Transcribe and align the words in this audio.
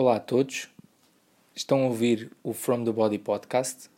Olá 0.00 0.14
a 0.14 0.20
todos, 0.20 0.68
estão 1.56 1.82
a 1.82 1.86
ouvir 1.86 2.30
o 2.44 2.52
From 2.52 2.84
the 2.84 2.92
Body 2.92 3.18
podcast 3.18 3.90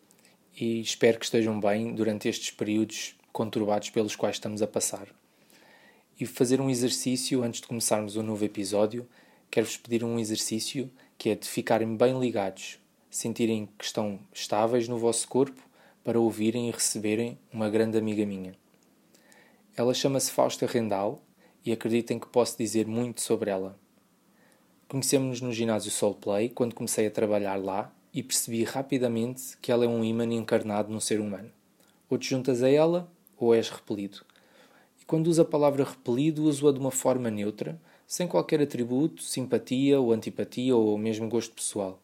e 0.58 0.80
espero 0.80 1.18
que 1.18 1.26
estejam 1.26 1.60
bem 1.60 1.94
durante 1.94 2.26
estes 2.26 2.50
períodos 2.52 3.14
conturbados 3.30 3.90
pelos 3.90 4.16
quais 4.16 4.36
estamos 4.36 4.62
a 4.62 4.66
passar. 4.66 5.08
E 6.18 6.24
fazer 6.24 6.58
um 6.58 6.70
exercício 6.70 7.42
antes 7.42 7.60
de 7.60 7.66
começarmos 7.66 8.16
o 8.16 8.20
um 8.20 8.22
novo 8.22 8.42
episódio, 8.42 9.06
quero-vos 9.50 9.76
pedir 9.76 10.02
um 10.02 10.18
exercício 10.18 10.90
que 11.18 11.28
é 11.28 11.34
de 11.34 11.46
ficarem 11.46 11.94
bem 11.94 12.18
ligados, 12.18 12.78
sentirem 13.10 13.68
que 13.78 13.84
estão 13.84 14.18
estáveis 14.32 14.88
no 14.88 14.96
vosso 14.96 15.28
corpo 15.28 15.60
para 16.02 16.18
ouvirem 16.18 16.70
e 16.70 16.72
receberem 16.72 17.38
uma 17.52 17.68
grande 17.68 17.98
amiga 17.98 18.24
minha. 18.24 18.54
Ela 19.76 19.92
chama-se 19.92 20.30
Fausta 20.30 20.64
Rendal 20.64 21.22
e 21.62 21.70
acreditem 21.70 22.18
que 22.18 22.26
posso 22.26 22.56
dizer 22.56 22.86
muito 22.86 23.20
sobre 23.20 23.50
ela. 23.50 23.78
Conhecemos-nos 24.90 25.40
no 25.40 25.52
ginásio 25.52 25.88
Soulplay 25.88 26.48
quando 26.48 26.74
comecei 26.74 27.06
a 27.06 27.10
trabalhar 27.12 27.54
lá 27.54 27.92
e 28.12 28.24
percebi 28.24 28.64
rapidamente 28.64 29.56
que 29.62 29.70
ela 29.70 29.84
é 29.84 29.88
um 29.88 30.02
ímã 30.02 30.24
encarnado 30.24 30.92
no 30.92 31.00
ser 31.00 31.20
humano. 31.20 31.48
Ou 32.08 32.18
te 32.18 32.28
juntas 32.28 32.60
a 32.60 32.68
ela, 32.68 33.08
ou 33.38 33.54
és 33.54 33.70
repelido. 33.70 34.24
E 35.00 35.04
quando 35.04 35.28
uso 35.28 35.42
a 35.42 35.44
palavra 35.44 35.84
repelido, 35.84 36.42
uso-a 36.42 36.72
de 36.72 36.80
uma 36.80 36.90
forma 36.90 37.30
neutra, 37.30 37.80
sem 38.04 38.26
qualquer 38.26 38.60
atributo, 38.60 39.22
simpatia 39.22 40.00
ou 40.00 40.10
antipatia 40.10 40.74
ou 40.74 40.98
mesmo 40.98 41.28
gosto 41.28 41.54
pessoal. 41.54 42.02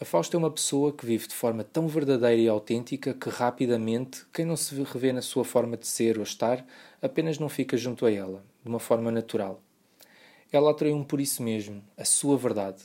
A 0.00 0.06
Fausta 0.06 0.34
é 0.34 0.38
uma 0.38 0.50
pessoa 0.50 0.90
que 0.90 1.04
vive 1.04 1.28
de 1.28 1.34
forma 1.34 1.62
tão 1.62 1.86
verdadeira 1.86 2.40
e 2.40 2.48
autêntica 2.48 3.12
que 3.12 3.28
rapidamente 3.28 4.24
quem 4.32 4.46
não 4.46 4.56
se 4.56 4.74
revê 4.84 5.12
na 5.12 5.20
sua 5.20 5.44
forma 5.44 5.76
de 5.76 5.86
ser 5.86 6.16
ou 6.16 6.24
estar 6.24 6.64
apenas 7.02 7.38
não 7.38 7.50
fica 7.50 7.76
junto 7.76 8.06
a 8.06 8.10
ela, 8.10 8.42
de 8.62 8.70
uma 8.70 8.80
forma 8.80 9.10
natural. 9.10 9.60
Ela 10.52 10.72
atraiu-me 10.72 11.06
por 11.06 11.18
isso 11.18 11.42
mesmo, 11.42 11.82
a 11.96 12.04
sua 12.04 12.36
verdade. 12.36 12.82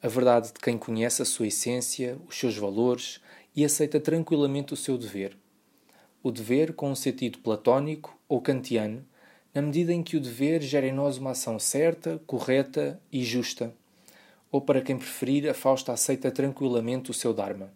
A 0.00 0.06
verdade 0.06 0.52
de 0.52 0.60
quem 0.60 0.78
conhece 0.78 1.20
a 1.20 1.24
sua 1.24 1.48
essência, 1.48 2.16
os 2.28 2.38
seus 2.38 2.56
valores 2.56 3.20
e 3.56 3.64
aceita 3.64 3.98
tranquilamente 3.98 4.72
o 4.72 4.76
seu 4.76 4.96
dever. 4.96 5.36
O 6.22 6.30
dever 6.30 6.74
com 6.74 6.92
um 6.92 6.94
sentido 6.94 7.40
platónico 7.40 8.16
ou 8.28 8.40
kantiano, 8.40 9.04
na 9.52 9.60
medida 9.60 9.92
em 9.92 10.00
que 10.00 10.16
o 10.16 10.20
dever 10.20 10.62
gera 10.62 10.86
em 10.86 10.92
nós 10.92 11.18
uma 11.18 11.32
ação 11.32 11.58
certa, 11.58 12.22
correta 12.24 13.02
e 13.10 13.24
justa. 13.24 13.74
Ou 14.50 14.60
para 14.60 14.80
quem 14.80 14.96
preferir, 14.96 15.50
a 15.50 15.54
Fausta 15.54 15.92
aceita 15.92 16.30
tranquilamente 16.30 17.10
o 17.10 17.14
seu 17.14 17.34
Dharma. 17.34 17.72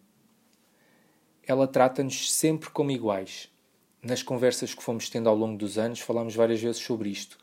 Ela 1.45 1.67
trata-nos 1.67 2.31
sempre 2.31 2.69
como 2.69 2.91
iguais. 2.91 3.49
Nas 4.01 4.23
conversas 4.23 4.73
que 4.73 4.83
fomos 4.83 5.09
tendo 5.09 5.27
ao 5.27 5.35
longo 5.35 5.57
dos 5.57 5.77
anos, 5.77 5.99
falámos 5.99 6.33
várias 6.33 6.61
vezes 6.61 6.81
sobre 6.81 7.09
isto 7.09 7.37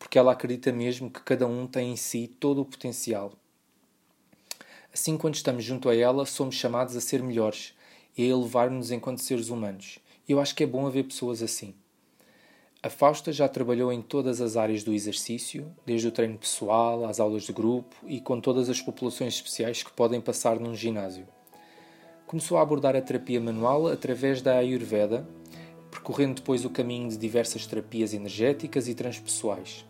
porque 0.00 0.18
ela 0.18 0.32
acredita 0.32 0.72
mesmo 0.72 1.10
que 1.10 1.20
cada 1.20 1.46
um 1.46 1.66
tem 1.66 1.92
em 1.92 1.96
si 1.96 2.26
todo 2.26 2.62
o 2.62 2.64
potencial. 2.64 3.32
Assim, 4.92 5.16
quando 5.16 5.36
estamos 5.36 5.62
junto 5.62 5.88
a 5.88 5.94
ela, 5.94 6.26
somos 6.26 6.56
chamados 6.56 6.96
a 6.96 7.00
ser 7.00 7.22
melhores 7.22 7.74
e 8.16 8.24
a 8.24 8.26
elevar-nos 8.26 8.90
enquanto 8.90 9.20
seres 9.20 9.50
humanos. 9.50 10.00
Eu 10.28 10.40
acho 10.40 10.54
que 10.56 10.64
é 10.64 10.66
bom 10.66 10.86
haver 10.86 11.04
pessoas 11.04 11.42
assim. 11.42 11.74
A 12.82 12.88
Fausta 12.88 13.30
já 13.30 13.46
trabalhou 13.46 13.92
em 13.92 14.00
todas 14.00 14.40
as 14.40 14.56
áreas 14.56 14.82
do 14.82 14.94
exercício, 14.94 15.70
desde 15.84 16.08
o 16.08 16.10
treino 16.10 16.38
pessoal 16.38 17.04
às 17.04 17.20
aulas 17.20 17.42
de 17.42 17.52
grupo 17.52 17.94
e 18.06 18.22
com 18.22 18.40
todas 18.40 18.70
as 18.70 18.80
populações 18.80 19.34
especiais 19.34 19.82
que 19.82 19.92
podem 19.92 20.20
passar 20.20 20.58
num 20.58 20.74
ginásio. 20.74 21.28
Começou 22.26 22.56
a 22.56 22.62
abordar 22.62 22.96
a 22.96 23.02
terapia 23.02 23.40
manual 23.40 23.86
através 23.86 24.40
da 24.40 24.56
Ayurveda, 24.56 25.28
percorrendo 25.90 26.36
depois 26.36 26.64
o 26.64 26.70
caminho 26.70 27.08
de 27.10 27.18
diversas 27.18 27.66
terapias 27.66 28.14
energéticas 28.14 28.88
e 28.88 28.94
transpessoais. 28.94 29.89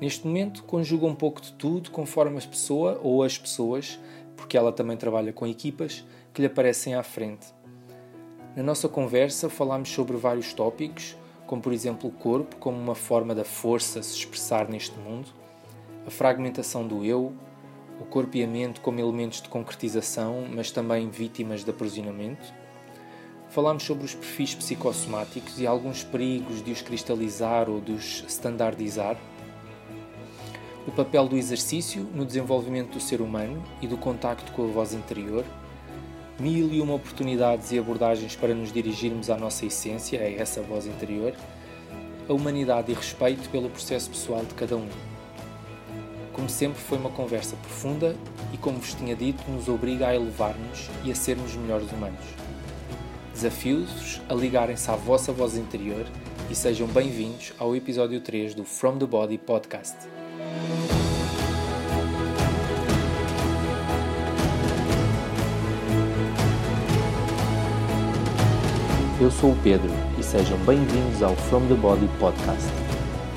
Neste 0.00 0.26
momento, 0.26 0.62
conjuga 0.64 1.06
um 1.06 1.14
pouco 1.14 1.40
de 1.40 1.52
tudo 1.54 1.90
conforme 1.90 2.38
a 2.38 2.42
pessoa 2.42 3.00
ou 3.02 3.22
as 3.22 3.38
pessoas, 3.38 3.98
porque 4.36 4.56
ela 4.56 4.70
também 4.70 4.96
trabalha 4.96 5.32
com 5.32 5.46
equipas, 5.46 6.04
que 6.34 6.42
lhe 6.42 6.46
aparecem 6.46 6.94
à 6.94 7.02
frente. 7.02 7.46
Na 8.54 8.62
nossa 8.62 8.88
conversa, 8.88 9.48
falámos 9.48 9.88
sobre 9.88 10.16
vários 10.16 10.52
tópicos, 10.52 11.16
como 11.46 11.62
por 11.62 11.72
exemplo 11.72 12.10
o 12.10 12.12
corpo 12.12 12.56
como 12.56 12.76
uma 12.76 12.94
forma 12.94 13.34
da 13.34 13.44
força 13.44 14.02
se 14.02 14.16
expressar 14.16 14.68
neste 14.68 14.98
mundo, 14.98 15.28
a 16.06 16.10
fragmentação 16.10 16.86
do 16.86 17.04
eu, 17.04 17.32
o 17.98 18.04
corpo 18.04 18.36
e 18.36 18.44
a 18.44 18.46
mente 18.46 18.80
como 18.80 19.00
elementos 19.00 19.40
de 19.40 19.48
concretização, 19.48 20.46
mas 20.54 20.70
também 20.70 21.08
vítimas 21.08 21.64
de 21.64 21.70
aprisionamento. 21.70 22.52
Falámos 23.48 23.84
sobre 23.84 24.04
os 24.04 24.14
perfis 24.14 24.54
psicossomáticos 24.54 25.58
e 25.58 25.66
alguns 25.66 26.04
perigos 26.04 26.62
de 26.62 26.72
os 26.72 26.82
cristalizar 26.82 27.70
ou 27.70 27.80
de 27.80 27.92
os 27.92 28.24
standardizar 28.28 29.16
o 30.86 30.92
papel 30.92 31.26
do 31.26 31.36
exercício 31.36 32.06
no 32.14 32.24
desenvolvimento 32.24 32.92
do 32.92 33.00
ser 33.00 33.20
humano 33.20 33.62
e 33.82 33.88
do 33.88 33.96
contacto 33.96 34.52
com 34.52 34.64
a 34.64 34.68
voz 34.68 34.94
interior, 34.94 35.44
mil 36.38 36.72
e 36.72 36.80
uma 36.80 36.94
oportunidades 36.94 37.72
e 37.72 37.78
abordagens 37.78 38.36
para 38.36 38.54
nos 38.54 38.72
dirigirmos 38.72 39.28
à 39.28 39.36
nossa 39.36 39.66
essência, 39.66 40.20
a 40.20 40.30
essa 40.30 40.62
voz 40.62 40.86
interior, 40.86 41.34
a 42.28 42.32
humanidade 42.32 42.92
e 42.92 42.94
respeito 42.94 43.48
pelo 43.50 43.68
processo 43.68 44.10
pessoal 44.10 44.44
de 44.44 44.54
cada 44.54 44.76
um. 44.76 44.88
Como 46.32 46.48
sempre, 46.48 46.78
foi 46.78 46.98
uma 46.98 47.10
conversa 47.10 47.56
profunda 47.56 48.14
e, 48.52 48.58
como 48.58 48.78
vos 48.78 48.94
tinha 48.94 49.16
dito, 49.16 49.42
nos 49.50 49.68
obriga 49.68 50.08
a 50.08 50.14
elevar-nos 50.14 50.88
e 51.02 51.10
a 51.10 51.14
sermos 51.14 51.54
melhores 51.56 51.90
humanos. 51.90 52.24
Desafio-vos 53.32 54.20
a 54.28 54.34
ligarem-se 54.34 54.90
à 54.90 54.96
vossa 54.96 55.32
voz 55.32 55.56
interior 55.56 56.06
e 56.50 56.54
sejam 56.54 56.86
bem-vindos 56.88 57.52
ao 57.58 57.74
episódio 57.74 58.20
3 58.20 58.54
do 58.54 58.64
From 58.64 58.98
the 58.98 59.06
Body 59.06 59.38
Podcast. 59.38 60.15
Eu 69.18 69.30
sou 69.30 69.52
o 69.52 69.56
Pedro 69.62 69.90
e 70.18 70.22
sejam 70.22 70.58
bem-vindos 70.58 71.22
ao 71.22 71.34
From 71.34 71.66
the 71.68 71.74
Body 71.74 72.08
Podcast. 72.20 72.68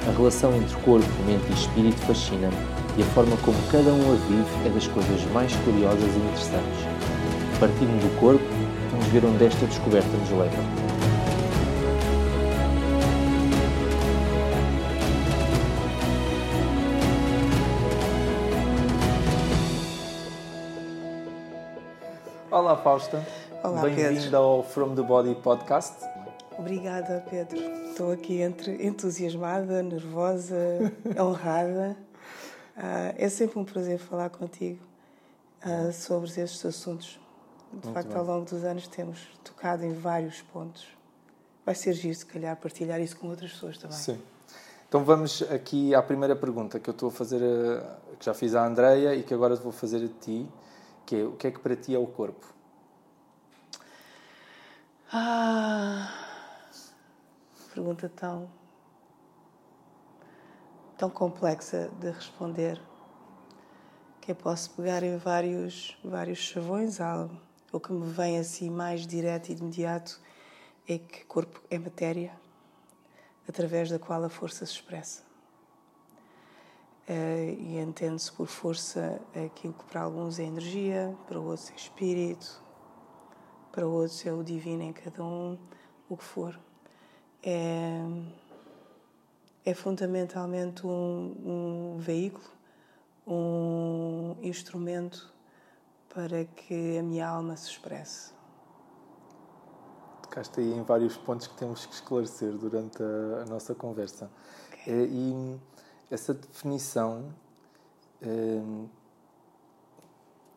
A 0.07 0.11
relação 0.11 0.53
entre 0.55 0.75
corpo, 0.81 1.07
mente 1.25 1.49
e 1.49 1.53
espírito 1.53 1.99
fascina-me 2.01 2.53
e 2.97 3.01
a 3.01 3.05
forma 3.05 3.35
como 3.37 3.57
cada 3.71 3.89
um 3.91 4.11
a 4.11 4.15
vive 4.27 4.67
é 4.67 4.69
das 4.69 4.87
coisas 4.87 5.23
mais 5.31 5.55
curiosas 5.63 6.01
e 6.01 6.19
interessantes. 6.19 6.79
Partindo 7.59 8.01
do 8.01 8.19
corpo, 8.19 8.43
vamos 8.91 9.07
ver 9.07 9.23
onde 9.25 9.45
esta 9.45 9.65
descoberta 9.65 10.09
nos 10.17 10.29
leva. 10.31 10.88
Olá 22.69 22.78
Fausta. 22.78 23.25
Olá 23.63 23.81
Bem-vinda 23.81 24.38
ao 24.38 24.62
From 24.62 24.94
the 24.94 25.02
Body 25.02 25.34
podcast. 25.34 26.06
Obrigada 26.56 27.25
Pedro. 27.28 27.57
Estou 27.90 28.12
aqui 28.12 28.41
entre 28.41 28.85
entusiasmada, 28.85 29.81
nervosa, 29.81 30.56
honrada. 31.19 31.97
Uh, 32.78 33.18
é 33.18 33.28
sempre 33.28 33.57
um 33.57 33.66
prazer 33.66 33.97
falar 33.97 34.30
contigo 34.30 34.85
uh, 35.66 35.91
sobre 35.91 36.28
estes 36.28 36.63
assuntos. 36.63 37.19
De 37.74 37.88
Muito 37.88 37.91
facto, 37.91 38.09
bem. 38.09 38.18
ao 38.18 38.24
longo 38.24 38.46
dos 38.46 38.63
anos 38.63 38.88
temos 38.88 39.19
tocado 39.44 39.84
em 39.84 39.94
vários 39.94 40.44
pontos. 40.44 40.86
Vai 41.66 41.74
ser 41.74 41.94
giro, 41.94 42.13
se 42.13 42.25
calhar, 42.28 42.56
partilhar 42.56 43.01
isso 43.01 43.18
com 43.18 43.30
outras 43.30 43.51
pessoas 43.51 43.80
também. 43.80 43.97
Sim. 43.97 44.22
Então 44.88 45.03
vamos 45.03 45.41
aqui 45.51 45.96
à 45.96 46.03
primeira 46.03 46.36
pergunta 46.36 46.80
que 46.80 46.88
eu 46.88 46.94
estou 46.94 47.09
a 47.09 47.12
fazer, 47.12 47.41
a, 47.41 48.16
que 48.16 48.25
já 48.25 48.36
fiz 48.36 48.53
à 48.53 48.63
Andreia 48.63 49.16
e 49.16 49.24
que 49.24 49.34
agora 49.34 49.56
vou 49.56 49.72
fazer 49.72 50.06
a 50.06 50.24
ti 50.24 50.47
que 51.09 51.16
é 51.16 51.24
o 51.24 51.31
que 51.31 51.47
é 51.47 51.51
que 51.51 51.59
para 51.59 51.75
ti 51.75 51.96
é 51.96 51.97
o 51.97 52.06
corpo? 52.06 52.58
Ah, 55.11 56.07
pergunta 57.73 58.07
tão 58.09 58.47
tão 60.99 61.09
complexa 61.09 61.89
de 61.99 62.11
responder 62.11 62.79
que 64.21 64.33
eu 64.33 64.35
posso 64.35 64.69
pegar 64.75 65.01
em 65.01 65.17
vários 65.17 65.97
vários 66.03 66.38
chavões. 66.38 67.00
O 67.71 67.79
que 67.79 67.91
me 67.91 68.06
vem 68.06 68.38
assim 68.38 68.69
mais 68.69 69.07
direto 69.07 69.50
e 69.50 69.53
imediato 69.53 70.21
é 70.88 71.00
que 71.00 71.25
corpo 71.25 71.59
é 71.71 71.79
matéria 71.79 72.31
através 73.47 73.89
da 73.89 73.97
qual 73.97 74.23
a 74.23 74.29
força 74.29 74.63
se 74.63 74.73
expressa. 74.73 75.23
Uh, 77.09 77.57
e 77.57 77.79
entende-se 77.79 78.31
por 78.31 78.45
força 78.45 79.19
aquilo 79.44 79.73
que 79.73 79.85
para 79.85 80.01
alguns 80.01 80.38
é 80.38 80.44
energia, 80.44 81.17
para 81.27 81.39
outros 81.39 81.71
é 81.71 81.75
espírito, 81.75 82.62
para 83.71 83.88
outros 83.88 84.25
é 84.25 84.33
o 84.33 84.44
divino 84.44 84.83
em 84.83 84.94
cada 84.94 85.24
um, 85.24 85.57
o 86.10 86.18
que 86.18 86.24
for. 86.24 86.60
É, 87.44 88.01
é 89.66 89.74
fundamentalmente 89.74 90.86
um, 90.86 91.95
um 91.95 91.98
veículo, 92.00 92.50
um 93.25 94.36
instrumento 94.42 95.31
para 96.13 96.45
que 96.45 96.98
a 96.98 97.04
minha 97.04 97.27
alma 97.27 97.56
se 97.56 97.69
expresse. 97.69 98.33
Tocaste 100.24 100.60
aí 100.60 100.74
em 100.74 100.83
vários 100.83 101.15
pontos 101.18 101.48
que 101.48 101.56
temos 101.56 101.86
que 101.86 101.94
esclarecer 101.94 102.51
durante 102.54 103.01
a, 103.01 103.44
a 103.44 103.45
nossa 103.45 103.75
conversa. 103.75 104.30
Okay. 104.72 104.94
É, 104.94 105.06
e 105.06 105.60
essa 106.10 106.33
definição, 106.33 107.33
hum, 108.22 108.88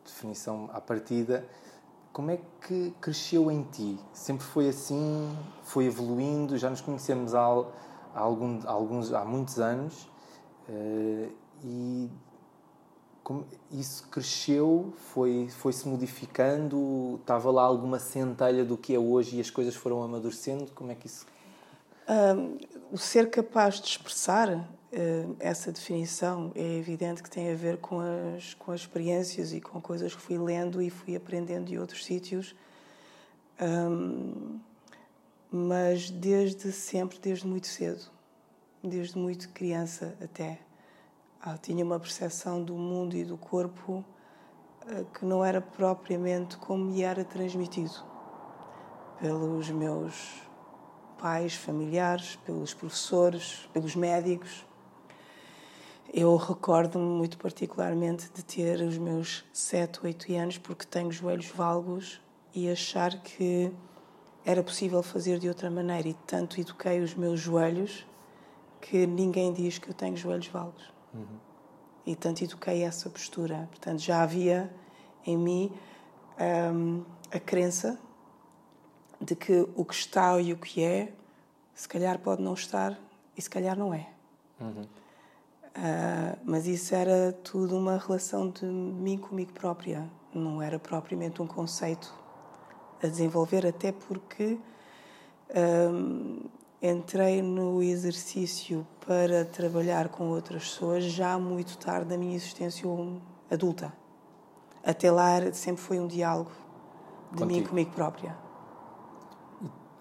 definição 0.04 0.70
à 0.72 0.80
partida. 0.80 1.46
Como 2.12 2.30
é 2.30 2.38
que 2.66 2.92
cresceu 3.00 3.50
em 3.50 3.62
ti? 3.62 3.98
Sempre 4.12 4.44
foi 4.44 4.68
assim? 4.68 5.34
Foi 5.62 5.86
evoluindo? 5.86 6.58
Já 6.58 6.68
nos 6.68 6.80
conhecemos 6.80 7.34
há, 7.34 7.40
há, 7.40 8.20
algum, 8.20 8.60
há 8.66 8.70
alguns, 8.70 9.12
há 9.12 9.24
muitos 9.24 9.58
anos 9.58 10.08
uh, 10.68 11.32
e 11.64 12.10
como, 13.22 13.46
isso 13.70 14.08
cresceu, 14.08 14.92
foi, 14.96 15.48
foi 15.48 15.72
se 15.72 15.88
modificando, 15.88 17.18
estava 17.20 17.50
lá 17.50 17.62
alguma 17.62 17.98
centelha 17.98 18.64
do 18.64 18.76
que 18.76 18.94
é 18.94 18.98
hoje 18.98 19.36
e 19.36 19.40
as 19.40 19.48
coisas 19.48 19.74
foram 19.74 20.02
amadurecendo? 20.02 20.70
Como 20.72 20.90
é 20.90 20.94
que 20.94 21.06
isso. 21.06 21.24
Um, 22.08 22.58
o 22.90 22.98
ser 22.98 23.30
capaz 23.30 23.80
de 23.80 23.86
expressar 23.86 24.68
essa 25.40 25.72
definição 25.72 26.52
é 26.54 26.76
evidente 26.76 27.22
que 27.22 27.30
tem 27.30 27.50
a 27.50 27.54
ver 27.54 27.78
com 27.78 28.00
as, 28.00 28.54
com 28.54 28.72
as 28.72 28.82
experiências 28.82 29.52
e 29.52 29.60
com 29.60 29.80
coisas 29.80 30.14
que 30.14 30.20
fui 30.20 30.36
lendo 30.36 30.82
e 30.82 30.90
fui 30.90 31.16
aprendendo 31.16 31.66
de 31.66 31.78
outros 31.78 32.04
sítios. 32.04 32.54
Um, 33.60 34.60
mas 35.50 36.10
desde 36.10 36.72
sempre, 36.72 37.18
desde 37.18 37.46
muito 37.46 37.66
cedo, 37.66 38.10
desde 38.82 39.16
muito 39.18 39.48
criança 39.50 40.16
até 40.22 40.58
ah, 41.40 41.56
tinha 41.58 41.84
uma 41.84 41.98
percepção 41.98 42.62
do 42.62 42.74
mundo 42.74 43.16
e 43.16 43.24
do 43.24 43.36
corpo 43.36 44.04
ah, 44.82 45.04
que 45.12 45.24
não 45.24 45.44
era 45.44 45.60
propriamente 45.60 46.56
como 46.56 46.84
me 46.84 47.02
era 47.02 47.24
transmitido 47.24 47.92
pelos 49.20 49.70
meus 49.70 50.42
pais, 51.18 51.54
familiares, 51.54 52.36
pelos 52.36 52.74
professores, 52.74 53.68
pelos 53.72 53.94
médicos. 53.94 54.66
Eu 56.12 56.36
recordo-me 56.36 57.06
muito 57.06 57.38
particularmente 57.38 58.30
de 58.34 58.44
ter 58.44 58.82
os 58.82 58.98
meus 58.98 59.44
7, 59.52 60.00
8 60.04 60.32
anos, 60.34 60.58
porque 60.58 60.84
tenho 60.84 61.10
joelhos 61.10 61.46
valgos, 61.46 62.20
e 62.54 62.70
achar 62.70 63.22
que 63.22 63.72
era 64.44 64.62
possível 64.62 65.02
fazer 65.02 65.38
de 65.38 65.48
outra 65.48 65.70
maneira. 65.70 66.08
E 66.08 66.14
tanto 66.26 66.60
eduquei 66.60 67.00
os 67.00 67.14
meus 67.14 67.40
joelhos 67.40 68.06
que 68.80 69.06
ninguém 69.06 69.52
diz 69.52 69.78
que 69.78 69.88
eu 69.88 69.94
tenho 69.94 70.16
joelhos 70.16 70.48
valgos. 70.48 70.92
Uhum. 71.14 71.38
E 72.04 72.14
tanto 72.14 72.44
eduquei 72.44 72.82
essa 72.82 73.08
postura. 73.08 73.68
Portanto, 73.70 74.00
já 74.00 74.22
havia 74.22 74.70
em 75.24 75.36
mim 75.38 75.72
um, 76.74 77.04
a 77.30 77.40
crença 77.40 77.98
de 79.20 79.36
que 79.36 79.66
o 79.74 79.84
que 79.84 79.94
está 79.94 80.38
e 80.40 80.52
o 80.52 80.56
que 80.58 80.82
é, 80.82 81.12
se 81.74 81.88
calhar 81.88 82.18
pode 82.18 82.42
não 82.42 82.54
estar 82.54 82.98
e 83.36 83.40
se 83.40 83.48
calhar 83.48 83.78
não 83.78 83.94
é. 83.94 84.08
Uhum. 84.60 84.84
Uh, 85.76 86.38
mas 86.44 86.66
isso 86.66 86.94
era 86.94 87.32
tudo 87.32 87.78
uma 87.78 87.96
relação 87.96 88.50
de 88.50 88.66
mim 88.66 89.16
comigo 89.16 89.52
própria, 89.52 90.06
não 90.34 90.60
era 90.60 90.78
propriamente 90.78 91.40
um 91.40 91.46
conceito 91.46 92.12
a 93.02 93.06
desenvolver, 93.06 93.66
até 93.66 93.90
porque 93.90 94.58
um, 95.54 96.40
entrei 96.80 97.40
no 97.40 97.82
exercício 97.82 98.86
para 99.06 99.44
trabalhar 99.44 100.08
com 100.08 100.28
outras 100.28 100.64
pessoas 100.64 101.04
já 101.04 101.38
muito 101.38 101.78
tarde 101.78 102.10
na 102.10 102.16
minha 102.16 102.36
existência 102.36 102.86
adulta. 103.50 103.92
Até 104.84 105.10
lá 105.10 105.52
sempre 105.52 105.80
foi 105.80 105.98
um 105.98 106.06
diálogo 106.06 106.50
de 107.30 107.38
Contigo. 107.38 107.46
mim 107.46 107.64
comigo 107.64 107.90
própria. 107.92 108.36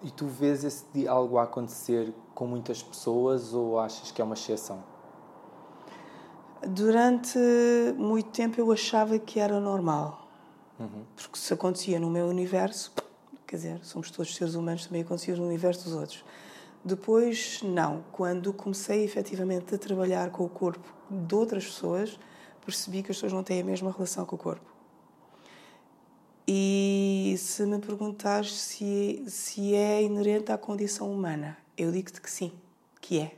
E, 0.02 0.08
e 0.08 0.10
tu 0.10 0.26
vês 0.26 0.64
esse 0.64 0.84
diálogo 0.92 1.38
a 1.38 1.44
acontecer 1.44 2.12
com 2.34 2.46
muitas 2.46 2.82
pessoas 2.82 3.54
ou 3.54 3.78
achas 3.78 4.10
que 4.10 4.20
é 4.20 4.24
uma 4.24 4.34
exceção? 4.34 4.91
Durante 6.66 7.38
muito 7.96 8.30
tempo 8.30 8.60
eu 8.60 8.70
achava 8.70 9.18
que 9.18 9.40
era 9.40 9.58
normal. 9.58 10.28
Uhum. 10.78 11.04
Porque 11.14 11.38
se 11.38 11.52
acontecia 11.52 11.98
no 11.98 12.10
meu 12.10 12.26
universo, 12.26 12.92
quer 13.46 13.56
dizer, 13.56 13.80
somos 13.84 14.10
todos 14.10 14.34
seres 14.34 14.54
humanos, 14.54 14.86
também 14.86 15.02
acontecia 15.02 15.36
no 15.36 15.46
universo 15.46 15.84
dos 15.84 15.94
outros. 15.94 16.24
Depois, 16.84 17.60
não. 17.62 18.04
Quando 18.12 18.52
comecei 18.52 19.04
efetivamente 19.04 19.74
a 19.74 19.78
trabalhar 19.78 20.30
com 20.30 20.44
o 20.44 20.48
corpo 20.48 20.92
de 21.08 21.34
outras 21.34 21.64
pessoas, 21.66 22.18
percebi 22.64 23.02
que 23.02 23.10
as 23.12 23.16
pessoas 23.16 23.32
não 23.32 23.44
têm 23.44 23.60
a 23.60 23.64
mesma 23.64 23.92
relação 23.92 24.24
com 24.24 24.36
o 24.36 24.38
corpo. 24.38 24.72
E 26.46 27.36
se 27.38 27.64
me 27.64 27.78
perguntares 27.78 28.52
se, 28.52 29.24
se 29.28 29.74
é 29.74 30.02
inerente 30.02 30.50
à 30.50 30.58
condição 30.58 31.12
humana, 31.12 31.56
eu 31.78 31.92
digo-te 31.92 32.20
que 32.20 32.30
sim, 32.30 32.52
que 33.00 33.20
é. 33.20 33.36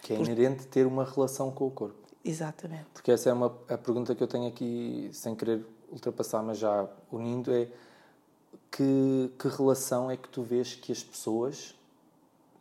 Que 0.00 0.14
é 0.14 0.16
inerente 0.16 0.66
ter 0.66 0.86
uma 0.86 1.04
relação 1.04 1.50
com 1.50 1.66
o 1.66 1.70
corpo. 1.70 1.99
Exatamente. 2.24 2.86
Porque 2.92 3.10
essa 3.10 3.30
é 3.30 3.32
uma, 3.32 3.46
a 3.68 3.78
pergunta 3.78 4.14
que 4.14 4.22
eu 4.22 4.28
tenho 4.28 4.46
aqui, 4.48 5.10
sem 5.12 5.34
querer 5.34 5.64
ultrapassar, 5.90 6.42
mas 6.42 6.58
já 6.58 6.88
unindo, 7.10 7.52
é 7.52 7.68
que, 8.70 9.32
que 9.38 9.48
relação 9.48 10.10
é 10.10 10.16
que 10.16 10.28
tu 10.28 10.42
vês 10.42 10.74
que 10.74 10.92
as 10.92 11.02
pessoas 11.02 11.74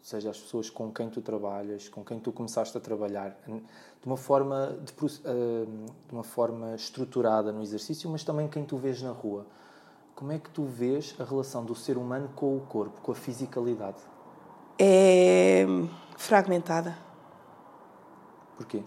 seja 0.02 0.32
as 0.32 0.40
pessoas 0.40 0.70
com 0.70 0.92
quem 0.92 1.10
tu 1.10 1.22
trabalhas, 1.22 1.88
com 1.88 2.04
quem 2.04 2.20
tu 2.20 2.32
começaste 2.32 2.76
a 2.76 2.82
trabalhar, 2.82 3.38
de 3.46 4.06
uma 4.06 4.18
forma 4.18 4.78
de, 4.84 4.94
eh, 5.24 5.66
de 6.08 6.14
uma 6.14 6.24
forma 6.24 6.74
estruturada 6.74 7.52
no 7.52 7.62
exercício, 7.62 8.10
mas 8.10 8.24
também 8.24 8.48
quem 8.48 8.66
tu 8.66 8.76
vês 8.78 9.02
na 9.04 9.12
rua. 9.12 9.46
Como 10.16 10.32
é 10.32 10.40
que 10.40 10.50
tu 10.50 10.66
vês 10.66 11.16
a 11.20 11.24
relação 11.24 11.64
do 11.64 11.76
ser 11.76 11.96
humano 11.96 12.30
com 12.36 12.58
o 12.58 12.62
corpo, 12.62 13.00
com 13.02 13.12
a 13.12 13.16
fisicalidade? 13.16 14.00
É 14.80 15.66
fragmentada. 16.18 16.98
Porquê? 18.58 18.84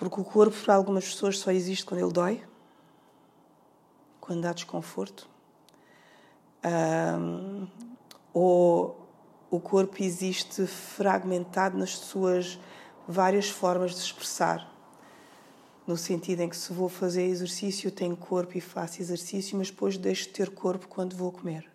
Porque 0.00 0.18
o 0.18 0.24
corpo, 0.24 0.56
para 0.64 0.74
algumas 0.74 1.04
pessoas, 1.04 1.38
só 1.38 1.50
existe 1.50 1.84
quando 1.84 2.00
ele 2.00 2.10
dói, 2.10 2.42
quando 4.18 4.46
há 4.46 4.52
desconforto, 4.54 5.28
um, 6.64 7.68
ou 8.32 9.06
o 9.50 9.60
corpo 9.60 10.02
existe 10.02 10.66
fragmentado 10.66 11.76
nas 11.76 11.98
suas 11.98 12.58
várias 13.06 13.50
formas 13.50 13.90
de 13.90 14.00
expressar. 14.00 14.74
No 15.86 15.98
sentido 15.98 16.40
em 16.40 16.48
que, 16.48 16.56
se 16.56 16.72
vou 16.72 16.88
fazer 16.88 17.24
exercício, 17.24 17.92
tenho 17.92 18.16
corpo 18.16 18.56
e 18.56 18.60
faço 18.60 19.02
exercício, 19.02 19.58
mas 19.58 19.70
depois 19.70 19.98
deixo 19.98 20.28
de 20.28 20.30
ter 20.30 20.48
corpo 20.48 20.88
quando 20.88 21.14
vou 21.14 21.30
comer 21.30 21.70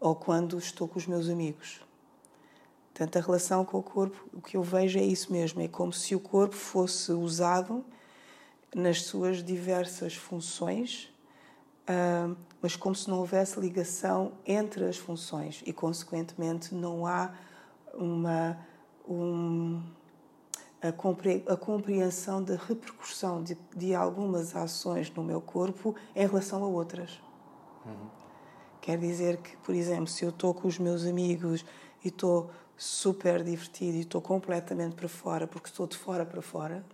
ou 0.00 0.14
quando 0.14 0.56
estou 0.56 0.88
com 0.88 0.98
os 0.98 1.06
meus 1.06 1.28
amigos. 1.28 1.82
Portanto, 2.98 3.16
a 3.16 3.20
relação 3.20 3.64
com 3.64 3.78
o 3.78 3.82
corpo, 3.82 4.28
o 4.32 4.42
que 4.42 4.56
eu 4.56 4.62
vejo 4.62 4.98
é 4.98 5.04
isso 5.04 5.32
mesmo: 5.32 5.62
é 5.62 5.68
como 5.68 5.92
se 5.92 6.16
o 6.16 6.20
corpo 6.20 6.56
fosse 6.56 7.12
usado 7.12 7.84
nas 8.74 9.02
suas 9.02 9.40
diversas 9.40 10.16
funções 10.16 11.08
uh, 11.88 12.36
mas 12.60 12.74
como 12.74 12.94
se 12.96 13.08
não 13.08 13.18
houvesse 13.18 13.60
ligação 13.60 14.32
entre 14.44 14.84
as 14.84 14.96
funções 14.96 15.62
e, 15.64 15.72
consequentemente, 15.72 16.74
não 16.74 17.06
há 17.06 17.32
uma 17.94 18.58
um, 19.08 19.80
a, 20.82 21.56
compreensão 21.56 22.42
da 22.42 22.56
repercussão 22.56 23.42
de, 23.42 23.56
de, 23.74 23.94
algumas 23.94 24.54
ações 24.54 25.10
no 25.10 25.22
meu 25.22 25.40
corpo 25.40 25.94
em 26.14 26.26
relação 26.26 26.64
a 26.64 26.66
outras. 26.66 27.20
Uhum. 27.86 28.08
Quer 28.80 28.98
dizer 28.98 29.38
que, 29.38 29.56
por 29.58 29.74
exemplo, 29.74 30.08
se 30.08 30.24
eu 30.24 30.30
estou 30.30 30.52
com 30.52 30.68
os 30.68 30.78
meus 30.78 31.06
amigos 31.06 31.64
e 32.04 32.08
estou 32.08 32.50
super 32.78 33.42
divertido 33.42 33.96
e 33.96 34.00
estou 34.02 34.22
completamente 34.22 34.94
para 34.94 35.08
fora, 35.08 35.48
porque 35.48 35.68
estou 35.68 35.86
de 35.86 35.96
fora 35.96 36.24
para 36.24 36.40
fora, 36.40 36.84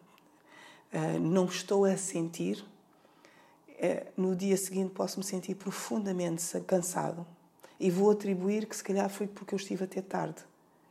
uh, 0.93 1.21
não 1.21 1.45
estou 1.45 1.85
a 1.85 1.95
sentir, 1.97 2.65
é, 3.79 4.07
no 4.17 4.35
dia 4.35 4.57
seguinte 4.57 4.95
posso 4.95 5.19
me 5.19 5.25
sentir 5.25 5.55
profundamente 5.57 6.59
cansado 6.63 7.27
e 7.79 7.91
vou 7.91 8.11
atribuir 8.11 8.67
que 8.67 8.75
se 8.75 8.83
calhar 8.83 9.11
foi 9.11 9.27
porque 9.27 9.55
eu 9.55 9.59
estive 9.59 9.85
até 9.85 10.01
tarde 10.01 10.43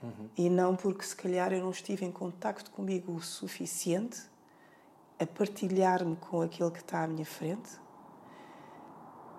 uhum. 0.01 0.29
e 0.37 0.49
não 0.49 0.75
porque 0.75 1.03
se 1.03 1.15
calhar 1.15 1.51
eu 1.53 1.61
não 1.61 1.71
estive 1.71 2.05
em 2.05 2.11
contacto 2.11 2.69
comigo 2.71 3.13
o 3.13 3.21
suficiente 3.21 4.21
a 5.17 5.25
partilhar-me 5.25 6.15
com 6.17 6.41
aquele 6.41 6.71
que 6.71 6.79
está 6.79 7.03
à 7.03 7.07
minha 7.07 7.25
frente 7.25 7.71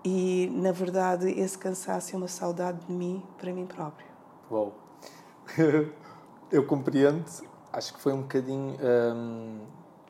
e 0.02 0.50
na 0.52 0.73
verdade 0.73 1.30
esse 1.30 1.56
cansaço 1.56 2.14
é 2.14 2.16
uma 2.16 2.28
saudade 2.28 2.84
de 2.87 2.92
mim 2.92 3.23
para 3.38 3.52
mim 3.52 3.66
próprio. 3.66 4.08
Uau! 4.50 4.83
eu 6.50 6.64
compreendo, 6.66 7.24
acho 7.72 7.94
que 7.94 8.00
foi 8.00 8.12
um 8.12 8.22
bocadinho. 8.22 8.76
Hum, 8.80 9.60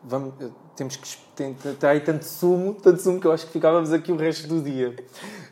vamos, 0.03 0.35
temos 0.77 0.97
que 0.97 1.17
ter 1.35 1.87
aí 1.87 2.01
tanto 2.01 2.25
sumo, 2.25 2.75
tanto 2.75 3.01
sumo 3.01 3.21
que 3.21 3.27
eu 3.27 3.33
acho 3.33 3.47
que 3.47 3.53
ficávamos 3.53 3.93
aqui 3.93 4.13
o 4.13 4.17
resto 4.17 4.47
do 4.47 4.63
dia. 4.63 4.95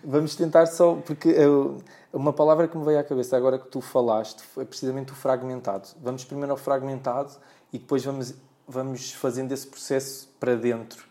Vamos 0.05 0.37
tentar 0.37 0.67
só, 0.67 0.95
porque 0.97 1.29
eu, 1.29 1.79
uma 2.13 2.33
palavra 2.33 2.69
que 2.69 2.77
me 2.77 2.85
veio 2.85 2.99
à 2.99 3.05
cabeça 3.05 3.37
agora 3.37 3.59
que 3.59 3.69
tu 3.69 3.81
falaste 3.81 4.43
é 4.59 4.65
precisamente 4.65 5.13
o 5.13 5.15
fragmentado. 5.15 5.89
Vamos 6.03 6.25
primeiro 6.25 6.53
ao 6.53 6.59
fragmentado 6.59 7.33
e 7.73 7.79
depois 7.79 8.05
vamos, 8.05 8.35
vamos 8.69 9.13
fazendo 9.13 9.53
esse 9.53 9.67
processo 9.67 10.29
para 10.39 10.55
dentro. 10.55 11.11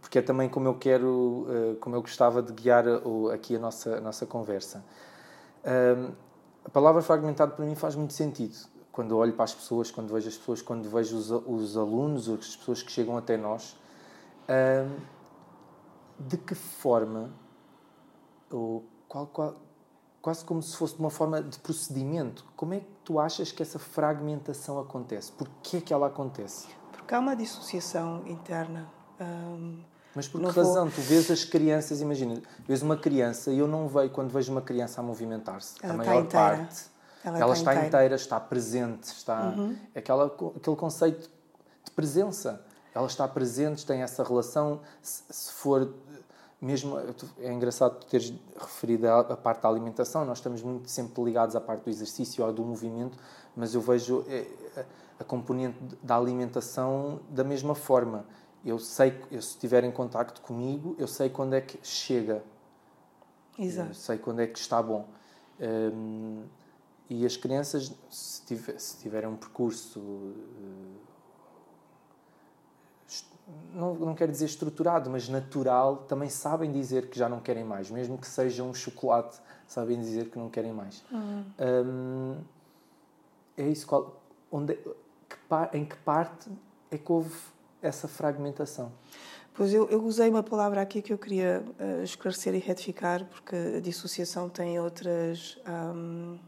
Porque 0.00 0.18
é 0.18 0.22
também 0.22 0.48
como 0.48 0.68
eu 0.68 0.74
quero, 0.74 1.46
eh, 1.50 1.76
como 1.80 1.96
eu 1.96 2.00
gostava 2.00 2.40
de 2.40 2.52
guiar 2.52 2.84
aqui 3.34 3.56
a 3.56 3.58
nossa, 3.58 3.96
a 3.96 4.00
nossa 4.00 4.24
conversa. 4.26 4.84
A 6.68 6.70
palavra 6.70 7.00
fragmentado 7.00 7.54
para 7.54 7.64
mim 7.64 7.74
faz 7.74 7.96
muito 7.96 8.12
sentido 8.12 8.54
quando 8.92 9.16
olho 9.16 9.32
para 9.32 9.44
as 9.44 9.54
pessoas, 9.54 9.90
quando 9.90 10.12
vejo 10.12 10.28
as 10.28 10.36
pessoas, 10.36 10.60
quando 10.60 10.86
vejo 10.90 11.16
os, 11.16 11.30
os 11.30 11.78
alunos, 11.78 12.28
as 12.28 12.56
pessoas 12.56 12.82
que 12.82 12.92
chegam 12.92 13.16
até 13.16 13.38
nós, 13.38 13.74
de 16.18 16.36
que 16.36 16.54
forma, 16.54 17.30
ou 18.50 18.84
qual, 19.08 19.26
qual, 19.28 19.56
quase 20.20 20.44
como 20.44 20.60
se 20.62 20.76
fosse 20.76 20.96
de 20.96 21.00
uma 21.00 21.08
forma 21.08 21.40
de 21.40 21.58
procedimento, 21.58 22.44
como 22.54 22.74
é 22.74 22.80
que 22.80 22.90
tu 23.02 23.18
achas 23.18 23.50
que 23.50 23.62
essa 23.62 23.78
fragmentação 23.78 24.78
acontece? 24.78 25.32
Porquê 25.32 25.78
é 25.78 25.80
que 25.80 25.94
ela 25.94 26.08
acontece? 26.08 26.68
Porque 26.92 27.14
há 27.14 27.18
uma 27.18 27.34
dissociação 27.34 28.26
interna. 28.26 28.90
Hum, 29.18 29.80
Mas 30.18 30.26
por 30.26 30.40
que 30.40 30.46
razão? 30.48 30.86
Vou... 30.86 30.94
Tu 30.96 31.00
vês 31.02 31.30
as 31.30 31.44
crianças, 31.44 32.00
imagina, 32.00 32.42
vês 32.66 32.82
uma 32.82 32.96
criança 32.96 33.52
e 33.52 33.60
eu 33.60 33.68
não 33.68 33.86
vejo, 33.86 34.10
quando 34.10 34.32
vejo 34.32 34.50
uma 34.50 34.60
criança 34.60 35.00
a 35.00 35.04
movimentar-se, 35.04 35.76
a 35.80 35.92
maior 35.92 36.26
parte, 36.26 36.86
ela, 37.24 37.38
ela 37.38 37.52
está, 37.52 37.70
está 37.70 37.72
inteira. 37.74 37.86
inteira. 37.86 38.14
está 38.16 38.40
presente, 38.40 39.04
está. 39.04 39.54
Uhum. 39.56 39.76
Aquela, 39.94 40.26
aquele 40.26 40.74
conceito 40.74 41.30
de 41.84 41.90
presença. 41.92 42.64
Ela 42.92 43.06
está 43.06 43.28
presente, 43.28 43.86
tem 43.86 44.02
essa 44.02 44.24
relação. 44.24 44.80
Se, 45.00 45.22
se 45.30 45.52
for 45.52 45.88
mesmo 46.60 46.98
é 47.38 47.52
engraçado 47.52 48.04
teres 48.06 48.34
referido 48.58 49.08
a, 49.08 49.36
parte 49.36 49.62
da 49.62 49.68
alimentação 49.68 50.24
nós 50.24 50.38
estamos 50.38 50.60
muito 50.60 50.90
sempre 50.90 51.22
ligados 51.22 51.54
à 51.54 51.60
parte 51.60 51.84
do 51.84 51.90
exercício 51.90 52.44
ou 52.44 52.52
do 52.52 52.64
movimento 52.64 53.16
mas 53.54 53.76
eu 53.76 53.80
vejo 53.80 54.24
é, 54.26 54.44
a 55.20 55.22
componente 55.22 55.78
da 56.02 56.16
alimentação 56.16 57.20
da 57.30 57.44
mesma 57.44 57.76
forma 57.76 58.24
eu 58.64 58.78
sei 58.78 59.20
eu, 59.30 59.40
se 59.40 59.50
estiver 59.50 59.84
em 59.84 59.90
contacto 59.90 60.40
comigo 60.40 60.94
eu 60.98 61.06
sei 61.06 61.28
quando 61.28 61.54
é 61.54 61.60
que 61.60 61.78
chega 61.82 62.42
Exato. 63.58 63.90
Eu 63.90 63.94
sei 63.94 64.18
quando 64.18 64.40
é 64.40 64.46
que 64.46 64.58
está 64.58 64.82
bom 64.82 65.08
um, 65.60 66.44
e 67.10 67.24
as 67.24 67.36
crianças 67.36 67.92
se, 68.10 68.42
tiver, 68.42 68.78
se 68.78 68.98
tiverem 68.98 69.28
um 69.28 69.36
percurso 69.36 70.34
não, 73.72 73.94
não 73.94 74.14
quero 74.14 74.30
dizer 74.30 74.44
estruturado, 74.44 75.08
mas 75.08 75.28
natural, 75.28 75.98
também 76.08 76.28
sabem 76.28 76.70
dizer 76.70 77.08
que 77.08 77.18
já 77.18 77.28
não 77.28 77.40
querem 77.40 77.64
mais, 77.64 77.90
mesmo 77.90 78.18
que 78.18 78.26
seja 78.26 78.62
um 78.62 78.74
chocolate, 78.74 79.38
sabem 79.66 79.98
dizer 79.98 80.30
que 80.30 80.38
não 80.38 80.50
querem 80.50 80.72
mais. 80.72 81.02
Uhum. 81.10 81.44
Hum, 81.58 82.36
é 83.56 83.68
isso. 83.68 83.86
Qual, 83.86 84.20
onde, 84.50 84.74
que, 84.74 85.36
em 85.72 85.84
que 85.84 85.96
parte 85.96 86.50
é 86.90 86.98
que 86.98 87.10
houve 87.10 87.34
essa 87.82 88.08
fragmentação? 88.08 88.92
Pois 89.54 89.72
eu, 89.72 89.88
eu 89.88 90.04
usei 90.04 90.28
uma 90.28 90.42
palavra 90.42 90.80
aqui 90.80 91.02
que 91.02 91.12
eu 91.12 91.18
queria 91.18 91.64
uh, 91.80 92.02
esclarecer 92.02 92.54
e 92.54 92.58
retificar, 92.58 93.24
porque 93.24 93.56
a 93.76 93.80
dissociação 93.80 94.48
tem 94.48 94.78
outras. 94.78 95.58
Um, 95.66 96.38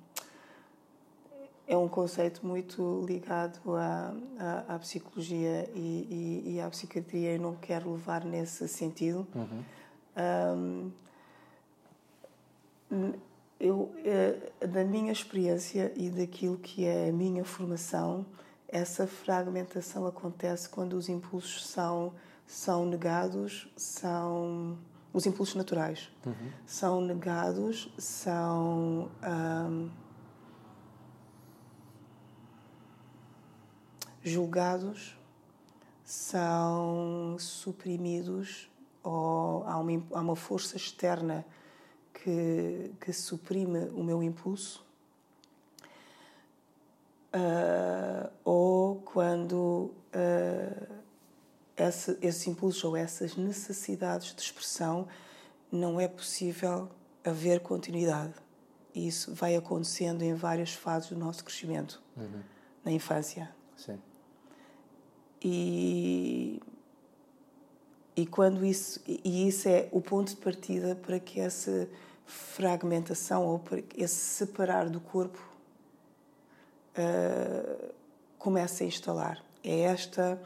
é 1.67 1.77
um 1.77 1.89
conceito 1.89 2.45
muito 2.45 3.05
ligado 3.07 3.61
à, 3.77 4.13
à, 4.39 4.75
à 4.75 4.79
psicologia 4.81 5.71
e, 5.73 6.43
e, 6.45 6.55
e, 6.55 6.61
à 6.61 6.69
psiquiatria 6.69 7.35
e 7.37 7.39
não 7.39 7.55
quero 7.55 7.93
levar 7.93 8.25
nesse 8.25 8.67
sentido. 8.67 9.27
Uhum. 9.35 10.93
Um, 12.93 13.13
eu, 13.61 13.95
eh, 14.05 14.67
da 14.67 14.85
minha 14.85 15.13
experiência 15.13 15.93
e 15.95 16.09
daquilo 16.09 16.57
que 16.57 16.85
é 16.87 17.11
a 17.11 17.13
minha 17.13 17.45
formação, 17.45 18.27
essa 18.73 19.07
fragmentação 19.07 20.07
acontece 20.07 20.69
quando 20.69 20.95
os 20.95 21.09
impulsos 21.09 21.67
são, 21.67 22.13
são 22.47 22.87
negados, 22.87 23.69
são 23.77 24.79
os 25.13 25.27
impulsos 25.27 25.57
naturais 25.57 26.09
uhum. 26.25 26.53
são 26.65 27.01
negados, 27.01 27.93
são 27.99 29.11
um, 29.25 29.91
julgados, 34.23 35.19
são 36.05 37.37
suprimidos 37.39 38.71
ou 39.03 39.65
há 39.67 39.79
uma, 39.79 40.03
há 40.13 40.21
uma 40.21 40.37
força 40.37 40.77
externa 40.77 41.45
que, 42.13 42.93
que 43.01 43.13
suprime 43.13 43.89
o 43.95 44.05
meu 44.05 44.23
impulso. 44.23 44.85
Uh, 47.33 48.29
ou 48.45 48.97
quando 49.03 49.95
uh, 50.13 50.95
esse, 51.77 52.19
esses 52.21 52.47
impulsos 52.47 52.83
ou 52.85 52.97
essas 52.97 53.37
necessidades 53.37 54.35
de 54.35 54.43
expressão 54.43 55.07
não 55.71 56.01
é 56.01 56.09
possível 56.09 56.89
haver 57.25 57.61
continuidade. 57.61 58.35
E 58.95 59.07
isso 59.07 59.33
vai 59.35 59.55
acontecendo 59.55 60.23
em 60.23 60.35
várias 60.35 60.73
fases 60.73 61.11
do 61.11 61.17
nosso 61.17 61.45
crescimento. 61.45 62.03
Uhum. 62.17 62.43
Na 62.85 62.91
infância. 62.91 63.49
Sim. 63.77 64.01
E, 65.43 66.61
e 68.17 68.27
quando 68.27 68.65
isso 68.65 69.01
e 69.07 69.49
isso 69.49 69.69
é 69.69 69.89
o 69.93 70.01
ponto 70.01 70.31
de 70.31 70.37
partida 70.37 70.95
para 70.97 71.19
que 71.19 71.41
essa 71.41 71.89
fragmentação 72.27 73.47
ou 73.47 73.59
para 73.59 73.83
esse 73.97 74.17
separar 74.17 74.89
do 74.89 75.01
corpo 75.01 75.50
uh, 77.01 77.95
comece 78.39 78.85
a 78.85 78.87
instalar. 78.87 79.45
É 79.65 79.81
esta 79.81 80.41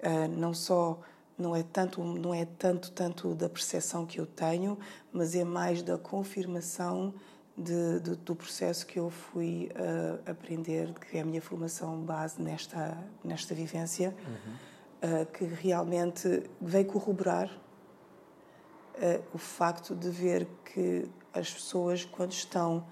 uh, 0.00 0.28
não 0.28 0.54
só 0.54 1.00
não 1.36 1.54
é 1.54 1.62
tanto 1.62 2.02
não 2.02 2.34
é 2.34 2.44
tanto 2.44 2.90
tanto 2.90 3.34
da 3.34 3.48
percepção 3.48 4.04
que 4.04 4.20
eu 4.20 4.26
tenho, 4.26 4.78
mas 5.12 5.34
é 5.34 5.44
mais 5.44 5.82
da 5.82 5.96
confirmação 5.96 7.14
de, 7.58 8.00
de, 8.00 8.14
do 8.16 8.36
processo 8.36 8.86
que 8.86 8.98
eu 8.98 9.10
fui 9.10 9.68
uh, 9.72 10.30
aprender, 10.30 10.94
que 10.94 11.18
é 11.18 11.22
a 11.22 11.24
minha 11.24 11.42
formação 11.42 12.00
base 12.00 12.40
nesta, 12.40 12.96
nesta 13.24 13.52
vivência, 13.54 14.14
uhum. 14.26 15.22
uh, 15.22 15.26
que 15.26 15.44
realmente 15.44 16.44
veio 16.60 16.86
corroborar 16.86 17.50
uh, 17.50 19.24
o 19.34 19.38
facto 19.38 19.94
de 19.96 20.08
ver 20.08 20.46
que 20.64 21.08
as 21.34 21.52
pessoas, 21.52 22.04
quando 22.04 22.32
estão 22.32 22.86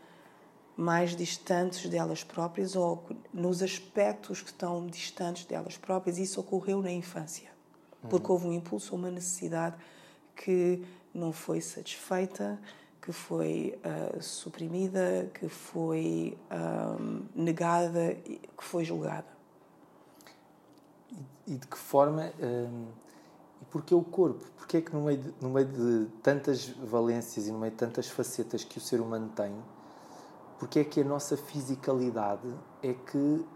mais 0.77 1.17
distantes 1.17 1.89
delas 1.89 2.23
próprias 2.23 2.77
ou 2.77 3.03
nos 3.33 3.63
aspectos 3.63 4.43
que 4.43 4.51
estão 4.51 4.87
distantes 4.87 5.47
delas 5.47 5.79
próprias, 5.79 6.19
isso 6.19 6.39
ocorreu 6.41 6.83
na 6.83 6.93
infância, 6.93 7.49
uhum. 8.03 8.11
porque 8.11 8.31
houve 8.31 8.47
um 8.47 8.53
impulso 8.53 8.95
uma 8.95 9.11
necessidade 9.11 9.77
que 10.35 10.85
não 11.15 11.33
foi 11.33 11.63
satisfeita, 11.63 12.61
que 13.01 13.11
foi 13.11 13.79
uh, 13.85 14.23
suprimida, 14.23 15.31
que 15.33 15.49
foi 15.49 16.37
um, 17.01 17.23
negada, 17.35 18.15
que 18.15 18.65
foi 18.65 18.85
julgada. 18.85 19.27
E, 21.47 21.55
de 21.57 21.67
que 21.67 21.79
forma 21.79 22.33
um, 22.41 22.87
e 23.63 23.65
porquê 23.67 23.95
o 23.95 24.03
corpo? 24.03 24.45
Porquê 24.57 24.79
é 24.79 24.81
que 24.83 24.93
no 24.93 25.03
meio, 25.03 25.19
de, 25.19 25.35
no 25.41 25.49
meio 25.49 25.67
de 25.67 26.11
tantas 26.21 26.69
valências 26.69 27.47
e 27.47 27.53
no 27.53 27.59
meio 27.59 27.71
de 27.71 27.79
tantas 27.79 28.09
facetas 28.09 28.65
que 28.65 28.77
o 28.77 28.81
ser 28.81 29.01
humano 29.01 29.31
tem, 29.35 29.55
porquê 30.59 30.81
é 30.81 30.85
que 30.85 31.01
a 31.01 31.05
nossa 31.05 31.37
fisicalidade 31.37 32.53
é 32.83 32.93
que 32.93 33.47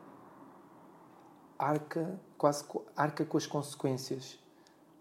arca 1.58 2.18
quase 2.38 2.64
arca 2.96 3.24
com 3.24 3.36
as 3.36 3.46
consequências? 3.46 4.38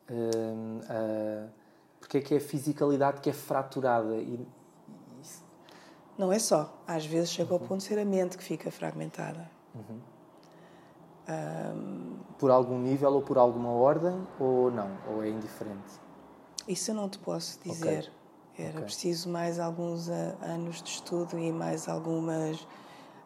Um, 0.09 0.79
uh, 0.79 1.49
porque 1.99 2.17
é 2.17 2.21
que 2.21 2.33
é 2.33 2.37
a 2.37 2.41
fisicalidade 2.41 3.21
que 3.21 3.29
é 3.29 3.33
fraturada 3.33 4.15
e, 4.15 4.47
não 6.19 6.33
é 6.33 6.37
só. 6.37 6.77
Às 6.85 7.05
vezes 7.05 7.31
chega 7.31 7.53
ao 7.53 7.59
ponto 7.61 7.77
de 7.77 7.83
ser 7.83 7.97
a 7.97 8.03
mente 8.03 8.37
que 8.37 8.43
fica 8.43 8.69
fragmentada. 8.69 9.49
Uhum. 9.73 9.99
Um, 11.29 12.17
por 12.37 12.51
algum 12.51 12.77
nível 12.77 13.13
ou 13.13 13.21
por 13.21 13.37
alguma 13.37 13.69
ordem 13.69 14.27
ou 14.37 14.69
não? 14.69 14.89
Ou 15.07 15.23
é 15.23 15.29
indiferente? 15.29 15.97
Isso 16.67 16.91
eu 16.91 16.95
não 16.95 17.07
te 17.07 17.17
posso 17.19 17.57
dizer. 17.63 17.99
Okay. 17.99 18.18
Era 18.61 18.71
okay. 18.71 18.83
preciso 18.83 19.29
mais 19.29 19.59
alguns 19.59 20.09
anos 20.09 20.81
de 20.81 20.89
estudo 20.89 21.39
e 21.39 21.51
mais 21.51 21.87
algumas 21.87 22.67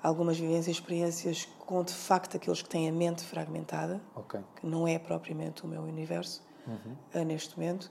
algumas 0.02 0.38
vivências 0.38 0.68
e 0.68 0.72
experiências 0.72 1.48
com 1.66 1.82
de 1.82 1.94
facto 1.94 2.36
aqueles 2.36 2.62
que 2.62 2.68
têm 2.68 2.90
a 2.90 2.92
mente 2.92 3.24
fragmentada, 3.24 4.02
okay. 4.14 4.42
que 4.58 4.68
não 4.68 4.86
é 4.86 5.00
propriamente 5.00 5.64
o 5.64 5.68
meu 5.68 5.82
universo 5.82 6.44
uhum. 6.68 7.24
neste 7.24 7.58
momento 7.58 7.90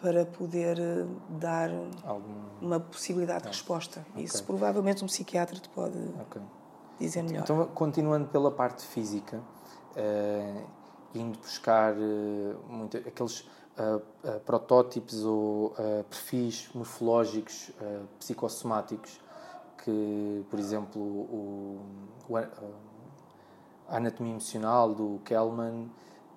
para 0.00 0.24
poder 0.24 0.78
eh, 0.78 1.06
dar 1.28 1.70
Algum... 2.04 2.32
uma 2.60 2.80
possibilidade 2.80 3.42
de 3.42 3.48
resposta. 3.48 4.04
Okay. 4.12 4.24
Isso 4.24 4.42
provavelmente 4.44 5.04
um 5.04 5.06
psiquiatra 5.06 5.58
te 5.58 5.68
pode 5.68 5.98
okay. 5.98 6.42
dizer 6.98 7.22
melhor. 7.22 7.42
Então, 7.42 7.66
continuando 7.66 8.28
pela 8.28 8.50
parte 8.50 8.82
física, 8.86 9.42
uh, 9.96 10.66
indo 11.14 11.38
buscar 11.38 11.94
uh, 11.94 12.58
muito, 12.68 12.96
aqueles 12.96 13.46
uh, 13.80 14.40
protótipos 14.40 15.24
ou 15.24 15.74
perfis 16.08 16.68
morfológicos 16.74 17.70
psicossomáticos 18.18 19.20
que, 19.82 20.44
por 20.50 20.58
exemplo, 20.58 21.00
o, 21.00 21.80
o 22.28 22.36
a 22.36 23.96
anatomia 23.96 24.32
emocional 24.32 24.94
do 24.94 25.20
Kellman 25.24 25.90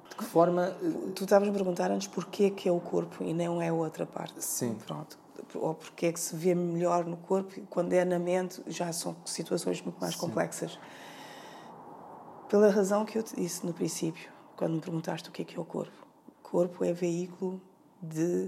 de 0.09 0.15
que 0.17 0.23
forma. 0.23 0.75
Tu 1.15 1.23
estavas 1.23 1.47
a 1.50 1.51
perguntar 1.51 1.91
antes 1.91 2.07
porquê 2.07 2.50
que 2.50 2.69
é 2.69 2.71
o 2.71 2.79
corpo 2.79 3.23
e 3.23 3.33
não 3.33 3.62
é 3.62 3.71
outra 3.71 4.05
parte. 4.05 4.43
Sim. 4.43 4.75
Pronto. 4.85 5.17
Ou 5.55 5.73
porquê 5.73 6.07
é 6.07 6.12
que 6.13 6.19
se 6.19 6.35
vê 6.35 6.55
melhor 6.55 7.05
no 7.05 7.17
corpo 7.17 7.53
quando 7.69 7.93
é 7.93 8.05
na 8.05 8.19
mente 8.19 8.62
já 8.67 8.91
são 8.91 9.15
situações 9.25 9.81
muito 9.81 10.00
mais 10.00 10.13
Sim. 10.13 10.19
complexas. 10.19 10.79
Pela 12.47 12.69
razão 12.69 13.05
que 13.05 13.17
eu 13.17 13.23
te 13.23 13.35
disse 13.35 13.65
no 13.65 13.73
princípio, 13.73 14.29
quando 14.55 14.73
me 14.73 14.81
perguntaste 14.81 15.29
o 15.29 15.31
que 15.31 15.41
é 15.41 15.45
que 15.45 15.57
é 15.57 15.59
o 15.59 15.65
corpo. 15.65 16.02
O 16.53 16.55
corpo 16.55 16.86
é 16.86 16.93
veículo 16.93 17.60
de 18.00 18.48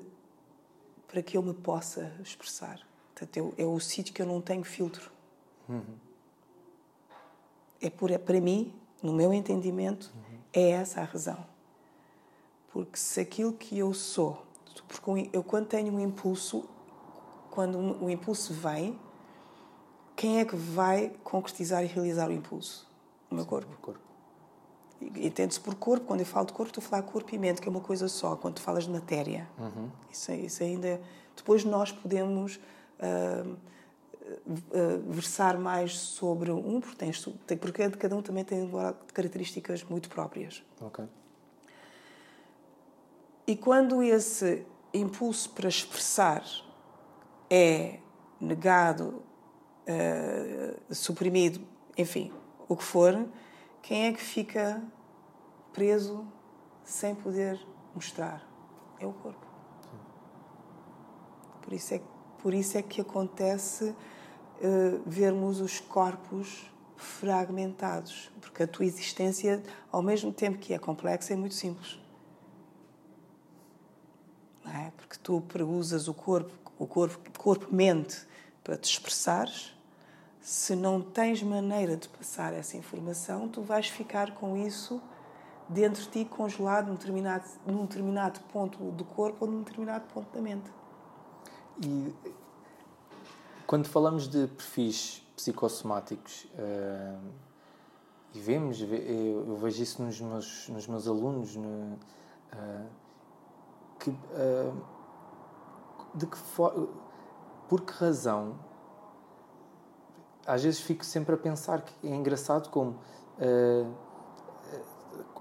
para 1.08 1.24
que 1.24 1.36
eu 1.36 1.42
me 1.42 1.56
possa 1.56 2.16
expressar. 2.22 2.80
Portanto, 3.16 3.56
é 3.58 3.66
o 3.66 3.80
sítio 3.80 4.14
que 4.14 4.22
eu 4.22 4.28
não 4.28 4.40
tenho 4.40 4.64
filtro. 4.64 5.10
Uhum. 5.68 5.96
É 7.82 7.90
por, 7.90 8.16
para 8.20 8.40
mim, 8.40 8.76
no 9.02 9.12
meu 9.12 9.34
entendimento, 9.34 10.14
uhum. 10.14 10.38
é 10.54 10.70
essa 10.70 11.02
a 11.02 11.04
razão. 11.04 11.48
Porque 12.72 12.96
se 12.96 13.20
aquilo 13.20 13.54
que 13.54 13.76
eu 13.80 13.92
sou, 13.92 14.46
porque 14.88 15.32
eu 15.34 15.44
quando 15.44 15.66
tenho 15.66 15.92
um 15.92 16.00
impulso, 16.00 16.70
quando 17.50 17.80
o 17.80 18.08
impulso 18.08 18.54
vem, 18.54 19.00
quem 20.16 20.42
é 20.42 20.46
que 20.46 20.56
vai 20.56 21.12
concretizar 21.24 21.84
e 21.84 21.88
realizar 21.88 22.30
o 22.30 22.32
impulso? 22.32 22.88
O 23.32 23.34
meu 23.34 23.48
corpo. 23.48 23.74
O 23.74 23.78
corpo. 23.78 24.05
Entende-se 25.16 25.60
por 25.60 25.76
corpo, 25.76 26.06
quando 26.08 26.22
eu 26.22 26.26
falo 26.26 26.46
de 26.46 26.54
corpo, 26.54 26.70
estou 26.70 26.84
a 26.84 26.88
falar 26.88 27.04
corpo 27.04 27.34
e 27.34 27.38
mente, 27.38 27.62
que 27.62 27.68
é 27.68 27.72
uma 27.72 27.82
coisa 27.82 28.08
só. 28.08 28.36
Quando 28.36 28.56
tu 28.56 28.62
falas 28.62 28.86
de 28.86 28.90
matéria, 28.90 29.48
uhum. 29.58 29.90
isso, 30.12 30.32
isso 30.32 30.64
ainda. 30.64 31.02
Depois 31.36 31.64
nós 31.64 31.92
podemos 31.92 32.56
uh, 33.00 33.52
uh, 33.52 35.12
versar 35.12 35.58
mais 35.58 35.98
sobre 35.98 36.52
um, 36.52 36.80
porque, 36.80 37.06
tem, 37.46 37.58
porque 37.58 37.90
cada 37.90 38.16
um 38.16 38.22
também 38.22 38.44
tem 38.44 38.70
características 39.14 39.84
muito 39.84 40.10
próprias. 40.10 40.64
Ok. 40.82 41.06
E 43.48 43.56
quando 43.56 44.02
esse 44.02 44.66
impulso 44.94 45.52
para 45.52 45.70
expressar 45.70 46.44
é 47.50 48.00
negado, 48.40 49.22
uh, 49.88 50.94
suprimido, 50.94 51.62
enfim, 51.98 52.32
o 52.68 52.76
que 52.76 52.84
for, 52.84 53.28
quem 53.82 54.08
é 54.08 54.14
que 54.14 54.22
fica 54.22 54.82
preso 55.76 56.26
sem 56.84 57.14
poder 57.14 57.60
mostrar? 57.94 58.42
É 59.00 59.06
o 59.06 59.12
corpo. 59.12 59.46
Por 61.62 61.74
isso 61.74 61.94
é, 61.94 62.02
por 62.42 62.54
isso 62.54 62.78
é 62.78 62.82
que 62.82 63.02
acontece 63.02 63.86
uh, 63.90 65.02
vermos 65.06 65.60
os 65.60 65.80
corpos 65.80 66.72
fragmentados, 66.96 68.32
porque 68.40 68.64
a 68.64 68.68
tua 68.68 68.86
existência, 68.86 69.62
ao 69.92 70.02
mesmo 70.02 70.32
tempo 70.32 70.58
que 70.58 70.74
é 70.74 70.80
complexa, 70.80 71.34
é 71.34 71.36
muito 71.36 71.56
simples 71.56 72.00
é? 74.76 74.92
Porque 74.98 75.18
tu 75.18 75.44
usas 75.68 76.08
o 76.08 76.14
corpo, 76.14 76.52
o 76.78 76.86
corpo, 76.86 77.40
corpo-mente 77.40 78.28
para 78.64 78.78
te 78.78 78.92
expressares. 78.92 79.74
Se 80.42 80.76
não 80.76 81.02
tens 81.02 81.42
maneira 81.42 81.98
de 81.98 82.08
passar 82.08 82.54
essa 82.54 82.78
informação, 82.78 83.48
tu 83.48 83.62
vais 83.62 83.88
ficar 83.88 84.36
com 84.36 84.56
isso 84.56 85.02
dentro 85.68 86.02
de 86.04 86.10
ti 86.10 86.26
congelado 86.26 86.88
num 86.88 86.96
determinado, 86.96 87.46
num 87.66 87.86
determinado 87.86 88.40
ponto 88.52 88.92
do 88.92 89.04
corpo 89.04 89.46
ou 89.46 89.52
num 89.52 89.64
determinado 89.64 90.06
ponto 90.14 90.32
da 90.34 90.42
mente. 90.42 90.72
E 91.84 92.14
quando 93.66 93.88
falamos 93.88 94.28
de 94.28 94.48
perfis 94.48 95.26
psicossomáticos, 95.36 96.46
uh, 96.54 97.20
e 98.34 98.40
vemos, 98.40 98.82
eu, 98.82 99.56
vejo 99.58 99.82
isso 99.82 100.04
nos 100.04 100.20
meus, 100.20 100.70
nos 100.70 100.88
meus 100.88 101.08
alunos, 101.08 101.56
no, 101.56 101.68
uh, 101.68 102.90
que, 104.00 104.10
uh, 104.10 104.86
de 106.14 106.28
que 106.28 106.38
for, 106.38 106.90
por 107.68 107.82
que 107.82 107.94
razão 107.94 108.60
às 110.46 110.64
vezes 110.64 110.80
fico 110.80 111.04
sempre 111.04 111.34
a 111.34 111.38
pensar 111.38 111.82
que 111.82 112.08
é 112.08 112.14
engraçado 112.14 112.70
como 112.70 113.00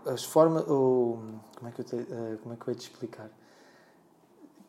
as 0.06 0.24
formas 0.24 0.68
ou 0.68 1.18
como 1.56 1.68
é 1.68 1.72
que 1.72 1.80
eu 1.80 1.84
te, 1.84 1.96
uh, 1.96 2.38
como 2.42 2.54
é 2.54 2.56
que 2.56 2.70
ia 2.70 2.74
te 2.74 2.82
explicar? 2.82 3.30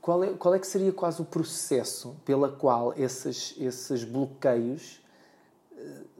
Qual 0.01 0.24
é 0.24 0.34
qual 0.34 0.54
é 0.54 0.60
que 0.60 0.68
seria 0.68 0.92
quase 0.92 1.22
o 1.22 1.25
processo 1.25 2.15
pela 2.26 2.50
qual 2.50 2.93
esses 2.93 3.56
esses 3.58 4.04
bloqueios 4.04 5.02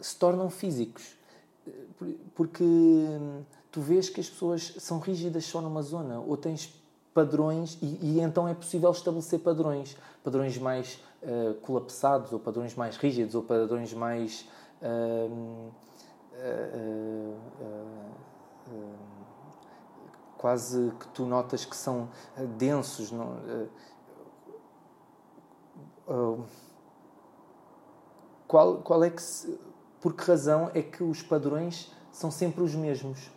se 0.02 0.16
tornam 0.18 0.50
físicos? 0.50 1.16
Porque 2.36 2.64
hum, 2.64 3.44
tu 3.72 3.82
vês 3.82 4.10
que 4.10 4.22
as 4.22 4.30
pessoas 4.30 4.74
são 4.80 5.00
rígidas 5.00 5.46
só 5.46 5.62
numa 5.62 5.82
zona 5.82 6.20
ou 6.20 6.38
tens 6.38 6.74
padrões 7.16 7.78
e, 7.82 8.00
e, 8.02 8.20
então 8.20 8.46
é 8.46 8.54
possível 8.54 8.92
estabelecer 8.92 9.40
padrões, 9.40 9.96
padrões 10.22 10.58
mais 10.58 11.00
uh, 11.24 11.54
colapsados 11.56 12.34
ou 12.34 12.40
padrões 12.40 12.76
mais 12.76 12.98
rígidos 12.98 13.36
ou 13.36 13.44
padrões 13.44 13.94
mais 13.94 14.46
uh, 14.82 15.72
uh, 16.34 17.36
quase 20.38 20.92
que 21.00 21.08
tu 21.10 21.26
notas 21.26 21.66
que 21.66 21.76
são 21.76 22.10
densos. 22.58 23.12
Não, 23.12 23.38
qual, 28.48 28.78
qual 28.78 29.04
é 29.04 29.10
que 29.10 29.22
se, 29.22 29.60
por 30.00 30.14
que 30.14 30.24
razão 30.24 30.70
é 30.74 30.82
que 30.82 31.04
os 31.04 31.22
padrões 31.22 31.92
são 32.12 32.30
sempre 32.30 32.64
os 32.64 32.76
mesmos? 32.76 33.32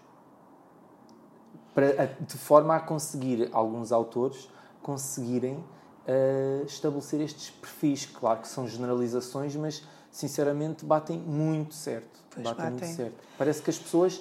para, 1.79 2.07
de 2.07 2.37
forma 2.37 2.75
a 2.75 2.81
conseguir 2.81 3.49
alguns 3.53 3.93
autores 3.93 4.51
conseguirem 4.83 5.55
uh, 5.55 6.65
estabelecer 6.67 7.21
estes 7.21 7.51
perfis. 7.51 8.05
Claro 8.05 8.41
que 8.41 8.49
são 8.49 8.67
generalizações, 8.67 9.55
mas 9.55 9.85
sinceramente 10.11 10.85
batem 10.85 11.21
muito 11.21 11.75
certo. 11.75 12.19
Batem, 12.37 12.45
batem, 12.45 12.71
muito 12.71 12.97
certo. 12.97 13.15
Parece 13.37 13.63
que 13.63 13.71
as 13.71 13.79
pessoas, 13.79 14.21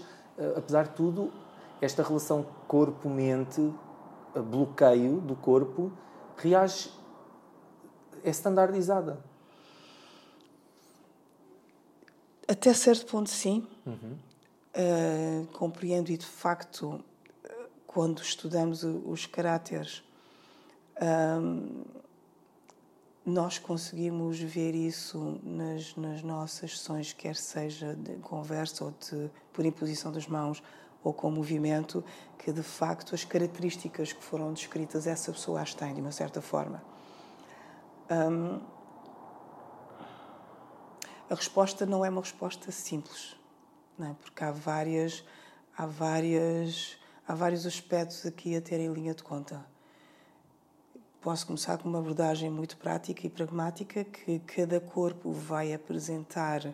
apesar 0.56 0.88
de 0.88 0.92
tudo, 0.92 1.32
esta 1.82 2.04
relação 2.04 2.46
corpo-mente, 2.68 3.62
uh, 3.62 4.44
bloqueio 4.44 5.20
do 5.22 5.36
corpo, 5.36 5.92
reage, 6.38 6.92
é 8.24 8.30
standardizada. 8.30 9.20
Até 12.48 12.74
certo 12.74 13.06
ponto, 13.06 13.30
sim. 13.30 13.68
Uhum. 13.86 14.18
Uh, 14.76 15.48
compreendo 15.54 16.12
e 16.12 16.18
de 16.18 16.26
facto 16.26 17.04
quando 17.98 18.22
estudamos 18.22 18.84
os 18.84 19.26
caráteres, 19.26 20.04
um, 21.02 21.84
nós 23.28 23.60
conseguimos 23.60 24.40
ver 24.40 24.74
isso 24.74 25.38
nas, 25.44 25.94
nas, 25.98 26.24
nossas 26.24 26.80
sessões, 26.80 27.12
quer 27.12 27.36
seja 27.36 27.94
de 27.94 28.16
conversa 28.20 28.86
ou 28.86 28.92
de, 28.92 29.30
por 29.52 29.66
imposição 29.66 30.14
das 30.14 30.26
mãos 30.28 30.64
ou 31.04 31.14
com 31.14 31.30
movimento, 31.30 32.02
que 32.40 32.54
de 32.54 32.64
facto 32.64 33.14
as 33.14 33.26
características 33.26 34.14
que 34.14 34.24
foram 34.24 34.54
descritas 34.54 35.06
essa 35.06 35.34
pessoa 35.34 35.62
as 35.62 35.74
tem, 35.74 35.94
de 35.94 36.00
uma 36.00 36.14
certa 36.14 36.42
forma. 36.42 36.82
Um, 38.10 38.62
a 41.30 41.36
resposta 41.36 41.86
não 41.86 42.06
é 42.06 42.10
uma 42.10 42.22
resposta 42.22 42.72
simples, 42.72 43.36
não 44.00 44.12
é? 44.12 44.16
porque 44.22 44.42
há 44.42 44.52
várias, 44.52 45.26
há 45.78 45.86
várias 45.86 46.98
há 47.28 47.36
vários 47.36 47.66
aspectos 47.66 48.26
aqui 48.26 48.56
a 48.56 48.62
ter 48.62 48.80
em 48.80 48.94
linha 48.94 49.14
de 49.14 49.22
conta. 49.22 49.66
Posso 51.28 51.46
começar 51.46 51.78
com 51.78 51.90
uma 51.90 52.00
abordagem 52.00 52.50
muito 52.50 52.78
prática 52.78 53.28
e 53.28 53.30
pragmática 53.30 54.06
que 54.06 54.40
cada 54.40 54.80
corpo 54.80 55.30
vai 55.30 55.74
apresentar 55.74 56.74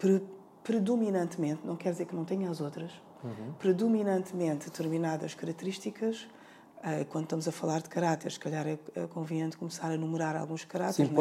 pre 0.00 0.20
predominantemente, 0.64 1.64
não 1.64 1.76
quer 1.76 1.92
dizer 1.92 2.06
que 2.06 2.16
não 2.16 2.24
tenha 2.24 2.50
as 2.50 2.60
outras, 2.60 2.90
uhum. 3.22 3.52
predominantemente 3.56 4.64
determinadas 4.64 5.32
características 5.32 6.26
quando 7.10 7.24
estamos 7.24 7.48
a 7.48 7.52
falar 7.52 7.82
de 7.82 7.88
caráteres, 7.88 8.34
se 8.34 8.40
calhar 8.40 8.66
é, 8.66 8.78
é 8.94 9.06
conveniente 9.08 9.56
começar 9.56 9.90
a 9.90 9.96
numerar 9.96 10.36
alguns 10.36 10.64
caráteres. 10.64 11.08
Sim, 11.08 11.16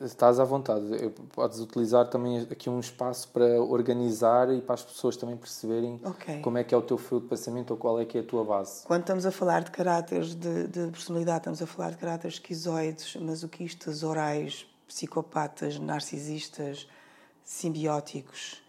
é? 0.00 0.04
estás 0.04 0.40
à 0.40 0.44
vontade. 0.44 0.84
Podes 1.32 1.60
utilizar 1.60 2.08
também 2.08 2.40
aqui 2.40 2.68
um 2.68 2.80
espaço 2.80 3.28
para 3.28 3.62
organizar 3.62 4.52
e 4.52 4.60
para 4.60 4.74
as 4.74 4.82
pessoas 4.82 5.16
também 5.16 5.36
perceberem 5.36 6.00
okay. 6.04 6.40
como 6.40 6.58
é 6.58 6.64
que 6.64 6.74
é 6.74 6.76
o 6.76 6.82
teu 6.82 6.98
fio 6.98 7.20
de 7.20 7.28
pensamento 7.28 7.70
ou 7.70 7.76
qual 7.76 8.00
é 8.00 8.04
que 8.04 8.18
é 8.18 8.20
a 8.22 8.24
tua 8.24 8.44
base. 8.44 8.84
Quando 8.84 9.02
estamos 9.02 9.24
a 9.24 9.30
falar 9.30 9.62
de 9.62 9.70
caráteres 9.70 10.34
de, 10.34 10.66
de 10.66 10.88
personalidade, 10.88 11.38
estamos 11.38 11.62
a 11.62 11.66
falar 11.66 11.90
de 11.90 11.96
caráteres 11.98 12.34
esquizoides, 12.34 13.14
masoquistas, 13.16 14.02
orais, 14.02 14.66
psicopatas, 14.88 15.78
narcisistas, 15.78 16.88
simbióticos. 17.44 18.62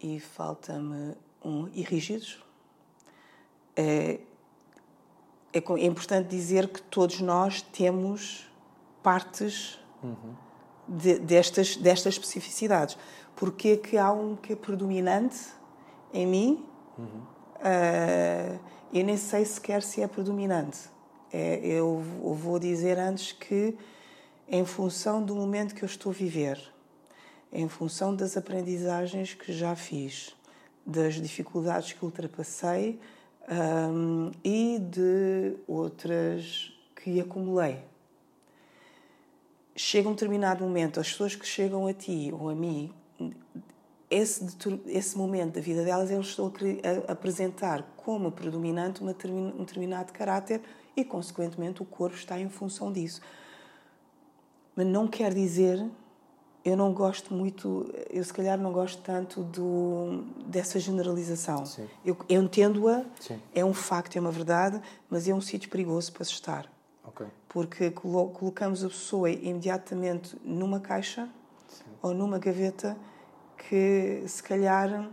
E 0.00 0.18
falta-me 0.18 1.14
um. 1.44 1.68
e 1.72 1.82
rígidos 1.82 2.42
é, 3.76 4.20
é, 5.52 5.58
é, 5.58 5.86
importante 5.86 6.28
dizer 6.28 6.68
que 6.68 6.80
todos 6.82 7.20
nós 7.20 7.62
temos 7.62 8.48
partes 9.02 9.78
uhum. 10.02 10.34
de, 10.88 11.18
destas, 11.18 11.76
destas 11.76 12.14
especificidades. 12.14 12.96
Porque 13.36 13.68
é 13.68 13.76
que 13.76 13.98
há 13.98 14.12
um 14.12 14.36
que 14.36 14.52
é 14.52 14.56
predominante 14.56 15.38
em 16.12 16.26
mim? 16.26 16.64
Uhum. 16.98 17.22
Uh, 17.58 18.58
eu 18.92 19.04
nem 19.04 19.16
sei 19.16 19.44
sequer 19.44 19.82
se 19.82 20.02
é 20.02 20.06
predominante. 20.06 20.78
É, 21.32 21.60
eu, 21.64 22.04
eu 22.22 22.34
vou 22.34 22.58
dizer 22.58 22.98
antes 22.98 23.32
que, 23.32 23.76
em 24.46 24.66
função 24.66 25.22
do 25.22 25.34
momento 25.34 25.74
que 25.74 25.82
eu 25.82 25.86
estou 25.86 26.12
a 26.12 26.14
viver, 26.14 26.60
em 27.50 27.68
função 27.68 28.14
das 28.14 28.36
aprendizagens 28.36 29.32
que 29.32 29.52
já 29.52 29.74
fiz, 29.74 30.36
das 30.84 31.14
dificuldades 31.14 31.92
que 31.92 32.04
ultrapassei, 32.04 33.00
um, 33.50 34.30
e 34.44 34.78
de 34.78 35.56
outras 35.66 36.72
que 36.96 37.20
acumulei. 37.20 37.78
Chega 39.74 40.08
um 40.08 40.12
determinado 40.12 40.64
momento, 40.64 41.00
as 41.00 41.10
pessoas 41.10 41.34
que 41.34 41.46
chegam 41.46 41.86
a 41.86 41.92
ti 41.92 42.30
ou 42.32 42.48
a 42.48 42.54
mim, 42.54 42.92
esse, 44.10 44.46
esse 44.86 45.16
momento 45.16 45.54
da 45.54 45.60
vida 45.60 45.82
delas, 45.84 46.10
eles 46.10 46.26
estão 46.26 46.52
a 47.08 47.12
apresentar 47.12 47.82
como 47.96 48.30
predominante 48.30 49.02
um 49.02 49.06
determinado 49.06 50.12
caráter 50.12 50.60
e, 50.94 51.02
consequentemente, 51.02 51.82
o 51.82 51.86
corpo 51.86 52.14
está 52.14 52.38
em 52.38 52.50
função 52.50 52.92
disso. 52.92 53.22
Mas 54.76 54.86
não 54.86 55.08
quer 55.08 55.32
dizer 55.32 55.82
eu 56.64 56.76
não 56.76 56.92
gosto 56.92 57.34
muito, 57.34 57.92
eu 58.08 58.22
se 58.22 58.32
calhar 58.32 58.56
não 58.56 58.72
gosto 58.72 59.02
tanto 59.02 59.42
do, 59.42 60.24
dessa 60.46 60.78
generalização. 60.78 61.66
Sim. 61.66 61.88
Eu, 62.04 62.16
eu 62.28 62.42
entendo-a, 62.42 63.04
é 63.52 63.64
um 63.64 63.74
facto, 63.74 64.16
é 64.16 64.20
uma 64.20 64.30
verdade, 64.30 64.80
mas 65.10 65.28
é 65.28 65.34
um 65.34 65.40
sítio 65.40 65.68
perigoso 65.68 66.12
para 66.12 66.24
se 66.24 66.32
estar. 66.32 66.70
Okay. 67.04 67.26
Porque 67.48 67.90
colo 67.90 68.28
colocamos 68.30 68.84
a 68.84 68.88
pessoa 68.88 69.28
imediatamente 69.28 70.36
numa 70.44 70.78
caixa 70.78 71.28
Sim. 71.68 71.84
ou 72.00 72.14
numa 72.14 72.38
gaveta 72.38 72.96
que 73.56 74.22
se 74.26 74.42
calhar. 74.42 75.10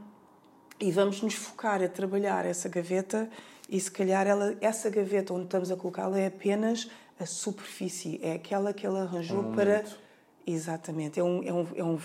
E 0.79 0.91
vamos 0.91 1.21
nos 1.21 1.33
focar 1.33 1.83
a 1.83 1.89
trabalhar 1.89 2.45
essa 2.45 2.69
gaveta 2.69 3.29
e 3.67 3.77
se 3.79 3.91
calhar 3.91 4.25
ela, 4.25 4.55
essa 4.61 4.89
gaveta 4.89 5.33
onde 5.33 5.45
estamos 5.45 5.71
a 5.71 5.75
colocá-la 5.75 6.19
é 6.19 6.27
apenas 6.27 6.89
a 7.19 7.25
superfície, 7.25 8.17
é 8.23 8.33
aquela 8.33 8.71
que 8.71 8.85
ela 8.85 9.01
arranjou 9.01 9.41
um 9.41 9.51
para. 9.55 9.77
Momento 9.77 10.08
Exatamente. 10.49 11.19
É 11.19 11.23
um, 11.23 11.43
é 11.43 11.53
um, 11.53 11.67
é 11.75 11.83
um, 11.83 11.99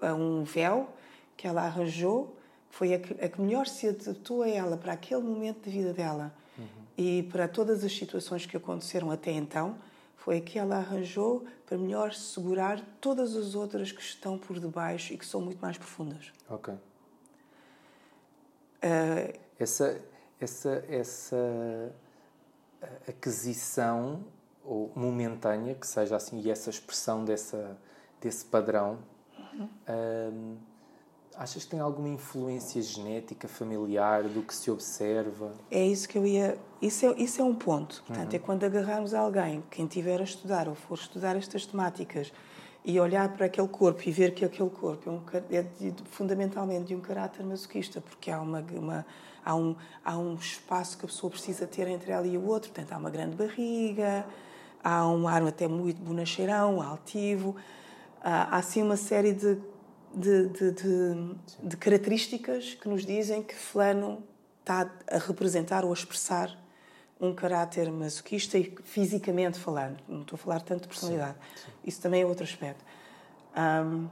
é 0.00 0.14
um 0.14 0.44
véu 0.44 0.88
que 1.36 1.46
ela 1.46 1.62
arranjou, 1.62 2.34
foi 2.70 2.94
a 2.94 2.98
que, 2.98 3.24
a 3.24 3.28
que 3.28 3.40
melhor 3.40 3.66
se 3.66 3.88
adaptou 3.88 4.42
a 4.42 4.48
ela 4.48 4.76
para 4.76 4.94
aquele 4.94 5.22
momento 5.22 5.64
de 5.64 5.70
vida 5.70 5.92
dela 5.92 6.34
uhum. 6.58 6.66
e 6.96 7.22
para 7.24 7.46
todas 7.46 7.84
as 7.84 7.94
situações 7.94 8.46
que 8.46 8.56
aconteceram 8.56 9.10
até 9.10 9.30
então. 9.30 9.76
Foi 10.16 10.38
a 10.38 10.40
que 10.40 10.58
ela 10.58 10.78
arranjou 10.78 11.44
para 11.66 11.78
melhor 11.78 12.12
segurar 12.12 12.80
todas 13.00 13.36
as 13.36 13.54
outras 13.54 13.92
que 13.92 14.00
estão 14.00 14.36
por 14.36 14.58
debaixo 14.58 15.12
e 15.12 15.18
que 15.18 15.26
são 15.26 15.40
muito 15.40 15.60
mais 15.60 15.78
profundas. 15.78 16.32
Ok. 16.48 16.74
Uh, 16.74 16.80
essa, 19.58 20.00
essa, 20.40 20.84
essa 20.88 21.94
aquisição 23.06 24.24
ou 24.66 24.90
momentânea, 24.94 25.74
que 25.74 25.86
seja 25.86 26.16
assim, 26.16 26.40
e 26.40 26.50
essa 26.50 26.70
expressão 26.70 27.24
dessa, 27.24 27.78
desse 28.20 28.44
padrão, 28.44 28.98
uhum. 29.38 29.68
hum, 29.88 30.56
achas 31.36 31.64
que 31.64 31.70
tem 31.70 31.80
alguma 31.80 32.08
influência 32.08 32.82
genética, 32.82 33.46
familiar, 33.46 34.24
do 34.24 34.42
que 34.42 34.54
se 34.54 34.70
observa? 34.70 35.52
É 35.70 35.84
isso 35.86 36.08
que 36.08 36.18
eu 36.18 36.26
ia. 36.26 36.58
Isso 36.82 37.06
é, 37.06 37.14
isso 37.16 37.40
é 37.40 37.44
um 37.44 37.54
ponto. 37.54 38.02
Portanto, 38.06 38.32
uhum. 38.32 38.36
é 38.36 38.38
quando 38.38 38.64
agarrarmos 38.64 39.14
alguém, 39.14 39.62
quem 39.70 39.86
estiver 39.86 40.20
a 40.20 40.24
estudar 40.24 40.68
ou 40.68 40.74
for 40.74 40.98
estudar 40.98 41.36
estas 41.36 41.64
temáticas, 41.64 42.32
e 42.86 43.00
olhar 43.00 43.28
para 43.30 43.46
aquele 43.46 43.66
corpo 43.66 44.00
e 44.06 44.12
ver 44.12 44.32
que 44.32 44.44
aquele 44.44 44.70
corpo 44.70 45.10
é, 45.10 45.12
um, 45.12 45.22
é 45.50 45.62
de, 45.62 45.92
fundamentalmente 46.04 46.84
de 46.84 46.94
um 46.94 47.00
caráter 47.00 47.44
masoquista, 47.44 48.00
porque 48.00 48.30
há, 48.30 48.40
uma, 48.40 48.64
uma, 48.72 49.04
há, 49.44 49.56
um, 49.56 49.74
há 50.04 50.16
um 50.16 50.34
espaço 50.36 50.96
que 50.96 51.04
a 51.04 51.08
pessoa 51.08 51.28
precisa 51.28 51.66
ter 51.66 51.88
entre 51.88 52.12
ela 52.12 52.24
e 52.24 52.38
o 52.38 52.46
outro. 52.46 52.70
Portanto, 52.70 52.92
há 52.92 52.96
uma 52.96 53.10
grande 53.10 53.34
barriga, 53.34 54.24
há 54.86 55.04
um 55.08 55.26
ar 55.26 55.42
até 55.42 55.66
muito 55.66 56.00
bonacheirão, 56.00 56.80
altivo, 56.80 57.56
há 58.22 58.56
assim 58.56 58.82
uma 58.82 58.96
série 58.96 59.32
de, 59.32 59.58
de, 60.14 60.48
de, 60.48 60.70
de, 60.70 61.34
de 61.60 61.76
características 61.76 62.74
que 62.74 62.88
nos 62.88 63.04
dizem 63.04 63.42
que 63.42 63.52
fulano 63.52 64.22
está 64.60 64.88
a 65.10 65.18
representar 65.18 65.84
ou 65.84 65.90
a 65.90 65.94
expressar 65.94 66.56
um 67.20 67.34
caráter 67.34 67.90
masoquista 67.90 68.56
e 68.58 68.76
fisicamente 68.84 69.58
falando. 69.58 69.98
Não 70.08 70.20
estou 70.22 70.36
a 70.36 70.38
falar 70.38 70.60
tanto 70.60 70.82
de 70.82 70.88
personalidade. 70.88 71.36
Sim, 71.56 71.62
sim. 71.64 71.72
Isso 71.84 72.00
também 72.00 72.22
é 72.22 72.26
outro 72.26 72.44
aspecto. 72.44 72.84
Um, 73.56 74.08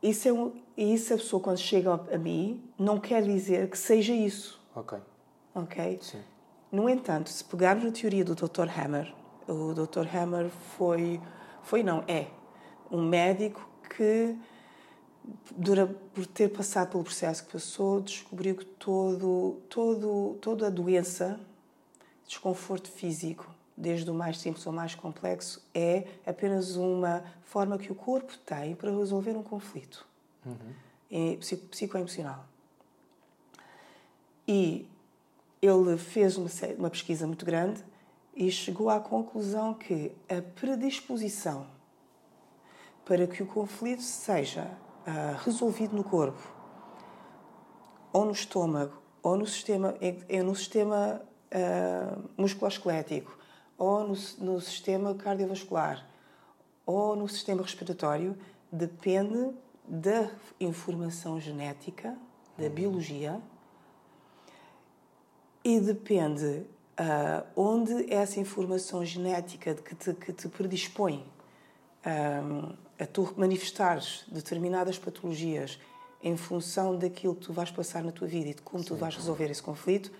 isso 0.00 0.28
é 0.28 0.32
um, 0.32 0.52
isso 0.76 1.12
a 1.12 1.16
pessoa 1.16 1.42
quando 1.42 1.58
chega 1.58 1.92
a 1.92 2.18
mim 2.18 2.62
não 2.78 3.00
quer 3.00 3.22
dizer 3.24 3.68
que 3.68 3.78
seja 3.78 4.12
isso. 4.12 4.62
Ok. 4.76 4.98
Ok. 5.54 5.98
Sim. 6.00 6.31
No 6.72 6.88
entanto, 6.88 7.28
se 7.28 7.44
pegarmos 7.44 7.84
a 7.84 7.92
teoria 7.92 8.24
do 8.24 8.34
Dr. 8.34 8.66
Hammer, 8.74 9.14
o 9.46 9.74
Dr. 9.74 10.06
Hammer 10.16 10.48
foi, 10.48 11.20
foi 11.62 11.82
não, 11.82 12.02
é 12.08 12.28
um 12.90 13.02
médico 13.02 13.68
que, 13.94 14.34
por 16.14 16.26
ter 16.26 16.48
passado 16.48 16.92
pelo 16.92 17.04
processo 17.04 17.44
que 17.44 17.52
passou, 17.52 18.00
descobriu 18.00 18.54
que 18.54 18.64
todo, 18.64 19.60
todo, 19.68 20.38
toda 20.40 20.68
a 20.68 20.70
doença, 20.70 21.38
desconforto 22.26 22.88
físico, 22.88 23.54
desde 23.76 24.10
o 24.10 24.14
mais 24.14 24.38
simples 24.38 24.66
ao 24.66 24.72
mais 24.72 24.94
complexo, 24.94 25.62
é 25.74 26.06
apenas 26.26 26.76
uma 26.76 27.22
forma 27.44 27.76
que 27.76 27.92
o 27.92 27.94
corpo 27.94 28.32
tem 28.38 28.74
para 28.74 28.90
resolver 28.90 29.36
um 29.36 29.42
conflito 29.42 30.06
uhum. 30.46 31.38
psicoemocional. 31.68 32.46
E 34.48 34.88
ele 35.62 35.96
fez 35.96 36.36
uma, 36.36 36.50
uma 36.76 36.90
pesquisa 36.90 37.24
muito 37.24 37.46
grande 37.46 37.82
e 38.34 38.50
chegou 38.50 38.90
à 38.90 38.98
conclusão 38.98 39.72
que 39.72 40.10
a 40.28 40.42
predisposição 40.42 41.66
para 43.04 43.26
que 43.26 43.42
o 43.42 43.46
conflito 43.46 44.02
seja 44.02 44.64
uh, 45.06 45.44
resolvido 45.44 45.94
no 45.94 46.02
corpo, 46.04 46.40
ou 48.12 48.24
no 48.24 48.32
estômago, 48.32 49.00
ou 49.22 49.36
no 49.36 49.46
sistema, 49.46 49.94
no 50.44 50.54
sistema 50.54 51.22
uh, 51.52 52.30
musculoesquelético, 52.36 53.38
ou 53.76 54.06
no, 54.06 54.14
no 54.38 54.60
sistema 54.60 55.14
cardiovascular, 55.14 56.06
ou 56.86 57.16
no 57.16 57.28
sistema 57.28 57.62
respiratório, 57.62 58.36
depende 58.70 59.52
da 59.86 60.30
informação 60.60 61.40
genética, 61.40 62.16
da 62.56 62.68
biologia, 62.68 63.40
e 65.64 65.80
depende 65.80 66.44
uh, 66.98 67.46
onde 67.56 68.12
essa 68.12 68.40
informação 68.40 69.04
genética 69.04 69.74
que 69.74 69.94
te, 69.94 70.14
que 70.14 70.32
te 70.32 70.48
predispõe 70.48 71.24
um, 72.04 72.74
a 72.98 73.06
tu 73.06 73.32
manifestares 73.36 74.24
determinadas 74.28 74.98
patologias 74.98 75.78
em 76.22 76.36
função 76.36 76.96
daquilo 76.96 77.34
que 77.34 77.42
tu 77.42 77.52
vais 77.52 77.70
passar 77.70 78.02
na 78.02 78.12
tua 78.12 78.28
vida 78.28 78.50
e 78.50 78.54
de 78.54 78.62
como 78.62 78.82
Sim. 78.82 78.88
tu 78.88 78.96
vais 78.96 79.14
resolver 79.16 79.50
esse 79.50 79.62
conflito, 79.62 80.12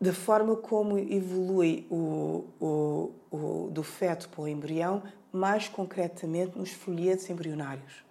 da 0.00 0.14
forma 0.14 0.56
como 0.56 0.98
evolui 0.98 1.86
o, 1.90 2.46
o, 2.58 3.12
o, 3.30 3.70
do 3.70 3.82
feto 3.82 4.30
para 4.30 4.40
o 4.40 4.48
embrião, 4.48 5.02
mais 5.30 5.68
concretamente 5.68 6.56
nos 6.56 6.70
folhetos 6.70 7.28
embrionários. 7.28 8.02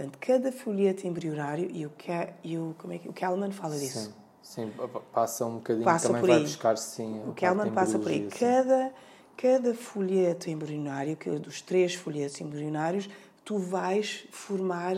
Portanto, 0.00 0.18
cada 0.18 0.50
folheto 0.50 1.06
embrionário, 1.06 1.70
e 1.70 1.84
o, 1.84 1.90
que, 1.90 2.10
e 2.42 2.56
o, 2.56 2.74
como 2.78 2.94
é 2.94 2.98
que, 2.98 3.06
o 3.06 3.12
Kalman 3.12 3.50
fala 3.50 3.78
disso. 3.78 4.14
Sim, 4.42 4.72
sim 4.72 4.72
passa 5.12 5.44
um 5.44 5.56
bocadinho, 5.56 5.84
passa 5.84 6.08
também 6.08 6.22
vai 6.22 6.40
buscar, 6.40 6.78
sim. 6.78 7.22
O 7.28 7.34
Kalman 7.34 7.70
passa 7.70 7.98
por 7.98 8.08
aí. 8.08 8.26
Cada, 8.30 8.94
cada 9.36 9.74
folheto 9.74 10.48
embrionário, 10.48 11.18
que 11.18 11.28
dos 11.32 11.60
três 11.60 11.94
folhetos 11.94 12.40
embrionários, 12.40 13.10
tu 13.44 13.58
vais 13.58 14.26
formar 14.30 14.96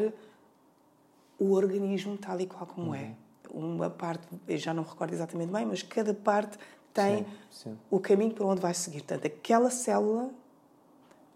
o 1.37 1.51
organismo 1.51 2.17
tal 2.17 2.41
e 2.41 2.47
qual 2.47 2.65
como 2.65 2.95
é. 2.95 2.99
uhum. 2.99 3.05
é. 3.05 3.17
Uma 3.53 3.91
parte, 3.91 4.29
eu 4.47 4.57
já 4.57 4.73
não 4.73 4.85
recordo 4.85 5.12
exatamente 5.12 5.51
bem, 5.51 5.67
mas 5.67 5.83
cada 5.83 6.15
parte 6.15 6.57
tem 6.95 7.27
sim, 7.51 7.71
sim. 7.73 7.79
o 7.91 7.99
caminho 7.99 8.33
para 8.33 8.47
onde 8.47 8.61
vai 8.61 8.73
seguir. 8.73 8.99
Portanto, 8.99 9.27
aquela 9.27 9.69
célula, 9.69 10.31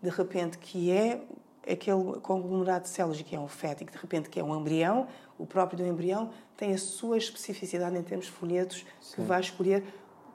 de 0.01 0.09
repente, 0.09 0.57
que 0.57 0.93
é 0.93 1.21
aquele 1.69 2.21
conglomerado 2.21 2.85
de 2.85 2.91
células 2.91 3.21
que 3.21 3.35
é 3.35 3.41
um 3.41 3.49
feto 3.49 3.83
e 3.83 3.87
que 3.87 3.93
de 3.93 3.99
repente 3.99 4.29
que 4.31 4.39
é 4.39 4.45
um 4.45 4.59
embrião, 4.59 5.09
o 5.39 5.45
próprio 5.45 5.79
do 5.79 5.87
embrião 5.87 6.31
tem 6.57 6.73
a 6.73 6.79
sua 6.79 7.19
especificidade 7.19 7.97
em 7.97 8.03
termos 8.03 8.27
de 8.27 8.33
folhetos 8.33 8.87
Sim. 9.01 9.17
que 9.17 9.23
vai 9.23 9.41
escolher, 9.41 9.85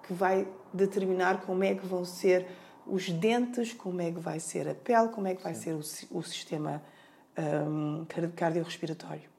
que 0.03 0.13
vai 0.13 0.47
determinar 0.73 1.41
como 1.41 1.63
é 1.63 1.73
que 1.73 1.85
vão 1.85 2.03
ser 2.03 2.45
os 2.85 3.09
dentes, 3.09 3.73
como 3.73 4.01
é 4.01 4.11
que 4.11 4.19
vai 4.19 4.39
ser 4.39 4.67
a 4.67 4.75
pele, 4.75 5.07
como 5.09 5.27
é 5.27 5.35
que 5.35 5.41
vai 5.41 5.55
Sim. 5.55 5.81
ser 5.81 6.07
o, 6.11 6.19
o 6.19 6.23
sistema 6.23 6.83
um, 7.67 8.05
cardiorrespiratório. 8.35 9.29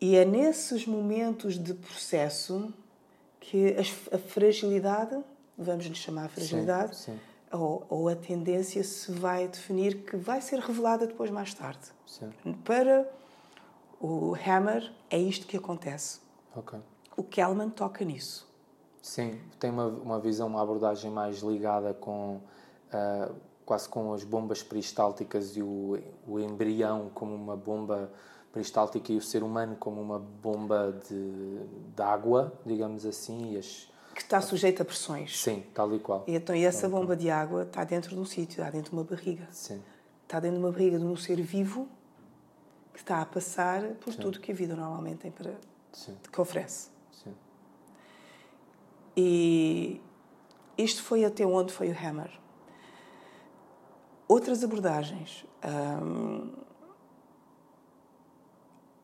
E 0.00 0.16
é 0.16 0.24
nesses 0.24 0.86
momentos 0.86 1.58
de 1.58 1.72
processo 1.72 2.72
que 3.40 3.74
a, 3.76 4.16
a 4.16 4.18
fragilidade, 4.18 5.18
vamos 5.56 5.86
lhe 5.86 5.94
chamar 5.94 6.28
fragilidade, 6.28 6.96
sim, 6.96 7.12
sim 7.12 7.33
ou, 7.54 7.86
ou, 7.88 8.08
a 8.08 8.16
tendência 8.16 8.82
se 8.82 9.12
vai 9.12 9.46
definir 9.46 10.04
que 10.04 10.16
vai 10.16 10.40
ser 10.40 10.58
revelada 10.58 11.06
depois 11.06 11.30
mais 11.30 11.54
tarde. 11.54 11.92
Sim. 12.06 12.30
Para 12.64 13.08
o 14.00 14.34
Hammer 14.34 14.92
é 15.08 15.18
isto 15.18 15.46
que 15.46 15.56
acontece. 15.56 16.20
Okay. 16.54 16.80
O 17.16 17.22
Kellman 17.22 17.70
toca 17.70 18.04
nisso. 18.04 18.52
Sim, 19.00 19.40
tem 19.58 19.70
uma, 19.70 19.86
uma 19.86 20.20
visão, 20.20 20.48
uma 20.48 20.62
abordagem 20.62 21.10
mais 21.10 21.38
ligada 21.38 21.94
com 21.94 22.36
uh, 22.36 23.34
quase 23.64 23.88
com 23.88 24.12
as 24.12 24.24
bombas 24.24 24.62
peristálticas 24.62 25.56
e 25.56 25.62
o, 25.62 25.98
o 26.26 26.40
embrião 26.40 27.10
como 27.14 27.34
uma 27.34 27.56
bomba 27.56 28.10
peristáltica 28.52 29.12
e 29.12 29.16
o 29.16 29.22
ser 29.22 29.42
humano 29.42 29.76
como 29.76 30.00
uma 30.00 30.18
bomba 30.18 30.98
de, 31.08 31.58
de 31.94 32.02
água, 32.02 32.52
digamos 32.64 33.04
assim, 33.04 33.52
e 33.52 33.58
as, 33.58 33.90
que 34.14 34.22
está 34.22 34.40
sujeita 34.40 34.82
a 34.82 34.86
pressões. 34.86 35.40
Sim, 35.40 35.64
tal 35.74 35.94
e 35.94 35.98
qual. 35.98 36.24
E, 36.26 36.34
então, 36.34 36.54
e 36.54 36.64
essa 36.64 36.88
bomba 36.88 37.16
de 37.16 37.28
água 37.28 37.64
está 37.64 37.84
dentro 37.84 38.10
de 38.10 38.18
um 38.18 38.24
sítio, 38.24 38.60
está 38.60 38.70
dentro 38.70 38.90
de 38.90 38.96
uma 38.96 39.04
barriga. 39.04 39.48
Sim. 39.50 39.82
Está 40.22 40.40
dentro 40.40 40.58
de 40.58 40.64
uma 40.64 40.72
barriga 40.72 40.98
de 40.98 41.04
um 41.04 41.16
ser 41.16 41.40
vivo 41.42 41.88
que 42.92 43.00
está 43.00 43.20
a 43.20 43.26
passar 43.26 43.82
por 44.00 44.12
Sim. 44.14 44.20
tudo 44.20 44.40
que 44.40 44.52
a 44.52 44.54
vida 44.54 44.76
normalmente 44.76 45.18
tem 45.18 45.30
para. 45.30 45.54
Sim. 45.92 46.16
que 46.32 46.40
oferece. 46.40 46.90
Sim. 47.12 47.34
E 49.16 50.00
isto 50.78 51.02
foi 51.02 51.24
até 51.24 51.44
onde 51.44 51.72
foi 51.72 51.90
o 51.90 51.98
Hammer. 51.98 52.30
Outras 54.26 54.64
abordagens. 54.64 55.44
Hum, 56.02 56.52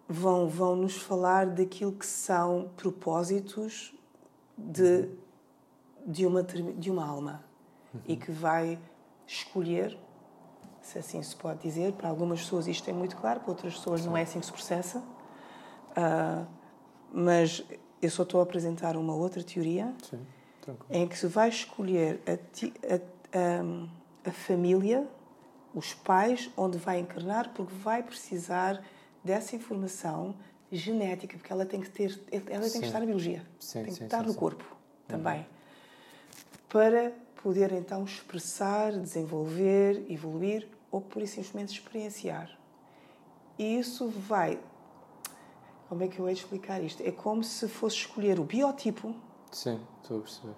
vão, 0.09 0.49
vão 0.49 0.75
nos 0.75 0.97
falar 0.97 1.47
daquilo 1.47 1.93
que 1.93 2.07
são 2.07 2.71
propósitos 2.77 3.95
de, 4.67 5.09
de, 6.07 6.27
uma, 6.27 6.43
de 6.43 6.91
uma 6.91 7.07
alma 7.07 7.45
uhum. 7.95 8.01
e 8.07 8.17
que 8.17 8.31
vai 8.31 8.79
escolher, 9.27 9.99
se 10.83 10.99
assim 10.99 11.23
se 11.23 11.37
pode 11.37 11.61
dizer, 11.61 11.93
para 11.93 12.09
algumas 12.09 12.41
pessoas 12.41 12.67
isto 12.67 12.89
é 12.89 12.93
muito 12.93 13.17
claro, 13.17 13.41
para 13.41 13.51
outras 13.51 13.75
pessoas 13.75 14.05
não 14.05 14.17
é 14.17 14.23
assim 14.23 14.41
que 14.41 14.47
se 14.47 14.53
processa, 14.53 14.99
uh, 14.99 16.47
mas 17.13 17.65
eu 18.01 18.11
só 18.11 18.23
estou 18.23 18.41
a 18.41 18.43
apresentar 18.43 18.97
uma 18.97 19.15
outra 19.15 19.43
teoria 19.43 19.95
Sim, 20.09 20.27
em 20.89 21.07
que 21.07 21.19
se 21.19 21.27
vai 21.27 21.49
escolher 21.49 22.21
a, 22.27 22.33
a, 22.33 22.97
a, 23.39 24.31
a 24.31 24.33
família, 24.33 25.07
os 25.75 25.95
pais, 25.95 26.51
onde 26.57 26.79
vai 26.79 26.99
encarnar, 27.01 27.51
porque 27.55 27.73
vai 27.75 28.03
precisar 28.03 28.83
dessa 29.23 29.55
informação 29.55 30.35
genética, 30.71 31.37
porque 31.37 31.53
ela 31.53 31.67
tem 31.67 31.81
que 31.81 31.91
ter, 31.91 32.21
ela 32.31 32.69
tem 32.69 32.81
que 32.81 32.87
estar 32.87 33.01
na 33.01 33.07
biologia, 33.07 33.45
sim, 33.59 33.83
tem 33.83 33.93
que 33.93 33.99
sim, 33.99 34.05
estar 34.05 34.23
sim, 34.23 34.29
no 34.29 34.35
corpo 34.35 34.65
também, 35.09 35.41
uhum. 35.41 35.47
para 36.69 37.13
poder 37.43 37.73
então 37.73 38.05
expressar, 38.05 38.93
desenvolver, 38.93 40.05
evoluir 40.11 40.69
ou 40.91 41.01
por 41.01 41.27
simplesmente 41.27 41.73
experienciar. 41.73 42.57
E 43.59 43.79
isso 43.79 44.09
vai. 44.09 44.61
Como 45.89 46.03
é 46.05 46.09
que 46.09 46.19
eu 46.19 46.29
hei 46.29 46.35
de 46.35 46.41
explicar 46.41 46.83
isto? 46.83 47.03
É 47.03 47.11
como 47.11 47.43
se 47.43 47.69
fosse 47.69 47.97
escolher 47.97 48.39
o 48.39 48.45
biotipo. 48.45 49.15
Sim, 49.51 49.81
estou 50.03 50.19
a 50.19 50.21
perceber. 50.21 50.55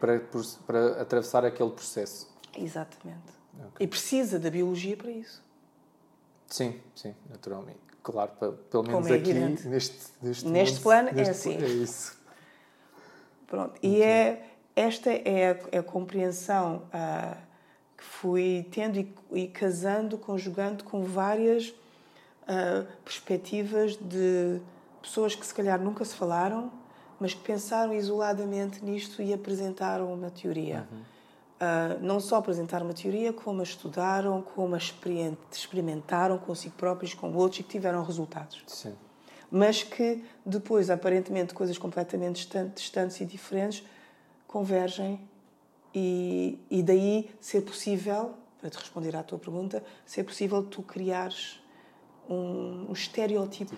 Para, 0.00 0.20
para 0.66 1.02
atravessar 1.02 1.44
aquele 1.44 1.70
processo. 1.70 2.34
Exatamente. 2.56 3.32
Okay. 3.54 3.84
E 3.84 3.86
precisa 3.86 4.38
da 4.38 4.50
biologia 4.50 4.96
para 4.96 5.10
isso. 5.10 5.44
Sim, 6.46 6.80
sim, 6.94 7.14
naturalmente. 7.28 7.89
Claro, 8.02 8.30
pelo 8.70 8.84
menos 8.84 9.06
é 9.08 9.14
aqui, 9.14 9.34
neste, 9.34 9.68
neste, 9.68 10.48
neste 10.48 10.74
mundo, 10.74 10.82
plano, 10.82 11.08
é 11.10 11.12
neste 11.12 11.28
é 11.28 11.30
assim. 11.30 11.56
É 11.62 11.68
isso. 11.68 12.18
Pronto. 13.46 13.74
E 13.82 14.02
é, 14.02 14.46
esta 14.74 15.10
é 15.10 15.50
a, 15.50 15.56
é 15.72 15.78
a 15.78 15.82
compreensão 15.82 16.84
uh, 16.86 17.36
que 17.96 18.04
fui 18.04 18.66
tendo 18.70 18.98
e, 18.98 19.14
e, 19.32 19.48
casando, 19.48 20.16
conjugando 20.16 20.84
com 20.84 21.02
várias 21.02 21.68
uh, 21.68 22.86
perspectivas 23.04 23.96
de 23.96 24.60
pessoas 25.02 25.34
que 25.34 25.44
se 25.44 25.52
calhar 25.54 25.80
nunca 25.80 26.04
se 26.04 26.14
falaram, 26.14 26.72
mas 27.18 27.34
que 27.34 27.40
pensaram 27.42 27.92
isoladamente 27.92 28.82
nisto 28.84 29.20
e 29.20 29.32
apresentaram 29.34 30.12
uma 30.12 30.30
teoria. 30.30 30.86
Uhum. 30.90 31.00
Uh, 31.60 32.02
não 32.02 32.18
só 32.20 32.36
apresentaram 32.36 32.86
uma 32.86 32.94
teoria, 32.94 33.34
como 33.34 33.60
a 33.60 33.62
estudaram, 33.62 34.40
como 34.40 34.74
a 34.74 34.78
experimentaram 34.78 36.38
consigo 36.38 36.74
próprios, 36.74 37.12
com 37.12 37.34
outros 37.34 37.60
e 37.60 37.62
que 37.62 37.68
tiveram 37.68 38.02
resultados. 38.02 38.62
Sim. 38.66 38.94
Mas 39.50 39.82
que 39.82 40.24
depois, 40.46 40.88
aparentemente, 40.88 41.52
coisas 41.52 41.76
completamente 41.76 42.48
distantes 42.74 43.20
e 43.20 43.26
diferentes 43.26 43.84
convergem 44.46 45.20
e, 45.94 46.58
e 46.70 46.82
daí 46.82 47.30
ser 47.40 47.62
possível, 47.62 48.34
para 48.58 48.70
te 48.70 48.78
responder 48.78 49.14
à 49.14 49.22
tua 49.22 49.38
pergunta, 49.38 49.84
ser 50.06 50.24
possível 50.24 50.62
tu 50.62 50.82
criares 50.82 51.60
um, 52.28 52.86
um 52.88 52.92
estereótipo 52.92 53.76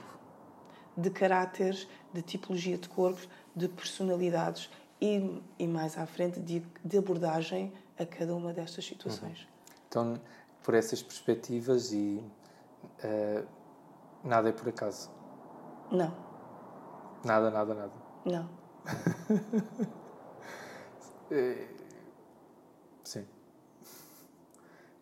de 0.97 1.11
caráteres, 1.11 1.89
de 2.13 2.23
tipologia 2.23 2.77
de 2.77 2.89
corpos, 2.89 3.29
de 3.57 3.67
personalidades 3.69 4.71
e, 5.03 5.43
e 5.59 5.67
mais 5.67 5.99
à 5.99 6.07
frente 6.07 6.39
de, 6.39 6.65
de 6.85 6.97
abordagem 6.97 7.73
a 7.99 8.07
cada 8.07 8.33
uma 8.37 8.53
destas 8.53 8.85
situações. 8.85 9.41
Uhum. 9.41 9.47
Então, 9.89 10.21
por 10.63 10.75
essas 10.75 11.03
perspectivas 11.03 11.93
e 11.93 12.25
uh, 13.05 13.47
nada 14.23 14.49
é 14.49 14.53
por 14.53 14.69
acaso? 14.69 15.11
Não. 15.91 16.17
Nada, 17.25 17.51
nada, 17.51 17.75
nada? 17.75 17.93
Não. 18.25 18.49
Eh, 21.35 21.67
sim. 23.03 23.25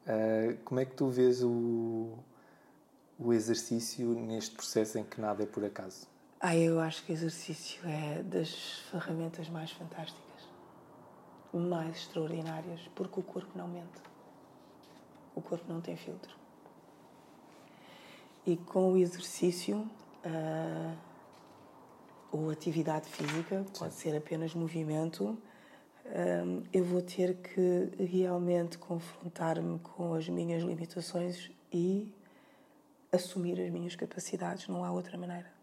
Uh, 0.06 0.56
como 0.64 0.78
é 0.78 0.84
que 0.84 0.94
tu 0.94 1.08
vês 1.08 1.42
o, 1.42 2.16
o 3.18 3.32
exercício 3.32 4.06
neste 4.14 4.54
processo 4.54 4.96
em 4.96 5.02
que 5.02 5.20
nada 5.20 5.42
é 5.42 5.46
por 5.46 5.64
acaso? 5.64 6.06
Ah, 6.42 6.56
eu 6.56 6.80
acho 6.80 7.04
que 7.04 7.12
o 7.12 7.14
exercício 7.14 7.86
é 7.86 8.22
das 8.22 8.50
ferramentas 8.90 9.46
mais 9.50 9.72
fantásticas, 9.72 10.48
mais 11.52 11.94
extraordinárias, 11.98 12.80
porque 12.94 13.20
o 13.20 13.22
corpo 13.22 13.50
não 13.54 13.68
mente. 13.68 14.00
O 15.34 15.42
corpo 15.42 15.70
não 15.70 15.82
tem 15.82 15.98
filtro. 15.98 16.34
E 18.46 18.56
com 18.56 18.94
o 18.94 18.96
exercício 18.96 19.86
uh, 20.24 20.96
ou 22.32 22.48
atividade 22.48 23.06
física, 23.10 23.62
pode 23.78 23.92
Sim. 23.92 24.10
ser 24.10 24.16
apenas 24.16 24.54
movimento, 24.54 25.38
um, 26.06 26.62
eu 26.72 26.86
vou 26.86 27.02
ter 27.02 27.36
que 27.36 28.02
realmente 28.02 28.78
confrontar-me 28.78 29.78
com 29.80 30.14
as 30.14 30.26
minhas 30.26 30.62
limitações 30.62 31.50
e 31.70 32.10
assumir 33.12 33.60
as 33.60 33.70
minhas 33.70 33.94
capacidades. 33.94 34.68
Não 34.68 34.82
há 34.82 34.90
outra 34.90 35.18
maneira. 35.18 35.59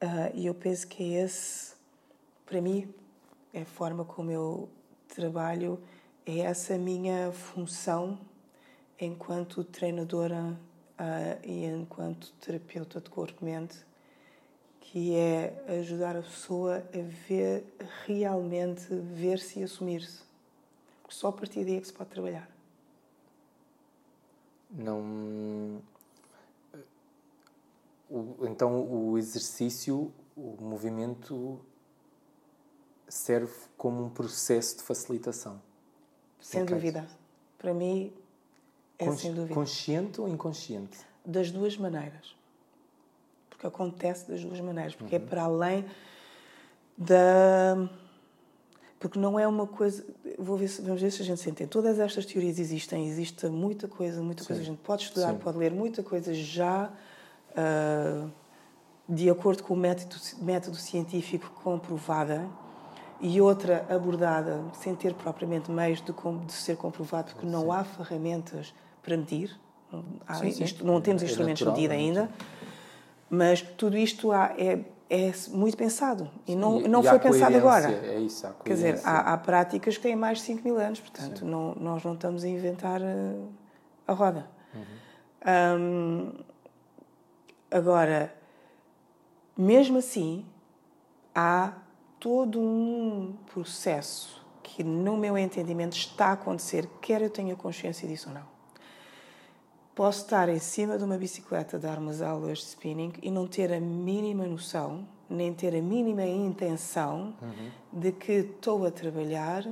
Uh, 0.00 0.30
e 0.32 0.46
eu 0.46 0.54
penso 0.54 0.86
que 0.86 1.02
é 1.02 1.24
esse, 1.24 1.74
para 2.46 2.60
mim, 2.60 2.92
é 3.52 3.62
a 3.62 3.66
forma 3.66 4.04
como 4.04 4.30
eu 4.30 4.68
trabalho, 5.08 5.80
é 6.24 6.38
essa 6.38 6.78
minha 6.78 7.32
função 7.32 8.18
enquanto 9.00 9.64
treinadora 9.64 10.56
uh, 10.98 11.44
e 11.44 11.64
enquanto 11.64 12.32
terapeuta 12.40 13.00
de 13.00 13.10
corpo-mente, 13.10 13.76
que 14.80 15.16
é 15.16 15.64
ajudar 15.80 16.16
a 16.16 16.22
pessoa 16.22 16.76
a 16.94 17.26
ver 17.28 17.64
realmente, 18.06 18.86
ver-se 18.94 19.58
e 19.58 19.64
assumir-se. 19.64 20.22
Só 21.08 21.28
a 21.28 21.32
partir 21.32 21.64
daí 21.64 21.76
é 21.76 21.80
que 21.80 21.86
se 21.86 21.92
pode 21.92 22.10
trabalhar. 22.10 22.48
Não 24.70 25.82
o, 28.08 28.46
então 28.46 28.86
o 28.86 29.18
exercício, 29.18 30.12
o 30.36 30.56
movimento 30.60 31.60
serve 33.08 33.54
como 33.76 34.04
um 34.04 34.10
processo 34.10 34.78
de 34.78 34.82
facilitação. 34.82 35.60
Sem 36.40 36.64
dúvida. 36.64 37.06
Para 37.58 37.74
mim 37.74 38.12
é 38.98 39.04
Cons 39.04 39.20
sem 39.20 39.32
dúvida. 39.32 39.54
Consciente 39.54 40.20
ou 40.20 40.28
inconsciente? 40.28 40.98
Das 41.24 41.50
duas 41.50 41.76
maneiras. 41.76 42.36
Porque 43.50 43.66
acontece 43.66 44.28
das 44.28 44.42
duas 44.42 44.60
maneiras. 44.60 44.94
Porque 44.94 45.14
é 45.14 45.18
uhum. 45.18 45.24
é 45.24 45.28
para 45.28 45.42
além 45.42 45.84
da. 46.96 47.88
Porque 48.98 49.18
não 49.18 49.38
é 49.38 49.46
uma 49.46 49.66
coisa. 49.66 50.04
Vou 50.38 50.56
ver 50.56 50.68
se, 50.68 50.82
vamos 50.82 51.00
ver 51.00 51.10
se 51.10 51.22
a 51.22 51.24
gente 51.24 51.40
se 51.40 51.50
entende. 51.50 51.70
Todas 51.70 51.98
estas 51.98 52.24
teorias 52.26 52.58
existem, 52.58 53.08
existe 53.08 53.46
muita 53.46 53.86
coisa, 53.86 54.22
muita 54.22 54.42
Sim. 54.42 54.48
coisa. 54.48 54.62
A 54.62 54.64
gente 54.64 54.78
pode 54.78 55.04
estudar, 55.04 55.32
Sim. 55.32 55.38
pode 55.38 55.58
ler 55.58 55.72
muita 55.72 56.02
coisa 56.02 56.34
já 56.34 56.92
uh, 57.58 58.30
de 59.08 59.30
acordo 59.30 59.62
com 59.62 59.74
o 59.74 59.76
método, 59.76 60.16
método 60.40 60.76
científico 60.76 61.50
comprovada 61.62 62.46
e 63.20 63.40
outra 63.40 63.84
abordada 63.88 64.62
sem 64.74 64.94
ter 64.94 65.14
propriamente 65.14 65.70
meios 65.70 66.00
de, 66.00 66.12
de 66.46 66.52
ser 66.52 66.76
comprovado, 66.76 67.32
porque 67.32 67.46
sim. 67.46 67.52
não 67.52 67.72
há 67.72 67.82
ferramentas 67.82 68.72
para 69.02 69.16
medir, 69.16 69.58
há, 70.26 70.34
sim, 70.34 70.50
sim. 70.52 70.64
Isto, 70.64 70.86
não 70.86 71.00
temos 71.00 71.22
é 71.22 71.26
instrumentos 71.26 71.62
natural, 71.62 71.74
de 71.74 71.88
medida 71.88 71.94
é 71.94 71.98
ainda, 71.98 72.30
mas 73.30 73.62
tudo 73.62 73.96
isto 73.96 74.30
há, 74.30 74.54
é, 74.56 74.84
é 75.10 75.32
muito 75.50 75.76
pensado 75.76 76.30
e 76.46 76.54
não, 76.54 76.80
não 76.80 77.00
e 77.00 77.08
foi 77.08 77.18
pensado 77.18 77.56
agora. 77.56 77.90
É 77.90 78.20
isso, 78.20 78.46
há 78.46 78.52
Quer 78.64 78.74
dizer, 78.74 79.00
há, 79.02 79.32
há, 79.32 79.38
práticas 79.38 79.96
que 79.96 80.02
têm 80.02 80.14
mais 80.14 80.38
de 80.38 80.44
5 80.44 80.62
mil 80.62 80.78
anos, 80.78 81.00
portanto, 81.00 81.44
não, 81.44 81.74
nós 81.74 82.04
não 82.04 82.14
estamos 82.14 82.44
a 82.44 82.48
inventar 82.48 83.00
ah, 83.02 83.34
a 84.06 84.12
roda. 84.12 84.46
Uhum. 84.74 84.82
Um, 85.80 86.32
Agora, 87.70 88.34
mesmo 89.56 89.98
assim, 89.98 90.46
há 91.34 91.72
todo 92.18 92.60
um 92.60 93.36
processo 93.52 94.46
que 94.62 94.84
no 94.84 95.16
meu 95.16 95.36
entendimento 95.36 95.96
está 95.96 96.26
a 96.26 96.32
acontecer, 96.32 96.88
quer 97.00 97.22
eu 97.22 97.30
tenha 97.30 97.56
consciência 97.56 98.06
disso 98.08 98.28
ou 98.28 98.34
não. 98.34 98.58
Posso 99.94 100.22
estar 100.22 100.48
em 100.48 100.60
cima 100.60 100.96
de 100.96 101.02
uma 101.02 101.18
bicicleta 101.18 101.78
dar 101.78 101.98
umas 101.98 102.22
aulas 102.22 102.58
de 102.58 102.64
spinning 102.66 103.12
e 103.20 103.30
não 103.30 103.48
ter 103.48 103.72
a 103.72 103.80
mínima 103.80 104.46
noção, 104.46 105.08
nem 105.28 105.52
ter 105.52 105.74
a 105.74 105.82
mínima 105.82 106.24
intenção 106.24 107.34
uhum. 107.42 107.70
de 108.00 108.12
que 108.12 108.32
estou 108.32 108.86
a 108.86 108.90
trabalhar 108.90 109.66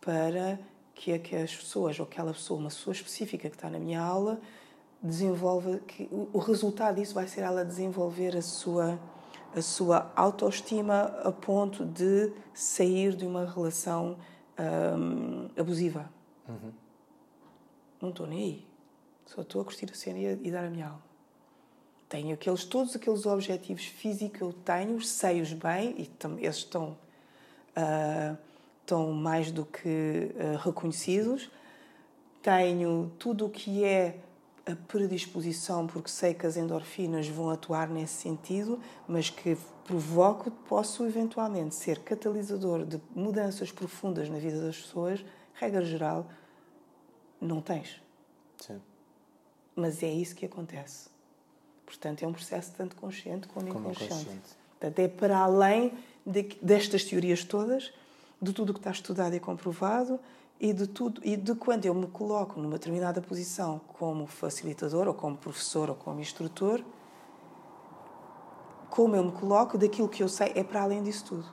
para 0.00 0.58
que, 0.94 1.18
que 1.18 1.34
as 1.34 1.56
pessoas, 1.56 1.98
ou 1.98 2.04
aquela 2.04 2.32
pessoa, 2.32 2.60
uma 2.60 2.68
pessoa 2.68 2.92
específica 2.92 3.48
que 3.48 3.56
está 3.56 3.70
na 3.70 3.78
minha 3.78 4.02
aula, 4.02 4.40
desenvolva, 5.02 5.78
que 5.78 6.08
o 6.10 6.38
resultado 6.38 6.96
disso 6.96 7.14
vai 7.14 7.26
ser 7.26 7.40
ela 7.40 7.64
desenvolver 7.64 8.36
a 8.36 8.42
sua 8.42 8.98
a 9.54 9.60
sua 9.60 10.10
autoestima 10.16 11.14
a 11.22 11.30
ponto 11.30 11.84
de 11.84 12.32
sair 12.54 13.14
de 13.14 13.26
uma 13.26 13.44
relação 13.44 14.16
um, 14.58 15.48
abusiva. 15.60 16.10
Uhum. 16.48 16.72
Não 18.00 18.08
estou 18.08 18.26
nem 18.26 18.38
aí. 18.38 18.66
Só 19.26 19.42
estou 19.42 19.60
a 19.60 19.64
curtir 19.64 19.90
a 19.90 19.94
cena 19.94 20.18
e, 20.18 20.50
dar 20.50 20.64
a 20.64 20.70
minha 20.70 20.86
alma. 20.86 21.02
Tenho 22.08 22.34
aqueles, 22.34 22.64
todos 22.64 22.94
aqueles 22.96 23.24
objetivos 23.24 23.84
físicos 23.84 24.38
que 24.38 24.42
eu 24.42 24.52
tenho, 24.52 25.00
sei-os 25.00 25.52
bem 25.52 25.94
e 25.98 26.10
esses 26.44 26.62
estão, 26.62 26.96
uh, 27.76 28.36
estão 28.80 29.12
mais 29.12 29.50
do 29.50 29.64
que 29.64 30.34
uh, 30.34 30.58
reconhecidos. 30.58 31.50
Tenho 32.42 33.10
tudo 33.18 33.46
o 33.46 33.50
que 33.50 33.84
é 33.84 34.18
a 34.64 34.76
predisposição, 34.76 35.86
porque 35.86 36.08
sei 36.08 36.34
que 36.34 36.46
as 36.46 36.56
endorfinas 36.56 37.26
vão 37.28 37.50
atuar 37.50 37.88
nesse 37.88 38.14
sentido, 38.14 38.80
mas 39.08 39.28
que 39.28 39.56
provoco, 39.84 40.50
posso 40.50 41.04
eventualmente 41.04 41.74
ser 41.74 41.98
catalisador 42.00 42.84
de 42.84 43.00
mudanças 43.14 43.72
profundas 43.72 44.28
na 44.28 44.38
vida 44.38 44.60
das 44.60 44.76
pessoas, 44.76 45.24
regra 45.54 45.84
geral, 45.84 46.28
não 47.40 47.60
tens. 47.60 48.00
Sim. 48.58 48.80
Mas 49.74 50.02
é 50.02 50.10
isso 50.10 50.34
que 50.36 50.46
acontece. 50.46 51.10
Portanto, 51.84 52.22
é 52.22 52.26
um 52.26 52.32
processo 52.32 52.72
tanto 52.76 52.94
consciente 52.96 53.48
como, 53.48 53.66
como 53.66 53.80
inconsciente. 53.80 54.14
inconsciente. 54.14 54.56
Portanto, 54.78 54.98
é 54.98 55.08
para 55.08 55.38
além 55.38 55.92
de, 56.24 56.42
destas 56.62 57.04
teorias 57.04 57.44
todas, 57.44 57.92
de 58.40 58.52
tudo 58.52 58.70
o 58.70 58.72
que 58.72 58.80
está 58.80 58.90
estudado 58.90 59.34
e 59.34 59.40
comprovado, 59.40 60.18
e 60.62 60.72
de 60.72 60.86
tudo 60.86 61.20
e 61.24 61.36
de 61.36 61.56
quando 61.56 61.86
eu 61.86 61.92
me 61.92 62.06
coloco 62.06 62.60
numa 62.60 62.74
determinada 62.74 63.20
posição 63.20 63.80
como 63.98 64.28
facilitador 64.28 65.08
ou 65.08 65.12
como 65.12 65.36
professor 65.36 65.90
ou 65.90 65.96
como 65.96 66.20
instrutor 66.20 66.84
como 68.88 69.16
eu 69.16 69.24
me 69.24 69.32
coloco 69.32 69.76
daquilo 69.76 70.08
que 70.08 70.22
eu 70.22 70.28
sei 70.28 70.52
é 70.54 70.62
para 70.62 70.82
além 70.82 71.02
disso 71.02 71.24
tudo 71.24 71.48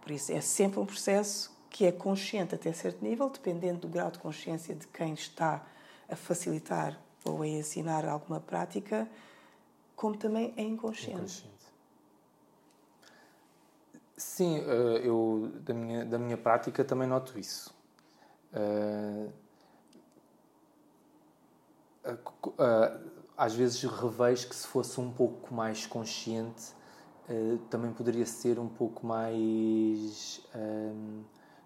por 0.00 0.12
isso 0.12 0.30
é 0.30 0.40
sempre 0.40 0.78
um 0.78 0.86
processo 0.86 1.52
que 1.68 1.84
é 1.84 1.90
consciente 1.90 2.54
até 2.54 2.72
certo 2.72 3.02
nível 3.02 3.28
dependendo 3.28 3.80
do 3.80 3.88
grau 3.88 4.08
de 4.08 4.20
consciência 4.20 4.72
de 4.72 4.86
quem 4.86 5.12
está 5.12 5.66
a 6.08 6.14
facilitar 6.14 6.96
ou 7.24 7.42
a 7.42 7.48
ensinar 7.48 8.06
alguma 8.06 8.38
prática 8.38 9.10
como 9.96 10.16
também 10.16 10.54
é 10.56 10.62
inconsciente, 10.62 11.18
inconsciente. 11.18 11.53
Sim, 14.16 14.58
eh, 14.58 15.00
eu 15.04 15.50
da 15.60 15.74
minha, 15.74 16.04
da 16.04 16.18
minha 16.18 16.36
prática 16.36 16.84
também 16.84 17.08
noto 17.08 17.38
isso. 17.38 17.74
Eh, 18.52 19.28
eh, 22.04 23.00
às 23.36 23.54
vezes 23.54 23.82
revejo 23.82 24.48
que 24.48 24.54
se 24.54 24.66
fosse 24.68 25.00
um 25.00 25.10
pouco 25.12 25.52
mais 25.52 25.86
consciente 25.86 26.72
também 27.70 27.90
poderia 27.90 28.26
ser 28.26 28.58
um 28.58 28.68
pouco 28.68 29.06
mais 29.06 30.42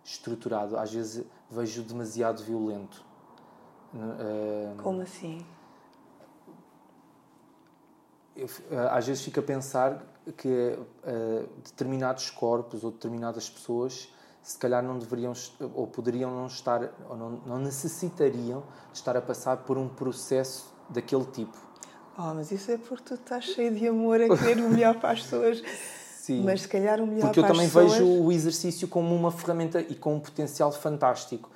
estruturado. 0.05 0.79
Às 0.79 0.93
vezes 0.95 1.27
vejo 1.51 1.83
demasiado 1.83 2.45
violento. 2.45 3.05
Como 4.81 5.03
assim? 5.03 5.45
Às 8.93 9.09
vezes 9.09 9.25
fico 9.25 9.41
a 9.41 9.43
pensar 9.43 10.01
que 10.37 10.79
uh, 10.79 11.49
determinados 11.65 12.31
corpos 12.31 12.85
ou 12.85 12.91
determinadas 12.91 13.49
pessoas 13.49 14.09
se 14.43 14.57
calhar 14.57 14.83
não 14.83 14.99
deveriam 14.99 15.33
ou 15.75 15.87
poderiam 15.87 16.31
não 16.31 16.47
estar 16.47 16.91
ou 17.09 17.17
não, 17.17 17.31
não 17.45 17.59
necessitariam 17.59 18.63
de 18.93 18.99
estar 18.99 19.17
a 19.17 19.21
passar 19.21 19.59
por 19.59 19.77
um 19.77 19.89
processo 19.89 20.73
daquele 20.89 21.27
tipo. 21.27 21.57
Oh, 22.17 22.35
mas 22.35 22.51
isso 22.51 22.71
é 22.71 22.79
porque 22.79 23.05
tu 23.05 23.15
estás 23.15 23.45
cheio 23.45 23.75
de 23.75 23.87
amor 23.87 24.21
a 24.21 24.37
querer 24.37 24.59
o 24.59 24.71
melhor 24.71 24.95
para 24.99 25.11
as 25.11 25.23
pessoas. 25.23 25.63
Sim. 26.17 26.43
Mas 26.45 26.63
se 26.63 26.69
calhar 26.69 27.01
o 27.01 27.07
melhor 27.07 27.27
Porque 27.27 27.41
eu 27.41 27.47
também 27.47 27.67
pessoas... 27.67 27.93
vejo 27.93 28.07
o 28.07 28.33
exercício 28.33 28.89
como 28.89 29.15
uma 29.15 29.31
ferramenta 29.31 29.81
e 29.81 29.95
com 29.95 30.15
um 30.15 30.21
potencial 30.21 30.73
fantástico. 30.73 31.51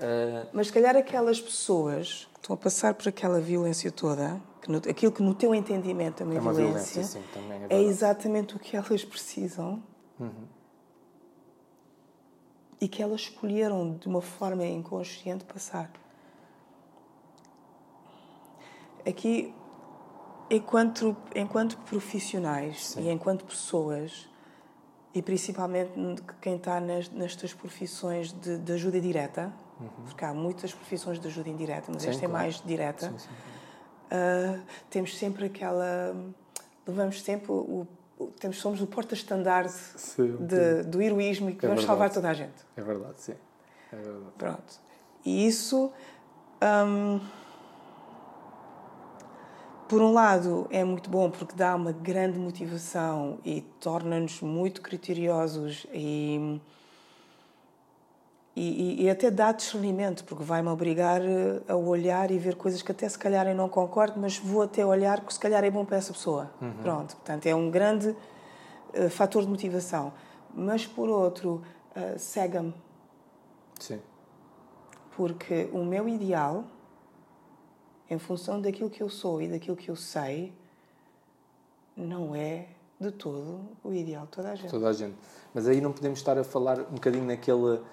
Uh... 0.00 0.48
Mas 0.52 0.68
se 0.68 0.72
calhar 0.72 0.96
aquelas 0.96 1.40
pessoas 1.40 2.28
que 2.32 2.40
estão 2.40 2.54
a 2.54 2.56
passar 2.56 2.94
por 2.94 3.08
aquela 3.08 3.40
violência 3.40 3.92
toda 3.92 4.40
que 4.68 4.72
no, 4.72 4.78
aquilo 4.78 5.12
que 5.12 5.22
no 5.22 5.34
teu 5.34 5.54
entendimento 5.54 6.22
é 6.22 6.26
uma, 6.26 6.34
é 6.34 6.40
uma 6.40 6.52
violência, 6.52 7.02
violência 7.02 7.20
sim, 7.22 7.66
é, 7.70 7.76
é, 7.76 7.82
exatamente 7.82 8.54
o 8.54 8.58
que 8.58 8.76
elas 8.76 9.04
precisam 9.04 9.82
uhum. 10.20 10.44
e 12.78 12.86
que 12.86 13.02
elas 13.02 13.22
escolheram 13.22 13.96
de 13.96 14.06
uma 14.06 14.20
forma 14.20 14.64
inconsciente 14.66 15.44
passar. 15.44 15.90
Aqui, 19.06 19.54
enquanto, 20.50 21.16
enquanto 21.34 21.78
profissionais 21.78 22.88
sim. 22.88 23.04
e 23.04 23.10
enquanto 23.10 23.46
pessoas, 23.46 24.28
e 25.14 25.22
principalmente 25.22 25.92
quem 26.42 26.56
está 26.56 26.78
nestas 26.78 27.54
profissões 27.54 28.32
de, 28.32 28.58
de 28.58 28.72
ajuda 28.72 29.00
direta, 29.00 29.50
uhum. 29.80 29.88
porque 30.04 30.26
há 30.26 30.34
muitas 30.34 30.74
profissões 30.74 31.18
de 31.18 31.26
ajuda 31.26 31.48
indireta, 31.48 31.90
mas 31.90 32.02
sim, 32.02 32.10
esta 32.10 32.26
é 32.26 32.28
claro. 32.28 32.44
é 32.44 32.46
mais 32.46 32.60
direta. 32.60 33.14
Sim, 33.16 33.57
uh, 34.10 34.60
temos 34.90 35.16
sempre 35.16 35.46
aquela. 35.46 36.14
Levamos 36.86 37.22
sempre 37.22 37.52
o. 37.52 37.86
temos, 38.38 38.58
somos 38.58 38.80
o 38.80 38.86
porta-estandarte 38.86 39.74
do 40.86 41.00
heroísmo 41.00 41.50
e 41.50 41.54
que 41.54 41.64
é 41.64 41.68
vamos 41.68 41.82
verdade. 41.82 41.86
salvar 41.86 42.10
toda 42.10 42.30
a 42.30 42.34
gente. 42.34 42.64
É 42.76 42.82
verdade, 42.82 43.20
sim. 43.20 43.34
É 43.92 43.96
verdade. 43.96 44.32
Pronto. 44.36 44.80
E 45.24 45.46
isso. 45.46 45.92
Um, 46.62 47.20
por 49.88 50.02
um 50.02 50.12
lado, 50.12 50.66
é 50.70 50.84
muito 50.84 51.08
bom 51.08 51.30
porque 51.30 51.54
dá 51.56 51.74
uma 51.74 51.92
grande 51.92 52.38
motivação 52.38 53.38
e 53.42 53.62
torna-nos 53.80 54.42
muito 54.42 54.82
criteriosos 54.82 55.86
e 55.94 56.60
e, 58.60 59.04
e, 59.04 59.10
até 59.10 59.30
dá 59.30 59.52
discernimento, 59.52 60.24
porque 60.24 60.42
vai-me 60.42 60.68
obrigar 60.68 61.22
eh, 61.22 61.62
a 61.68 61.76
olhar 61.76 62.30
e 62.30 62.38
ver 62.38 62.56
coisas 62.56 62.82
que 62.82 62.90
até 62.90 63.08
se 63.08 63.16
calhar 63.16 63.46
eu 63.46 63.54
não 63.54 63.68
concordo, 63.68 64.18
mas 64.18 64.36
vou 64.36 64.62
até 64.62 64.84
olhar 64.84 65.20
porque 65.20 65.34
se 65.34 65.40
calhar 65.40 65.62
é 65.62 65.70
bom 65.70 65.84
para 65.84 65.96
essa 65.96 66.12
pessoa. 66.12 66.50
Uhum. 66.60 66.72
Pronto, 66.82 67.14
portanto 67.14 67.46
é 67.46 67.54
um 67.54 67.70
grande 67.70 68.08
uh, 68.08 69.08
fator 69.10 69.42
de 69.42 69.48
motivação. 69.48 70.12
Mas 70.52 70.84
por 70.84 71.08
outro, 71.08 71.62
uh, 71.94 72.18
cega-me. 72.18 72.74
Sim. 73.78 74.00
Porque 75.16 75.68
o 75.72 75.84
meu 75.84 76.08
ideal, 76.08 76.64
em 78.10 78.18
função 78.18 78.60
daquilo 78.60 78.90
que 78.90 79.02
eu 79.02 79.08
sou 79.08 79.40
e 79.40 79.46
daquilo 79.46 79.76
que 79.76 79.88
eu 79.88 79.96
sei, 79.96 80.52
não 81.96 82.34
é 82.34 82.66
de 82.98 83.12
todo 83.12 83.60
o 83.84 83.92
ideal 83.92 84.24
de 84.24 84.32
toda 84.32 84.50
a 84.50 84.54
gente. 84.56 84.70
Toda 84.70 84.88
a 84.88 84.92
gente. 84.92 85.16
Mas 85.54 85.68
aí 85.68 85.80
não 85.80 85.92
podemos 85.92 86.18
estar 86.18 86.36
a 86.36 86.42
falar 86.42 86.80
um 86.80 86.94
bocadinho 86.94 87.24
naquele 87.24 87.76
uh, 87.76 87.84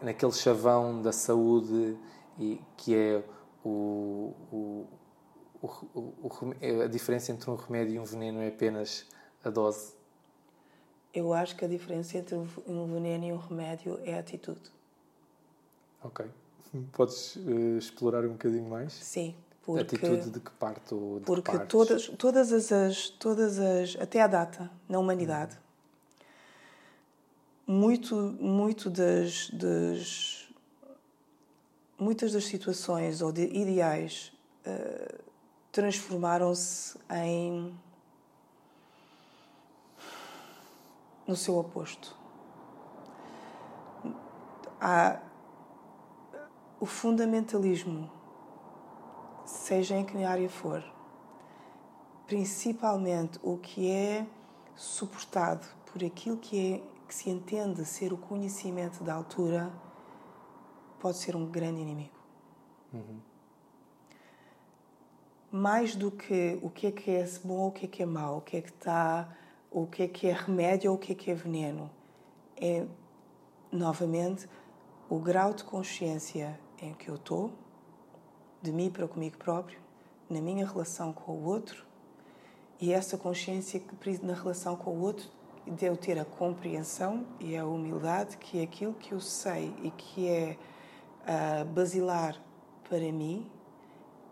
naquele 0.00 0.32
chavão 0.32 1.00
da 1.00 1.12
saúde 1.12 1.96
e 2.38 2.60
que 2.76 2.94
é 2.94 3.22
o, 3.64 4.34
o, 4.50 4.88
o, 5.62 6.54
a 6.82 6.88
diferença 6.88 7.32
entre 7.32 7.50
um 7.50 7.54
remédio 7.54 7.94
e 7.94 7.98
um 7.98 8.04
veneno 8.04 8.40
é 8.40 8.48
apenas 8.48 9.06
a 9.44 9.50
dose? 9.50 9.94
Eu 11.14 11.32
acho 11.32 11.54
que 11.56 11.64
a 11.64 11.68
diferença 11.68 12.16
entre 12.16 12.34
um 12.34 12.86
veneno 12.86 13.24
e 13.24 13.32
um 13.32 13.36
remédio 13.36 14.00
é 14.02 14.14
a 14.14 14.20
atitude. 14.20 14.72
Ok. 16.02 16.26
Podes 16.92 17.36
uh, 17.36 17.78
explorar 17.78 18.24
um 18.24 18.32
bocadinho 18.32 18.68
mais? 18.68 18.92
Sim. 18.94 19.34
Porque, 19.62 19.94
atitude 19.94 20.30
de 20.30 20.40
que 20.40 20.50
parte 20.52 20.92
ou 20.92 21.20
de 21.20 21.24
Porque 21.24 21.56
todas, 21.66 22.08
todas, 22.08 22.52
as, 22.72 23.10
todas 23.10 23.60
as. 23.60 23.96
Até 24.00 24.20
à 24.20 24.26
data, 24.26 24.68
na 24.88 24.98
humanidade, 24.98 25.56
muito, 27.66 28.16
muito 28.40 28.90
das, 28.90 29.50
das 29.50 30.48
muitas 31.98 32.32
das 32.32 32.44
situações 32.44 33.22
ou 33.22 33.30
de 33.30 33.44
ideais 33.44 34.32
uh, 34.66 35.22
transformaram-se 35.70 36.98
em 37.10 37.74
no 41.26 41.36
seu 41.36 41.56
oposto. 41.56 42.16
Há 44.80 45.20
o 46.80 46.86
fundamentalismo, 46.86 48.10
seja 49.46 49.96
em 49.96 50.04
que 50.04 50.24
área 50.24 50.50
for, 50.50 50.82
principalmente 52.26 53.38
o 53.40 53.56
que 53.56 53.88
é 53.88 54.26
suportado 54.74 55.64
por 55.86 56.02
aquilo 56.02 56.36
que 56.36 56.74
é 56.74 56.91
que 57.12 57.16
se 57.18 57.28
entende 57.28 57.84
ser 57.84 58.10
o 58.10 58.16
conhecimento 58.16 59.04
da 59.04 59.12
altura 59.12 59.70
pode 60.98 61.18
ser 61.18 61.36
um 61.36 61.44
grande 61.44 61.82
inimigo. 61.82 62.18
Uhum. 62.90 63.20
Mais 65.50 65.94
do 65.94 66.10
que 66.10 66.58
o 66.62 66.70
que 66.70 66.86
é 66.86 66.90
que 66.90 67.10
é 67.10 67.28
bom 67.44 67.58
ou 67.58 67.68
o 67.68 67.70
que 67.70 67.84
é 67.84 67.88
que 67.88 68.02
é 68.02 68.06
mau, 68.06 68.38
o 68.38 68.40
que 68.40 68.56
é 68.56 68.62
que 68.62 68.70
está, 68.70 69.28
o 69.70 69.86
que 69.86 70.04
é 70.04 70.08
que 70.08 70.26
é 70.26 70.32
remédio 70.32 70.90
ou 70.90 70.96
o 70.96 70.98
que 70.98 71.12
é 71.12 71.14
que 71.14 71.30
é 71.30 71.34
veneno, 71.34 71.90
é 72.56 72.86
novamente 73.70 74.48
o 75.10 75.18
grau 75.18 75.52
de 75.52 75.64
consciência 75.64 76.58
em 76.80 76.94
que 76.94 77.10
eu 77.10 77.16
estou, 77.16 77.52
de 78.62 78.72
mim 78.72 78.88
para 78.88 79.06
comigo 79.06 79.36
próprio, 79.36 79.78
na 80.30 80.40
minha 80.40 80.66
relação 80.66 81.12
com 81.12 81.32
o 81.32 81.44
outro, 81.44 81.84
e 82.80 82.90
essa 82.90 83.18
consciência 83.18 83.78
que 83.78 84.24
na 84.24 84.32
relação 84.32 84.76
com 84.76 84.92
o 84.92 85.00
outro 85.02 85.41
de 85.66 85.86
eu 85.86 85.96
ter 85.96 86.18
a 86.18 86.24
compreensão 86.24 87.26
e 87.38 87.56
a 87.56 87.64
humildade 87.64 88.36
que 88.36 88.58
é 88.58 88.62
aquilo 88.62 88.94
que 88.94 89.12
eu 89.12 89.20
sei 89.20 89.74
e 89.82 89.90
que 89.90 90.28
é 90.28 90.58
uh, 91.22 91.64
basilar 91.66 92.40
para 92.88 93.12
mim, 93.12 93.50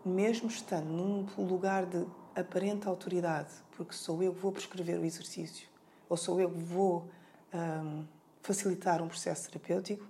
mesmo 0.05 0.49
estando 0.49 0.87
num 0.87 1.25
lugar 1.45 1.85
de 1.85 2.05
aparente 2.35 2.87
autoridade, 2.87 3.49
porque 3.75 3.93
sou 3.93 4.21
eu 4.21 4.33
que 4.33 4.39
vou 4.39 4.51
prescrever 4.51 4.99
o 4.99 5.05
exercício, 5.05 5.67
ou 6.09 6.17
sou 6.17 6.39
eu 6.39 6.49
que 6.49 6.59
vou 6.59 7.07
um, 7.53 8.05
facilitar 8.41 9.01
um 9.01 9.07
processo 9.07 9.49
terapêutico, 9.49 10.05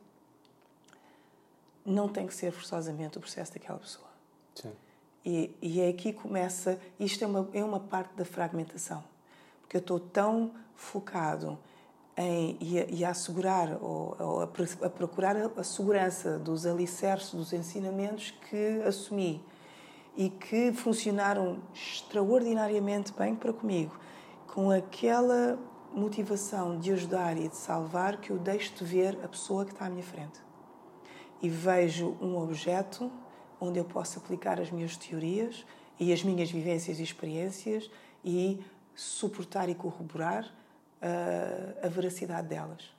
não 1.85 2.07
tem 2.07 2.27
que 2.27 2.33
ser 2.33 2.51
forçosamente 2.51 3.17
o 3.17 3.21
processo 3.21 3.53
daquela 3.53 3.79
pessoa. 3.79 4.07
Sim. 4.55 4.71
E, 5.25 5.55
e 5.61 5.81
é 5.81 5.89
aqui 5.89 6.13
que 6.13 6.19
começa, 6.19 6.79
isto 6.99 7.23
é 7.23 7.27
uma, 7.27 7.49
é 7.53 7.63
uma 7.63 7.79
parte 7.79 8.13
da 8.15 8.25
fragmentação, 8.25 9.03
porque 9.71 9.77
eu 9.77 9.79
estou 9.79 9.99
tão 10.01 10.51
focado 10.75 11.57
em, 12.17 12.57
e, 12.59 12.99
e 12.99 13.05
a 13.05 13.11
assegurar 13.11 13.81
ou, 13.81 14.17
ou 14.19 14.41
a, 14.41 14.43
a, 14.43 14.89
procurar 14.89 15.37
a, 15.37 15.49
a 15.55 15.63
segurança 15.63 16.37
dos 16.37 16.65
alicerces, 16.65 17.33
dos 17.33 17.53
ensinamentos 17.53 18.31
que 18.49 18.81
assumi 18.85 19.41
e 20.17 20.29
que 20.29 20.73
funcionaram 20.73 21.59
extraordinariamente 21.73 23.13
bem 23.13 23.33
para 23.33 23.53
comigo, 23.53 23.97
com 24.45 24.69
aquela 24.69 25.57
motivação 25.93 26.77
de 26.77 26.91
ajudar 26.91 27.37
e 27.37 27.47
de 27.47 27.55
salvar 27.55 28.19
que 28.19 28.29
eu 28.29 28.37
deixo 28.37 28.75
de 28.75 28.83
ver 28.83 29.17
a 29.23 29.27
pessoa 29.29 29.63
que 29.63 29.71
está 29.71 29.85
à 29.85 29.89
minha 29.89 30.03
frente. 30.03 30.41
E 31.41 31.47
vejo 31.47 32.17
um 32.19 32.37
objeto 32.37 33.09
onde 33.57 33.79
eu 33.79 33.85
posso 33.85 34.19
aplicar 34.19 34.59
as 34.59 34.69
minhas 34.69 34.97
teorias 34.97 35.65
e 35.97 36.11
as 36.11 36.21
minhas 36.25 36.51
vivências 36.51 36.99
e 36.99 37.03
experiências 37.03 37.89
e 38.21 38.59
suportar 38.95 39.69
e 39.69 39.75
corroborar 39.75 40.45
uh, 40.45 41.85
a 41.85 41.87
veracidade 41.87 42.47
delas. 42.47 42.93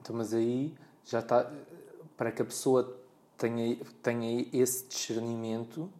Então, 0.00 0.16
mas 0.16 0.34
aí 0.34 0.74
já 1.04 1.20
está 1.20 1.50
para 2.16 2.32
que 2.32 2.42
a 2.42 2.44
pessoa 2.44 2.96
tenha, 3.36 3.76
tenha 4.02 4.46
esse 4.52 4.86
discernimento, 4.86 5.90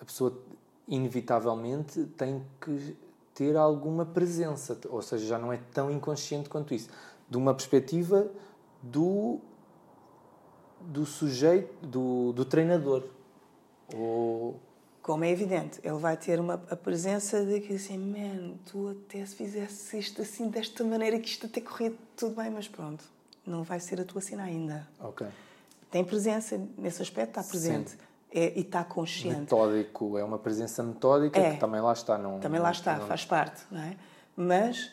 a 0.00 0.04
pessoa 0.04 0.40
inevitavelmente 0.86 2.04
tem 2.16 2.44
que 2.60 2.96
ter 3.34 3.56
alguma 3.56 4.04
presença, 4.06 4.78
ou 4.88 5.02
seja, 5.02 5.26
já 5.26 5.38
não 5.38 5.52
é 5.52 5.58
tão 5.72 5.90
inconsciente 5.90 6.48
quanto 6.48 6.72
isso. 6.72 6.88
De 7.28 7.36
uma 7.36 7.52
perspectiva 7.52 8.30
do, 8.82 9.40
do 10.80 11.04
sujeito, 11.04 11.86
do, 11.86 12.32
do 12.32 12.44
treinador. 12.44 13.04
Ou... 13.94 14.58
Como 15.06 15.22
é 15.22 15.30
evidente, 15.30 15.78
ele 15.84 15.98
vai 15.98 16.16
ter 16.16 16.40
uma, 16.40 16.54
a 16.68 16.74
presença 16.74 17.44
de 17.44 17.60
que 17.60 17.74
assim, 17.74 17.96
man, 17.96 18.56
tu 18.68 18.88
até 18.88 19.24
se 19.24 19.36
fizesse 19.36 19.96
isto 19.96 20.20
assim, 20.20 20.48
desta 20.48 20.82
maneira, 20.82 21.16
que 21.20 21.28
isto 21.28 21.46
até 21.46 21.60
corrido 21.60 21.96
tudo 22.16 22.34
bem, 22.34 22.50
mas 22.50 22.66
pronto, 22.66 23.04
não 23.46 23.62
vai 23.62 23.78
ser 23.78 24.00
a 24.00 24.04
tua 24.04 24.20
cena 24.20 24.42
ainda. 24.42 24.84
Ok. 24.98 25.24
Tem 25.92 26.02
presença, 26.02 26.60
nesse 26.76 27.00
aspecto 27.02 27.38
está 27.38 27.44
presente. 27.44 27.96
É, 28.32 28.58
e 28.58 28.62
está 28.62 28.82
consciente. 28.82 29.42
Metódico, 29.42 30.18
é 30.18 30.24
uma 30.24 30.40
presença 30.40 30.82
metódica 30.82 31.38
é, 31.38 31.52
que 31.52 31.60
também 31.60 31.80
lá 31.80 31.92
está. 31.92 32.18
Não, 32.18 32.40
também 32.40 32.60
lá 32.60 32.72
está, 32.72 32.98
não... 32.98 33.06
faz 33.06 33.24
parte, 33.24 33.62
não 33.70 33.80
é? 33.80 33.96
Mas, 34.34 34.90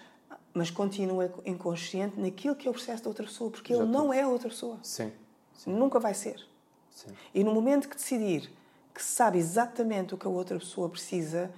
mas 0.54 0.70
continua 0.70 1.34
inconsciente 1.44 2.20
naquilo 2.20 2.56
que 2.56 2.68
é 2.68 2.70
o 2.70 2.74
processo 2.76 3.02
da 3.02 3.10
outra 3.10 3.26
pessoa, 3.26 3.50
porque 3.50 3.74
Já 3.74 3.82
ele 3.82 3.92
não 3.92 4.14
é 4.14 4.28
outra 4.28 4.50
pessoa. 4.50 4.78
Sim, 4.84 5.12
sim. 5.56 5.74
Nunca 5.74 6.00
vai 6.00 6.14
ser. 6.14 6.48
Sim. 6.92 7.10
E 7.34 7.44
no 7.44 7.52
momento 7.52 7.90
que 7.90 7.96
decidir 7.96 8.52
que 8.94 9.04
sabe 9.04 9.40
exatamente 9.40 10.14
o 10.14 10.18
que 10.18 10.28
a 10.28 10.30
outra 10.30 10.60
pessoa 10.60 10.88
precisa, 10.88 11.52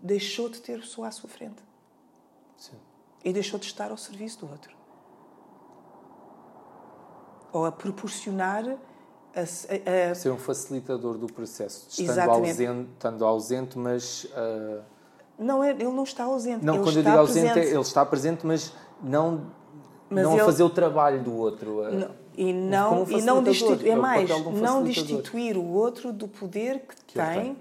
deixou 0.00 0.48
de 0.48 0.60
ter 0.60 0.76
a 0.76 0.78
pessoa 0.78 1.08
à 1.08 1.10
sua 1.10 1.28
frente. 1.28 1.62
Sim. 2.56 2.76
E 3.24 3.32
deixou 3.32 3.58
de 3.58 3.66
estar 3.66 3.90
ao 3.90 3.96
serviço 3.96 4.40
do 4.40 4.50
outro. 4.50 4.74
Ou 7.52 7.64
a 7.64 7.72
proporcionar. 7.72 8.64
A, 9.34 9.40
a, 9.40 10.10
a... 10.10 10.14
Ser 10.14 10.30
um 10.30 10.38
facilitador 10.38 11.16
do 11.16 11.28
processo, 11.32 11.86
estando 11.88 12.30
ausente, 12.30 12.88
estando 12.94 13.24
ausente, 13.24 13.78
mas. 13.78 14.24
Uh... 14.24 14.82
Não, 15.38 15.62
é, 15.62 15.70
ele 15.70 15.84
não 15.84 16.02
está 16.02 16.24
ausente. 16.24 16.64
Não, 16.64 16.74
ele 16.74 16.82
quando 16.82 16.96
eu 16.96 17.02
digo 17.04 17.16
ausente, 17.16 17.52
presente. 17.52 17.74
ele 17.74 17.80
está 17.80 18.04
presente, 18.04 18.46
mas 18.46 18.74
não, 19.02 19.52
mas 20.08 20.24
não 20.24 20.32
ele... 20.32 20.40
a 20.40 20.44
fazer 20.44 20.64
o 20.64 20.70
trabalho 20.70 21.22
do 21.22 21.34
outro. 21.34 21.82
Não 21.92 22.10
e 22.40 22.54
não, 22.54 23.02
um 23.02 23.10
e 23.10 23.20
não 23.20 23.42
destituir, 23.42 23.86
é, 23.86 23.90
é 23.90 23.96
mais, 23.96 24.30
não 24.30 24.82
destituir 24.82 25.58
o 25.58 25.72
outro 25.72 26.10
do 26.10 26.26
poder 26.26 26.80
que, 26.80 26.96
que 27.04 27.14
tem, 27.14 27.42
tem, 27.42 27.56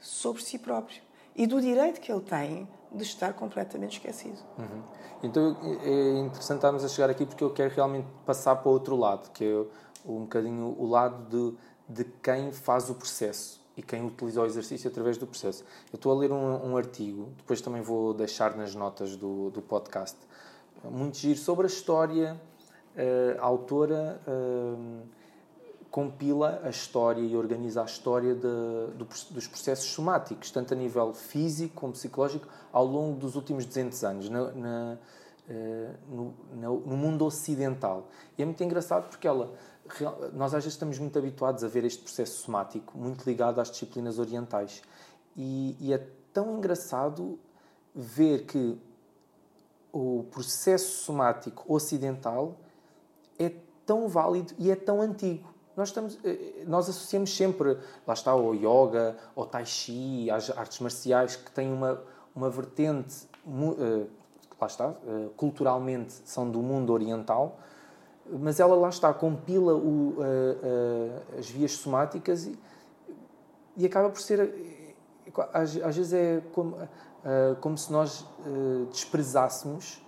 sobre 0.00 0.42
si 0.42 0.58
próprio 0.58 1.00
e 1.36 1.46
do 1.46 1.60
direito 1.60 2.00
que 2.00 2.10
ele 2.10 2.20
tem 2.20 2.68
de 2.92 3.04
estar 3.04 3.32
completamente 3.34 3.92
esquecido. 3.98 4.38
Uhum. 4.58 4.82
Então 5.22 5.56
é 5.84 6.18
interessante 6.18 6.56
estarmos 6.56 6.84
a 6.84 6.88
chegar 6.88 7.10
aqui 7.10 7.24
porque 7.24 7.44
eu 7.44 7.50
quero 7.50 7.72
realmente 7.72 8.08
passar 8.26 8.56
para 8.56 8.68
o 8.68 8.72
outro 8.72 8.96
lado, 8.96 9.30
que 9.30 9.44
é 9.44 9.64
um 10.04 10.22
bocadinho 10.22 10.74
o 10.76 10.84
lado 10.84 11.56
de, 11.88 12.02
de 12.02 12.10
quem 12.20 12.50
faz 12.50 12.90
o 12.90 12.94
processo 12.96 13.64
e 13.76 13.82
quem 13.82 14.04
utiliza 14.04 14.42
o 14.42 14.46
exercício 14.46 14.90
através 14.90 15.16
do 15.16 15.28
processo. 15.28 15.62
Eu 15.92 15.96
estou 15.96 16.10
a 16.10 16.16
ler 16.16 16.32
um, 16.32 16.72
um 16.72 16.76
artigo, 16.76 17.28
depois 17.36 17.60
também 17.60 17.82
vou 17.82 18.12
deixar 18.12 18.56
nas 18.56 18.74
notas 18.74 19.14
do, 19.14 19.50
do 19.50 19.62
podcast, 19.62 20.18
muito 20.82 21.18
giro 21.18 21.38
sobre 21.38 21.66
a 21.66 21.68
história 21.68 22.40
a 23.38 23.44
autora 23.44 24.20
compila 25.94 26.60
a 26.64 26.70
história 26.70 27.20
e 27.20 27.36
organiza 27.36 27.80
a 27.80 27.84
história 27.84 28.34
de, 28.34 28.96
dos 29.30 29.46
processos 29.46 29.86
somáticos, 29.92 30.50
tanto 30.50 30.74
a 30.74 30.76
nível 30.76 31.14
físico 31.14 31.74
como 31.76 31.92
psicológico, 31.92 32.48
ao 32.72 32.84
longo 32.84 33.16
dos 33.16 33.36
últimos 33.36 33.64
200 33.64 34.02
anos, 34.02 34.28
na, 34.28 34.50
na, 34.50 34.98
eh, 35.48 35.90
no, 36.08 36.34
no, 36.52 36.96
mundo 36.96 37.24
ocidental. 37.24 38.08
E 38.36 38.42
é 38.42 38.44
muito 38.44 38.60
engraçado 38.64 39.08
porque 39.08 39.24
ela, 39.24 39.54
nós 40.32 40.52
às 40.52 40.64
vezes 40.64 40.72
estamos 40.72 40.98
muito 40.98 41.16
habituados 41.16 41.62
a 41.62 41.68
ver 41.68 41.84
este 41.84 42.02
processo 42.02 42.42
somático 42.42 42.98
muito 42.98 43.24
ligado 43.24 43.60
às 43.60 43.70
disciplinas 43.70 44.18
orientais. 44.18 44.82
E, 45.36 45.76
e 45.78 45.92
é 45.92 46.04
tão 46.32 46.58
engraçado 46.58 47.38
ver 47.94 48.46
que 48.46 48.76
o 49.92 50.24
processo 50.32 51.04
somático 51.04 51.72
ocidental 51.72 52.56
é 53.38 53.52
tão 53.86 54.08
válido 54.08 54.54
e 54.58 54.70
é 54.70 54.76
tão 54.76 55.00
antigo. 55.00 55.54
Nós, 55.76 55.88
estamos, 55.88 56.18
eh, 56.24 56.62
nós 56.66 56.88
associamos 56.88 57.36
sempre, 57.36 57.76
lá 58.06 58.14
está, 58.14 58.34
o 58.34 58.54
yoga, 58.54 59.16
o 59.34 59.44
tai 59.44 59.66
chi, 59.66 60.30
as 60.30 60.50
artes 60.50 60.78
marciais 60.78 61.34
que 61.34 61.50
têm 61.50 61.72
uma, 61.72 62.00
uma 62.34 62.48
vertente, 62.48 63.26
eh, 63.44 64.06
lá 64.60 64.66
está, 64.68 64.94
eh, 65.06 65.28
culturalmente 65.36 66.12
são 66.24 66.48
do 66.48 66.60
mundo 66.60 66.92
oriental, 66.92 67.58
mas 68.30 68.60
ela 68.60 68.76
lá 68.76 68.88
está, 68.88 69.12
compila 69.12 69.74
o, 69.74 70.16
as 71.38 71.50
vias 71.50 71.72
somáticas 71.72 72.46
e, 72.46 72.58
e 73.76 73.84
acaba 73.84 74.08
por 74.08 74.18
ser, 74.18 74.50
às, 75.52 75.76
às 75.76 75.94
vezes 75.94 76.12
é 76.14 76.42
como, 76.54 76.74
como 77.60 77.76
se 77.76 77.92
nós 77.92 78.24
desprezássemos 78.90 80.02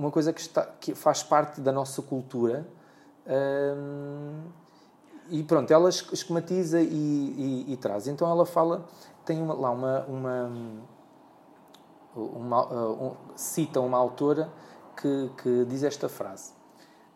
uma 0.00 0.10
coisa 0.10 0.32
que, 0.32 0.40
está, 0.40 0.64
que 0.64 0.94
faz 0.94 1.22
parte 1.22 1.60
da 1.60 1.70
nossa 1.70 2.00
cultura. 2.00 2.66
Um, 3.26 4.44
e 5.28 5.42
pronto, 5.44 5.70
ela 5.70 5.90
esquematiza 5.90 6.80
e, 6.80 6.86
e, 6.86 7.72
e, 7.72 7.76
traz. 7.76 8.08
Então 8.08 8.28
ela 8.28 8.46
fala, 8.46 8.86
tem 9.26 9.40
uma, 9.42 9.52
lá 9.54 9.70
uma, 9.70 10.04
uma, 10.06 10.50
uma 12.16 12.66
uh, 12.66 13.04
um, 13.04 13.16
cita 13.36 13.78
uma 13.80 13.98
autora 13.98 14.50
que, 14.96 15.30
que 15.42 15.64
diz 15.66 15.82
esta 15.82 16.08
frase: 16.08 16.54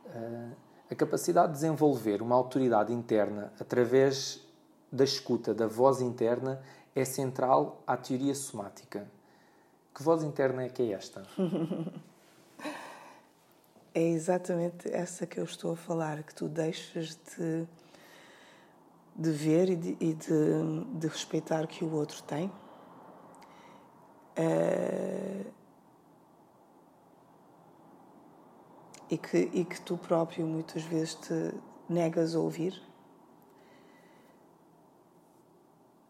uh, 0.06 0.54
a 0.88 0.94
capacidade 0.94 1.48
de 1.48 1.54
desenvolver 1.54 2.20
uma 2.20 2.36
autoridade 2.36 2.92
interna 2.92 3.50
através 3.58 4.46
da 4.92 5.04
escuta 5.04 5.54
da 5.54 5.66
voz 5.66 6.02
interna 6.02 6.60
é 6.94 7.04
central 7.04 7.82
à 7.86 7.96
teoria 7.96 8.34
somática. 8.34 9.10
Que 9.94 10.02
voz 10.02 10.22
interna 10.22 10.64
é 10.64 10.68
que 10.68 10.82
é 10.82 10.92
esta? 10.92 11.22
é 13.94 14.02
exatamente 14.02 14.92
essa 14.92 15.26
que 15.26 15.38
eu 15.38 15.44
estou 15.44 15.72
a 15.72 15.76
falar, 15.76 16.22
que 16.22 16.34
tu 16.34 16.48
deixas 16.48 17.14
de, 17.14 17.66
de 19.16 19.30
ver 19.30 19.70
e, 19.70 19.76
de, 19.76 19.96
e 20.00 20.14
de, 20.14 20.98
de 20.98 21.06
respeitar 21.06 21.66
que 21.66 21.84
o 21.84 21.94
outro 21.94 22.22
tem. 22.24 22.50
Uh, 24.36 25.46
e 29.08 29.16
que, 29.16 29.38
e 29.52 29.64
que 29.64 29.80
tu 29.80 29.96
próprio 29.96 30.44
muitas 30.44 30.82
vezes 30.82 31.14
te 31.14 31.54
negas 31.88 32.34
a 32.34 32.40
ouvir 32.40 32.82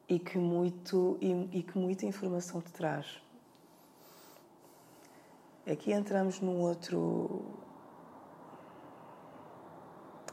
e 0.08 0.18
que, 0.18 0.38
muito, 0.38 1.18
e, 1.20 1.58
e 1.58 1.62
que 1.62 1.76
muita 1.78 2.06
informação 2.06 2.60
te 2.60 2.72
traz. 2.72 3.20
Aqui 5.66 5.92
entramos 5.92 6.40
num 6.40 6.60
outro. 6.60 7.63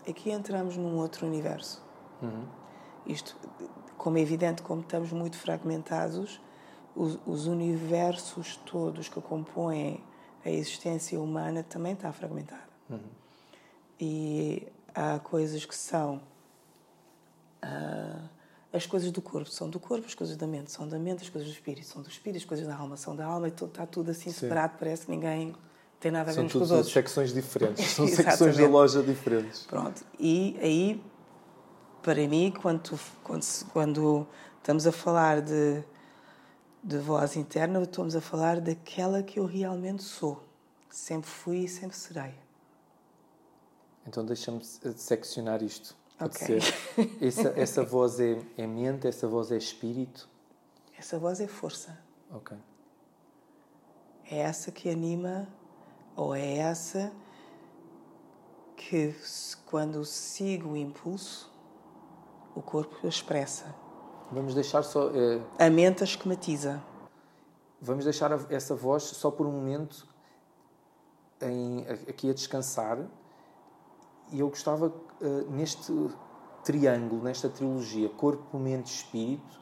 Aqui 0.08 0.32
entramos 0.32 0.78
num 0.78 0.98
outro 0.98 1.26
universo. 1.26 1.84
Uhum. 2.22 2.46
Isto, 3.06 3.36
como 3.98 4.18
é 4.18 4.22
evidente, 4.22 4.62
como 4.62 4.82
estamos 4.82 5.12
muito 5.12 5.38
fragmentados, 5.38 6.42
os, 6.96 7.20
os 7.26 7.48
universos 7.48 8.58
todos 8.58 9.08
que 9.08 9.22
compõem 9.22 10.04
a 10.44 10.50
existência 10.50 11.20
humana 11.20 11.64
também 11.64 11.94
está 11.94 12.12
fragmentada. 12.12 12.70
Uhum. 12.90 13.00
E 14.00 14.68
há 14.94 15.20
coisas 15.20 15.66
que 15.66 15.76
são. 15.76 16.22
Uh, 17.64 18.30
as 18.74 18.86
coisas 18.86 19.12
do 19.12 19.22
corpo 19.22 19.50
são 19.50 19.70
do 19.70 19.80
corpo, 19.80 20.08
as 20.08 20.16
coisas 20.16 20.38
da 20.38 20.48
mente 20.48 20.72
são 20.72 20.88
da 20.88 20.98
mente, 20.98 21.24
as 21.24 21.30
coisas 21.30 21.50
do 21.50 21.54
espírito 21.54 21.86
são 21.86 22.02
do 22.02 22.10
espírito, 22.10 22.42
as 22.42 22.46
coisas 22.46 22.66
da 22.66 22.76
alma 22.76 22.96
são 22.96 23.16
da 23.16 23.26
alma, 23.26 23.48
e 23.48 23.52
está 23.52 23.86
tudo 23.86 24.12
assim 24.12 24.32
Sim. 24.32 24.40
separado, 24.40 24.78
parece 24.80 25.06
que 25.06 25.12
ninguém 25.12 25.54
tem 26.02 26.12
nada 26.12 26.32
a 26.32 26.34
ver 26.34 26.36
são 26.36 26.46
uns 26.46 26.52
com 26.54 26.60
os 26.60 26.72
outros. 26.72 26.92
São 26.92 27.02
secções 27.02 27.32
diferentes, 27.32 27.86
são 27.94 28.08
secções 28.08 28.58
da 28.58 28.68
loja 28.68 29.04
diferentes. 29.04 29.66
Pronto, 29.68 30.04
e 30.20 30.58
aí, 30.60 31.04
para 32.02 32.28
mim, 32.28 32.52
quando, 32.60 33.00
quando, 33.24 33.46
quando 33.72 34.28
estamos 34.58 34.88
a 34.88 34.92
falar 34.92 35.42
de, 35.42 35.84
de 36.84 36.98
voz 36.98 37.38
interna, 37.38 37.82
estamos 37.84 38.16
a 38.16 38.22
falar 38.22 38.60
daquela 38.60 39.22
que 39.22 39.40
eu 39.40 39.46
realmente 39.46 40.02
sou. 40.02 40.44
Sempre 40.90 41.30
fui 41.30 41.60
e 41.60 41.68
sempre 41.68 41.96
serei. 41.96 42.34
Então 44.06 44.26
deixa-me 44.26 44.62
seccionar 44.64 45.62
isto. 45.62 45.96
Ok. 46.20 46.58
Essa, 47.22 47.54
essa 47.56 47.84
voz 47.84 48.20
é, 48.20 48.40
é 48.58 48.68
mente, 48.68 49.08
essa 49.08 49.28
voz 49.28 49.52
é 49.52 49.58
espírito? 49.58 50.30
Essa 50.98 51.18
voz 51.18 51.40
é 51.40 51.48
força. 51.48 51.98
Ok. 52.32 52.56
É 54.30 54.38
essa 54.38 54.72
que 54.72 54.88
anima, 54.88 55.48
ou 56.16 56.36
é 56.36 56.58
essa 56.58 57.12
que, 58.76 59.16
quando 59.66 60.04
sigo 60.04 60.70
o 60.70 60.78
impulso, 60.78 61.52
o 62.56 62.62
corpo 62.62 63.08
expressa. 63.08 63.74
Vamos 64.32 64.54
deixar 64.54 64.84
só. 64.84 65.10
É... 65.10 65.42
A 65.60 65.70
mente 65.70 66.04
a 66.04 66.06
esquematiza. 66.06 66.82
Vamos 67.82 68.04
deixar 68.04 68.32
essa 68.52 68.76
voz 68.76 69.04
só 69.04 69.32
por 69.32 69.46
um 69.48 69.52
momento 69.52 70.08
em, 71.42 71.86
aqui 72.08 72.30
a 72.30 72.34
descansar 72.34 73.00
e 74.32 74.40
eu 74.40 74.48
gostava, 74.48 74.88
uh, 74.88 75.52
neste 75.52 75.92
triângulo, 76.64 77.24
nesta 77.24 77.50
trilogia, 77.50 78.08
corpo, 78.08 78.58
mente, 78.58 78.88
espírito, 78.88 79.60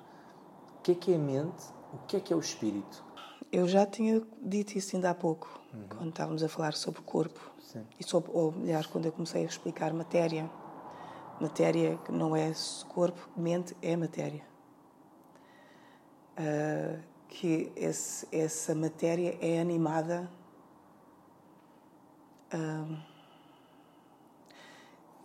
o 0.78 0.82
que 0.84 0.92
é 0.92 0.96
que 0.96 1.12
é 1.14 1.16
a 1.16 1.20
mente, 1.20 1.64
o 1.94 1.98
que 2.06 2.18
é 2.18 2.20
que 2.20 2.32
é 2.32 2.36
o 2.36 2.40
espírito? 2.40 3.04
Eu 3.52 3.68
já 3.68 3.86
tinha 3.86 4.22
dito 4.42 4.78
isso 4.78 4.96
ainda 4.96 5.10
há 5.10 5.16
pouco, 5.16 5.60
uhum. 5.74 5.84
quando 5.90 6.10
estávamos 6.10 6.44
a 6.44 6.50
falar 6.50 6.74
sobre 6.74 7.00
o 7.00 7.04
corpo. 7.04 7.40
Sim. 7.62 7.84
E 8.00 8.04
sobre, 8.04 8.32
ou, 8.34 8.54
aliás, 8.62 8.86
quando 8.86 9.06
eu 9.06 9.12
comecei 9.12 9.44
a 9.44 9.46
explicar 9.46 9.94
matéria. 9.94 10.50
Matéria 11.40 11.98
que 12.06 12.12
não 12.12 12.36
é 12.36 12.52
corpo, 12.90 13.30
mente 13.36 13.76
é 13.82 13.96
matéria. 13.96 14.44
Uh, 16.38 17.00
que 17.28 17.72
esse, 17.76 18.28
essa 18.32 18.76
matéria 18.76 19.38
é 19.42 19.60
animada. 19.60 20.30
Uh, 22.54 22.98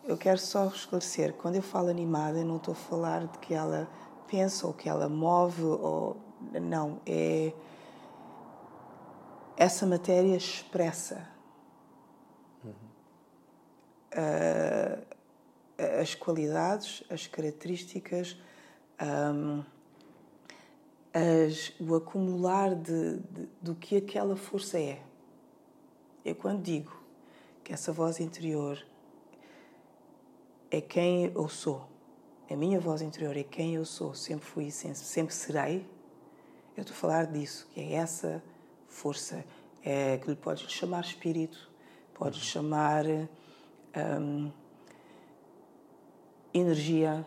eu 0.04 0.16
quero 0.18 0.38
só 0.38 0.66
esclarecer, 0.66 1.32
quando 1.32 1.56
eu 1.56 1.62
falo 1.62 1.88
animada, 1.88 2.38
eu 2.38 2.44
não 2.44 2.56
estou 2.56 2.72
a 2.72 2.76
falar 2.76 3.26
de 3.26 3.38
que 3.38 3.54
ela 3.54 3.88
pensa 4.28 4.66
ou 4.66 4.74
que 4.74 4.88
ela 4.88 5.08
move 5.08 5.62
ou 5.62 6.16
não, 6.60 7.00
é 7.06 7.52
essa 9.57 9.86
matéria 9.86 10.36
expressa 10.36 11.28
uhum. 12.64 12.72
uh, 14.12 15.14
as 16.00 16.14
qualidades, 16.14 17.02
as 17.11 17.26
características, 17.26 18.36
um, 19.00 19.64
as, 21.12 21.72
o 21.80 21.94
acumular 21.94 22.74
de, 22.74 23.18
de, 23.18 23.48
do 23.61 23.74
que 23.74 23.96
aquela 23.96 24.36
força 24.36 24.78
é. 24.78 25.00
Eu 26.24 26.34
quando 26.34 26.62
digo 26.62 26.96
que 27.62 27.72
essa 27.72 27.92
voz 27.92 28.20
interior 28.20 28.84
é 30.70 30.80
quem 30.80 31.26
eu 31.26 31.48
sou. 31.48 31.88
A 32.50 32.57
minha 32.57 32.78
voz 32.78 33.00
interior 33.02 33.36
é 33.36 33.42
quem 33.42 33.74
eu 33.74 33.84
sou, 33.84 34.14
sempre 34.14 34.44
fui 34.44 34.64
e 34.66 34.70
sempre 34.70 35.34
serei. 35.34 35.86
Eu 36.76 36.82
estou 36.82 36.94
a 36.94 36.98
falar 36.98 37.26
disso, 37.26 37.68
que 37.72 37.80
é 37.80 37.94
essa 37.94 38.42
força, 38.95 39.45
é 39.84 40.18
que 40.18 40.30
lhe 40.30 40.36
podes 40.36 40.70
chamar 40.70 41.03
espírito, 41.03 41.70
podes 42.14 42.40
uhum. 42.40 42.45
chamar 42.45 43.05
um, 44.20 44.51
energia, 46.53 47.24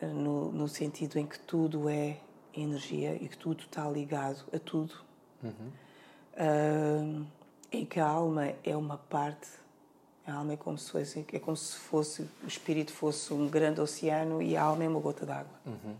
no, 0.00 0.52
no, 0.52 0.68
sentido 0.68 1.18
em 1.18 1.26
que 1.26 1.38
tudo 1.38 1.88
é 1.88 2.18
energia 2.54 3.14
e 3.14 3.28
que 3.28 3.36
tudo 3.36 3.60
está 3.60 3.88
ligado 3.88 4.44
a 4.52 4.58
tudo. 4.58 4.94
Uhum. 5.42 5.72
Um, 6.38 7.26
em 7.72 7.84
que 7.84 7.98
a 7.98 8.06
alma 8.06 8.52
é 8.62 8.76
uma 8.76 8.98
parte 8.98 9.48
a 10.26 10.34
alma 10.34 10.54
é 10.54 10.56
como 10.56 10.76
se 10.76 10.90
fosse, 10.90 11.24
é 11.32 11.38
como 11.38 11.56
se 11.56 11.76
fosse 11.76 12.22
o 12.42 12.48
espírito 12.48 12.92
fosse 12.92 13.32
um 13.32 13.48
grande 13.48 13.80
oceano 13.80 14.42
e 14.42 14.56
a 14.56 14.62
alma 14.62 14.82
é 14.82 14.88
uma 14.88 14.98
gota 14.98 15.24
d'água. 15.24 15.54
Uhum. 15.64 15.94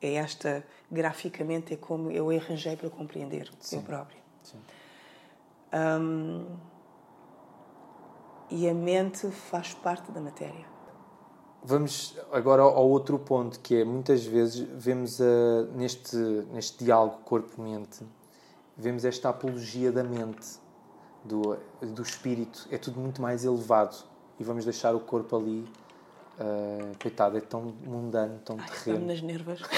É 0.00 0.14
esta, 0.14 0.64
graficamente, 0.90 1.74
é 1.74 1.76
como 1.76 2.10
eu 2.10 2.30
arranjei 2.30 2.76
para 2.76 2.88
compreender 2.88 3.50
Sim. 3.60 3.76
eu 3.76 3.82
próprio. 3.82 4.21
Um, 5.72 6.46
e 8.50 8.68
a 8.68 8.74
mente 8.74 9.30
faz 9.30 9.72
parte 9.74 10.12
da 10.12 10.20
matéria. 10.20 10.66
Vamos 11.64 12.18
agora 12.32 12.62
ao 12.62 12.88
outro 12.88 13.18
ponto, 13.18 13.60
que 13.60 13.76
é 13.76 13.84
muitas 13.84 14.26
vezes 14.26 14.58
vemos 14.74 15.20
uh, 15.20 15.70
neste, 15.74 16.16
neste 16.16 16.84
diálogo 16.84 17.18
corpo-mente, 17.24 18.04
vemos 18.76 19.04
esta 19.04 19.28
apologia 19.28 19.92
da 19.92 20.02
mente 20.02 20.60
do, 21.24 21.56
do 21.80 22.02
espírito 22.02 22.66
é 22.70 22.78
tudo 22.78 23.00
muito 23.00 23.22
mais 23.22 23.44
elevado 23.44 23.96
e 24.38 24.44
vamos 24.44 24.64
deixar 24.64 24.94
o 24.94 25.00
corpo 25.00 25.36
ali. 25.36 25.66
Uh, 26.40 26.96
coitado, 27.00 27.36
é 27.36 27.42
tão 27.42 27.74
mundano, 27.84 28.40
tão 28.42 28.56
Ai, 28.58 28.66
terreno. 28.66 29.06
nas 29.06 29.20
nervas. 29.20 29.60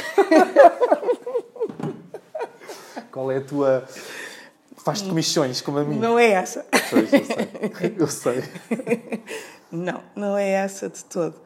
Qual 3.10 3.30
é 3.30 3.38
a 3.38 3.44
tua. 3.44 3.84
Faz-te 4.84 5.08
comissões 5.08 5.62
como 5.62 5.78
a 5.78 5.84
mim? 5.84 5.98
Não 5.98 6.18
é 6.18 6.32
essa. 6.32 6.66
Pois, 6.90 7.10
eu 7.10 7.24
sei. 7.24 7.96
Eu 7.98 8.06
sei. 8.06 8.44
Não, 9.72 10.02
não 10.14 10.36
é 10.36 10.50
essa 10.50 10.90
de 10.90 11.02
todo. 11.06 11.40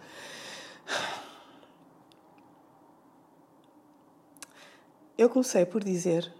Eu 5.16 5.30
comecei 5.30 5.64
por 5.64 5.82
dizer 5.82 6.32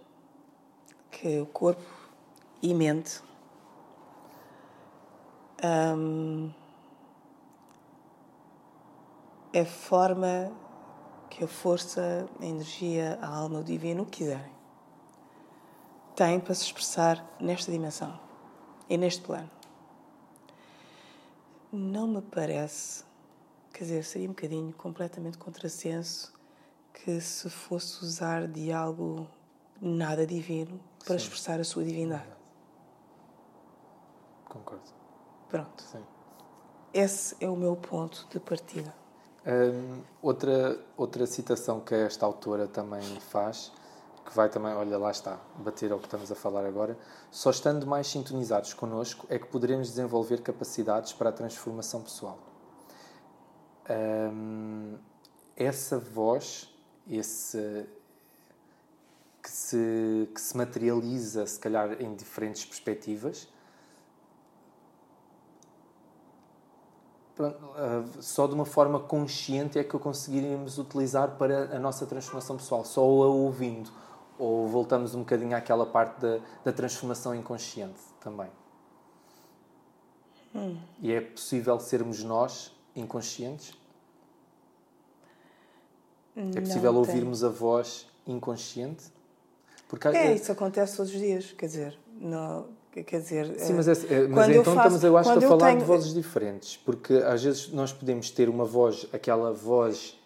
que 1.09 1.39
o 1.39 1.45
corpo 1.45 1.81
e 2.61 2.73
mente 2.73 3.21
um, 5.63 6.51
é 9.53 9.61
a 9.61 9.65
forma 9.65 10.51
que 11.29 11.43
a 11.43 11.47
força, 11.47 12.27
a 12.39 12.45
energia, 12.45 13.17
a 13.21 13.27
alma, 13.27 13.59
o 13.59 13.63
divino, 13.63 14.03
o 14.03 14.05
que 14.05 14.19
quiserem, 14.19 14.58
têm 16.19 16.37
para 16.37 16.53
se 16.53 16.65
expressar 16.65 17.25
nesta 17.39 17.71
dimensão 17.71 18.19
e 18.89 18.97
neste 18.97 19.21
plano. 19.21 19.49
Não 21.71 22.05
me 22.07 22.21
parece, 22.21 23.05
quer 23.71 23.85
dizer, 23.85 24.03
seria 24.03 24.27
um 24.27 24.33
bocadinho 24.33 24.73
completamente 24.73 25.37
contrassenso 25.37 26.33
que 26.93 27.21
se 27.21 27.49
fosse 27.49 28.03
usar 28.03 28.49
de 28.49 28.69
algo 28.69 29.29
nada 29.79 30.27
divino 30.27 30.77
para 31.05 31.17
Sim. 31.17 31.23
expressar 31.23 31.57
a 31.61 31.63
sua 31.63 31.85
divindade. 31.85 32.27
Concordo. 34.43 34.83
Pronto. 35.47 35.81
Sim. 35.81 36.03
Esse 36.93 37.37
é 37.39 37.49
o 37.49 37.55
meu 37.55 37.77
ponto 37.77 38.27
de 38.29 38.41
partida. 38.41 38.93
Hum, 39.47 40.01
outra, 40.21 40.83
outra 40.97 41.25
citação 41.25 41.79
que 41.79 41.95
esta 41.95 42.25
autora 42.25 42.67
também 42.67 43.03
faz, 43.21 43.71
que 44.25 44.35
vai 44.35 44.49
também, 44.49 44.73
olha, 44.73 44.97
lá 44.97 45.11
está, 45.11 45.39
bater 45.57 45.91
ao 45.91 45.99
que 45.99 46.05
estamos 46.05 46.31
a 46.31 46.35
falar 46.35 46.65
agora. 46.65 46.97
Só 47.31 47.49
estando 47.49 47.85
mais 47.87 48.07
sintonizados 48.07 48.73
connosco 48.73 49.25
é 49.29 49.39
que 49.39 49.47
poderemos 49.47 49.87
desenvolver 49.89 50.41
capacidades 50.41 51.13
para 51.13 51.29
a 51.29 51.33
transformação 51.33 52.01
pessoal. 52.01 52.37
Hum, 53.89 54.97
essa 55.55 55.97
voz, 55.97 56.73
esse 57.07 57.87
que 59.41 59.49
se, 59.49 60.29
que 60.33 60.39
se 60.39 60.55
materializa, 60.55 61.45
se 61.45 61.59
calhar, 61.59 62.01
em 62.01 62.13
diferentes 62.13 62.65
perspectivas, 62.65 63.47
só 68.19 68.47
de 68.47 68.53
uma 68.53 68.65
forma 68.65 68.99
consciente 68.99 69.79
é 69.79 69.83
que 69.83 69.95
o 69.95 69.99
conseguiríamos 69.99 70.77
utilizar 70.77 71.37
para 71.37 71.75
a 71.75 71.79
nossa 71.79 72.05
transformação 72.05 72.57
pessoal, 72.57 72.83
só 72.83 73.01
a 73.01 73.27
ouvindo. 73.27 73.89
Ou 74.39 74.67
voltamos 74.67 75.13
um 75.13 75.19
bocadinho 75.19 75.55
àquela 75.55 75.85
parte 75.85 76.19
da, 76.21 76.39
da 76.63 76.73
transformação 76.73 77.35
inconsciente 77.35 77.99
também. 78.19 78.49
Hum. 80.55 80.77
E 81.01 81.11
é 81.11 81.21
possível 81.21 81.79
sermos 81.79 82.23
nós 82.23 82.73
inconscientes? 82.95 83.77
É 86.35 86.61
possível 86.61 86.93
Não 86.93 86.99
ouvirmos 86.99 87.41
tem. 87.41 87.49
a 87.49 87.51
voz 87.51 88.07
inconsciente? 88.25 89.11
Porque, 89.87 90.07
é, 90.07 90.35
isso 90.35 90.51
acontece 90.51 90.97
todos 90.97 91.11
os 91.13 91.19
dias, 91.19 91.51
quer 91.51 91.65
dizer, 91.65 91.99
não, 92.21 92.67
quer 92.91 93.19
dizer... 93.19 93.59
Sim, 93.59 93.73
mas, 93.73 93.87
é, 93.87 93.91
é 93.91 94.27
mas 94.27 94.49
então 94.49 94.63
faço, 94.63 94.77
estamos, 94.77 95.03
eu 95.03 95.17
acho 95.17 95.31
a 95.31 95.41
falar 95.41 95.67
tenho... 95.69 95.79
de 95.79 95.85
vozes 95.85 96.13
diferentes, 96.13 96.77
porque 96.77 97.13
às 97.15 97.43
vezes 97.43 97.69
nós 97.69 97.91
podemos 97.91 98.29
ter 98.29 98.47
uma 98.49 98.65
voz, 98.65 99.07
aquela 99.11 99.51
voz 99.51 100.18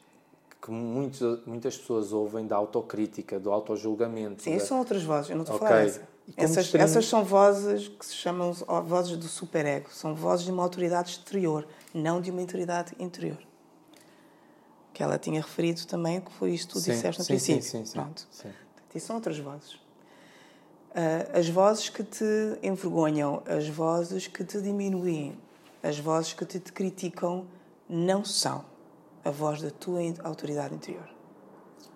que 0.63 0.71
muitos, 0.71 1.45
muitas 1.45 1.77
pessoas 1.77 2.13
ouvem 2.13 2.47
da 2.47 2.55
autocrítica, 2.55 3.37
do 3.37 3.51
autojulgamento. 3.51 4.43
Sim, 4.43 4.57
da... 4.57 4.65
são 4.65 4.79
outras 4.79 5.03
vozes, 5.03 5.29
eu 5.29 5.35
não 5.35 5.43
estou 5.43 5.57
okay. 5.57 5.67
a 5.67 5.69
falar 5.69 5.83
dessa. 5.83 6.13
Essas, 6.37 6.65
extremos... 6.65 6.91
essas 6.91 7.05
são 7.05 7.25
vozes 7.25 7.89
que 7.89 8.05
se 8.05 8.15
chamam 8.15 8.53
vozes 8.85 9.17
do 9.17 9.27
superego, 9.27 9.89
são 9.91 10.15
vozes 10.15 10.45
de 10.45 10.51
uma 10.51 10.63
autoridade 10.63 11.09
exterior, 11.11 11.67
não 11.93 12.21
de 12.21 12.31
uma 12.31 12.39
autoridade 12.39 12.93
interior 12.97 13.37
que 14.93 15.01
ela 15.01 15.17
tinha 15.17 15.41
referido 15.41 15.85
também, 15.87 16.21
que 16.21 16.31
foi 16.31 16.51
isto 16.53 16.67
que 16.67 16.73
tu 16.73 16.79
sim, 16.79 16.91
disseste 16.91 17.19
no 17.19 17.25
sim, 17.25 17.33
princípio. 17.33 17.63
Sim, 17.63 17.83
sim, 17.83 17.93
Pronto. 17.93 18.27
Sim. 18.29 18.49
E 18.93 18.99
são 18.99 19.15
outras 19.15 19.39
vozes. 19.39 19.73
Uh, 19.73 19.79
as 21.33 21.49
vozes 21.49 21.89
que 21.89 22.03
te 22.03 22.23
envergonham, 22.61 23.41
as 23.47 23.67
vozes 23.67 24.27
que 24.27 24.43
te 24.43 24.61
diminuem, 24.61 25.35
as 25.81 25.97
vozes 25.97 26.33
que 26.33 26.45
te, 26.45 26.59
te 26.59 26.71
criticam, 26.71 27.47
não 27.89 28.23
são 28.23 28.63
a 29.23 29.31
voz 29.31 29.61
da 29.61 29.71
tua 29.71 30.01
autoridade 30.23 30.75
interior. 30.75 31.09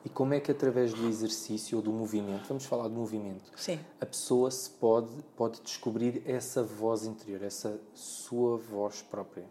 E 0.05 0.09
como 0.09 0.34
é 0.34 0.39
que 0.39 0.51
através 0.51 0.93
do 0.93 1.07
exercício 1.07 1.78
ou 1.78 1.84
do 1.84 1.91
movimento, 1.91 2.47
vamos 2.47 2.65
falar 2.65 2.88
do 2.88 2.93
movimento, 2.93 3.51
Sim. 3.55 3.80
a 3.99 4.05
pessoa 4.05 4.49
se 4.51 4.69
pode, 4.69 5.11
pode 5.36 5.61
descobrir 5.61 6.23
essa 6.25 6.63
voz 6.63 7.05
interior, 7.05 7.43
essa 7.43 7.80
sua 7.93 8.57
voz 8.57 9.01
própria? 9.01 9.45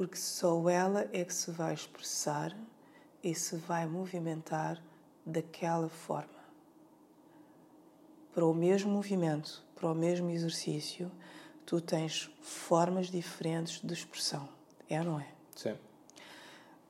porque 0.00 0.16
só 0.16 0.66
ela 0.70 1.06
é 1.12 1.22
que 1.22 1.34
se 1.34 1.50
vai 1.50 1.74
expressar 1.74 2.56
e 3.22 3.34
se 3.34 3.56
vai 3.56 3.84
movimentar 3.84 4.82
daquela 5.26 5.90
forma. 5.90 6.40
Para 8.32 8.46
o 8.46 8.54
mesmo 8.54 8.90
movimento, 8.90 9.62
para 9.74 9.90
o 9.90 9.94
mesmo 9.94 10.30
exercício, 10.30 11.12
tu 11.66 11.82
tens 11.82 12.30
formas 12.40 13.08
diferentes 13.08 13.82
de 13.82 13.92
expressão. 13.92 14.48
É 14.88 15.00
ou 15.00 15.04
não 15.04 15.20
é? 15.20 15.28
Sim. 15.54 15.76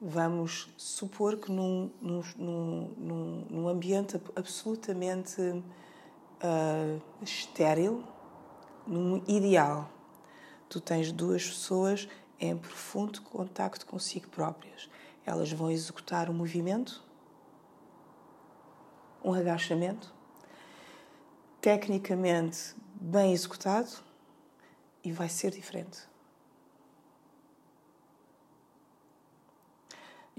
Vamos 0.02 0.72
supor 0.78 1.36
que 1.36 1.52
num, 1.52 1.90
num, 2.00 2.22
num, 2.38 3.46
num 3.50 3.68
ambiente 3.68 4.18
absolutamente 4.34 5.38
uh, 5.42 7.02
estéril, 7.20 8.02
num 8.86 9.22
ideal, 9.28 9.90
tu 10.70 10.80
tens 10.80 11.12
duas 11.12 11.46
pessoas 11.46 12.08
em 12.40 12.56
profundo 12.56 13.20
contacto 13.20 13.84
consigo 13.84 14.28
próprias. 14.28 14.88
Elas 15.26 15.52
vão 15.52 15.70
executar 15.70 16.30
um 16.30 16.34
movimento, 16.34 17.04
um 19.22 19.34
agachamento, 19.34 20.14
tecnicamente 21.60 22.74
bem 22.94 23.34
executado 23.34 23.90
e 25.04 25.12
vai 25.12 25.28
ser 25.28 25.50
diferente. 25.50 26.09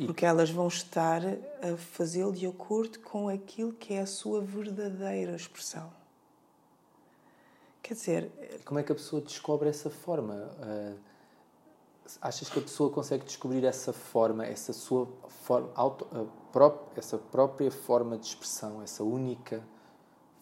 Porque 0.05 0.25
elas 0.25 0.49
vão 0.49 0.67
estar 0.67 1.21
a 1.61 1.77
fazê-lo 1.77 2.33
de 2.33 2.45
acordo 2.45 2.99
com 2.99 3.29
aquilo 3.29 3.73
que 3.73 3.93
é 3.93 4.01
a 4.01 4.05
sua 4.05 4.41
verdadeira 4.41 5.35
expressão. 5.35 5.91
Quer 7.81 7.93
dizer. 7.93 8.31
Como 8.65 8.79
é 8.79 8.83
que 8.83 8.91
a 8.91 8.95
pessoa 8.95 9.21
descobre 9.21 9.69
essa 9.69 9.89
forma? 9.89 10.33
Uh 10.59 11.11
achas 12.19 12.49
que 12.49 12.59
a 12.59 12.61
pessoa 12.61 12.89
consegue 12.89 13.23
descobrir 13.25 13.63
essa 13.63 13.93
forma, 13.93 14.45
essa 14.45 14.73
sua 14.73 15.07
forma, 15.43 15.69
auto, 15.75 16.07
pró 16.51 16.87
essa 16.95 17.17
própria 17.17 17.71
forma 17.71 18.17
de 18.17 18.25
expressão, 18.25 18.81
essa 18.81 19.03
única 19.03 19.61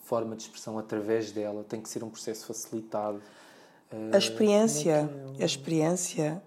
forma 0.04 0.36
de 0.36 0.44
expressão 0.44 0.80
através 0.80 1.32
dela? 1.32 1.64
Tem 1.64 1.82
que 1.82 1.90
ser 1.90 2.04
um 2.04 2.10
processo 2.10 2.48
facilitado. 2.48 3.22
A 4.14 4.18
experiência, 4.18 5.10
é, 5.36 5.40
é 5.40 5.44
a 5.44 5.46
experiência, 5.46 6.42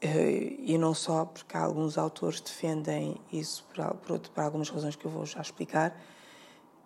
e 0.00 0.78
não 0.78 0.94
só 0.94 1.24
porque 1.24 1.56
alguns 1.56 1.98
autores 1.98 2.40
defendem 2.40 3.20
isso 3.32 3.66
por, 3.74 3.94
por, 3.96 4.20
por 4.20 4.40
algumas 4.42 4.68
razões 4.68 4.94
que 4.94 5.04
eu 5.04 5.10
vou 5.10 5.26
já 5.26 5.40
explicar, 5.40 6.00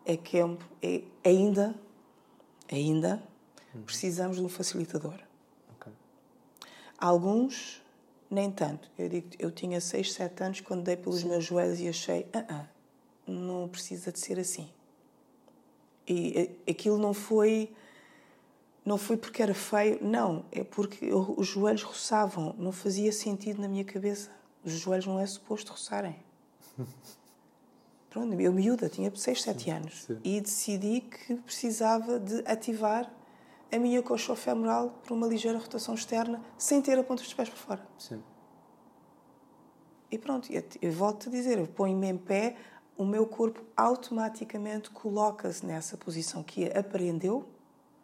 é 0.04 0.16
que 0.16 0.38
é, 0.38 0.44
é 0.82 1.02
ainda, 1.24 1.74
ainda 2.70 3.22
uhum. 3.74 3.82
precisamos 3.82 4.38
de 4.38 4.42
um 4.42 4.48
facilitador. 4.48 5.20
Alguns, 7.02 7.82
nem 8.30 8.48
tanto. 8.48 8.88
Eu 8.96 9.08
digo, 9.08 9.28
eu 9.36 9.50
tinha 9.50 9.80
6, 9.80 10.12
7 10.12 10.44
anos 10.44 10.60
quando 10.60 10.84
dei 10.84 10.96
pelos 10.96 11.22
Sim. 11.22 11.30
meus 11.30 11.44
joelhos 11.44 11.80
e 11.80 11.88
achei, 11.88 12.28
ah, 12.32 12.44
ah, 12.48 12.66
não 13.26 13.68
precisa 13.68 14.12
de 14.12 14.20
ser 14.20 14.38
assim. 14.38 14.70
E 16.06 16.48
aquilo 16.70 16.98
não 16.98 17.12
foi 17.12 17.74
não 18.84 18.98
foi 18.98 19.16
porque 19.16 19.42
era 19.42 19.54
feio, 19.54 19.98
não, 20.02 20.44
é 20.50 20.64
porque 20.64 21.06
eu, 21.06 21.34
os 21.36 21.46
joelhos 21.46 21.82
roçavam, 21.82 22.54
não 22.58 22.72
fazia 22.72 23.12
sentido 23.12 23.60
na 23.60 23.68
minha 23.68 23.84
cabeça. 23.84 24.30
Os 24.64 24.72
joelhos 24.72 25.06
não 25.06 25.18
é 25.18 25.26
suposto 25.26 25.72
roçarem. 25.72 26.16
Pronto, 28.10 28.38
eu 28.38 28.52
miúda, 28.52 28.88
tinha 28.88 29.10
6, 29.14 29.42
7 29.42 29.70
anos 29.70 30.04
sim. 30.04 30.18
e 30.22 30.40
decidi 30.40 31.00
que 31.00 31.34
precisava 31.36 32.20
de 32.20 32.42
ativar 32.46 33.10
a 33.72 33.78
minha 33.78 34.02
coxa 34.02 34.36
femoral 34.36 34.90
por 35.02 35.14
uma 35.14 35.26
ligeira 35.26 35.58
rotação 35.58 35.94
externa, 35.94 36.42
sem 36.58 36.82
ter 36.82 36.98
a 36.98 37.02
ponta 37.02 37.22
dos 37.22 37.32
pés 37.32 37.48
para 37.48 37.58
fora. 37.58 37.88
Sim. 37.96 38.22
E 40.10 40.18
pronto, 40.18 40.52
eu, 40.52 40.62
eu 40.82 40.92
volto 40.92 41.30
a 41.30 41.32
dizer, 41.32 41.58
eu 41.58 41.66
ponho-me 41.66 42.06
em 42.06 42.18
pé, 42.18 42.56
o 42.98 43.04
meu 43.04 43.26
corpo 43.26 43.64
automaticamente 43.74 44.90
coloca-se 44.90 45.64
nessa 45.64 45.96
posição 45.96 46.42
que 46.42 46.66
aprendeu 46.76 47.48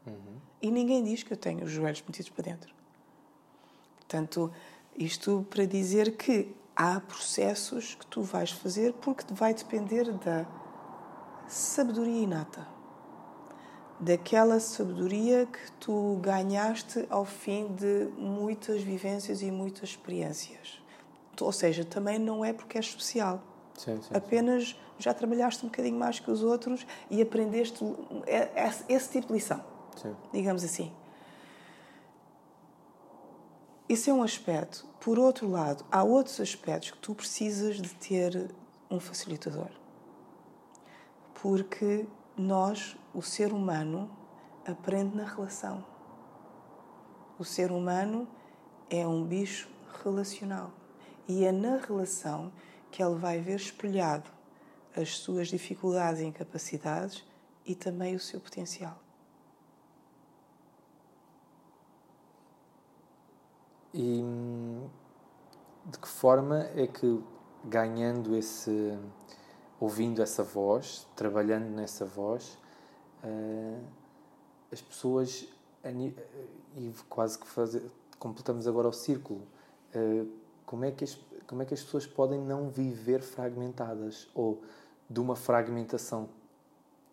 uhum. 0.09 0.37
e 0.61 0.71
ninguém 0.71 1.03
diz 1.03 1.23
que 1.23 1.33
eu 1.33 1.37
tenho 1.37 1.65
os 1.65 1.71
joelhos 1.71 2.03
metidos 2.07 2.31
para 2.31 2.45
dentro. 2.45 2.75
Portanto, 3.97 4.53
isto 4.97 5.47
para 5.51 5.67
dizer 5.67 6.17
que 6.17 6.55
há 6.75 7.01
processos 7.01 7.95
que 7.95 8.07
tu 8.07 8.23
vais 8.23 8.51
fazer 8.51 8.93
porque 8.95 9.25
vai 9.33 9.53
depender 9.55 10.13
da 10.13 10.47
sabedoria 11.47 12.23
inata 12.23 12.79
daquela 14.01 14.61
sabedoria 14.61 15.47
que 15.47 15.73
tu 15.73 16.19
ganhaste 16.23 17.05
ao 17.11 17.25
fim 17.25 17.75
de 17.75 18.09
muitas 18.17 18.83
vivências 18.83 19.43
e 19.43 19.51
muitas 19.51 19.91
experiências. 19.91 20.81
Ou 21.41 21.53
seja, 21.53 21.85
também 21.85 22.19
não 22.19 22.45
é 22.45 22.53
porque 22.53 22.79
és 22.79 22.87
especial. 22.87 23.43
Sim, 23.77 24.01
sim, 24.03 24.15
Apenas 24.15 24.77
já 24.99 25.15
trabalhaste 25.15 25.65
um 25.65 25.69
bocadinho 25.69 25.99
mais 25.99 26.19
que 26.19 26.31
os 26.31 26.43
outros 26.43 26.87
e 27.11 27.23
aprendeste 27.23 27.85
esse 28.89 29.11
tipo 29.11 29.29
de 29.29 29.35
lição. 29.35 29.63
Sim. 30.01 30.17
Digamos 30.33 30.65
assim. 30.65 30.93
Isso 33.89 34.11
é 34.11 34.13
um 34.13 34.23
aspecto. 34.23 34.87
Por 35.01 35.19
outro 35.19 35.49
lado, 35.49 35.85
há 35.91 36.03
outros 36.03 36.41
aspectos 36.41 36.91
que 36.91 36.99
tu 36.99 37.15
precisas 37.15 37.81
de 37.81 37.89
ter 37.95 38.51
um 38.91 39.01
facilitador. 39.01 39.71
Porque 41.41 42.07
nós, 42.37 42.97
o 43.15 43.23
ser 43.23 43.53
humano, 43.53 44.11
aprende 44.67 45.17
na 45.17 45.25
relação. 45.25 45.85
O 47.39 47.45
ser 47.45 47.73
humano 47.73 48.29
é 48.91 49.07
um 49.07 49.25
bicho 49.25 49.71
relacional 50.05 50.71
e 51.27 51.45
é 51.45 51.53
na 51.53 51.77
relação 51.77 52.53
que 52.91 53.03
ele 53.03 53.15
vai 53.15 53.41
ver 53.41 53.57
espelhado 53.57 54.31
as 54.97 55.19
suas 55.19 55.49
dificuldades 55.49 56.21
e 56.21 56.25
incapacidades 56.25 57.25
e 57.65 57.75
também 57.75 58.15
o 58.17 58.21
seu 58.21 58.41
potencial. 58.41 58.99
E 63.93 64.23
de 65.87 65.99
que 65.99 66.09
forma 66.09 66.69
é 66.75 66.87
que 66.87 67.23
ganhando 67.65 68.37
esse 68.37 68.99
ouvindo 69.81 70.21
essa 70.23 70.43
voz, 70.43 71.07
trabalhando 71.15 71.71
nessa 71.71 72.05
voz, 72.05 72.59
uh, 73.23 73.85
as 74.73 74.81
pessoas, 74.81 75.49
e 76.77 76.93
quase 77.09 77.39
que 77.39 77.47
fazer, 77.47 77.83
completamos 78.19 78.67
agora 78.67 78.89
o 78.89 78.93
círculo, 78.93 79.43
uh, 79.95 80.29
como, 80.67 80.85
é 80.85 80.91
que 80.91 81.05
as, 81.05 81.19
como 81.47 81.63
é 81.63 81.65
que 81.65 81.75
as 81.75 81.83
pessoas 81.83 82.07
podem 82.07 82.41
não 82.41 82.69
viver 82.69 83.23
fragmentadas? 83.23 84.29
Ou 84.35 84.63
de 85.09 85.21
uma 85.21 85.37
fragmentação 85.37 86.29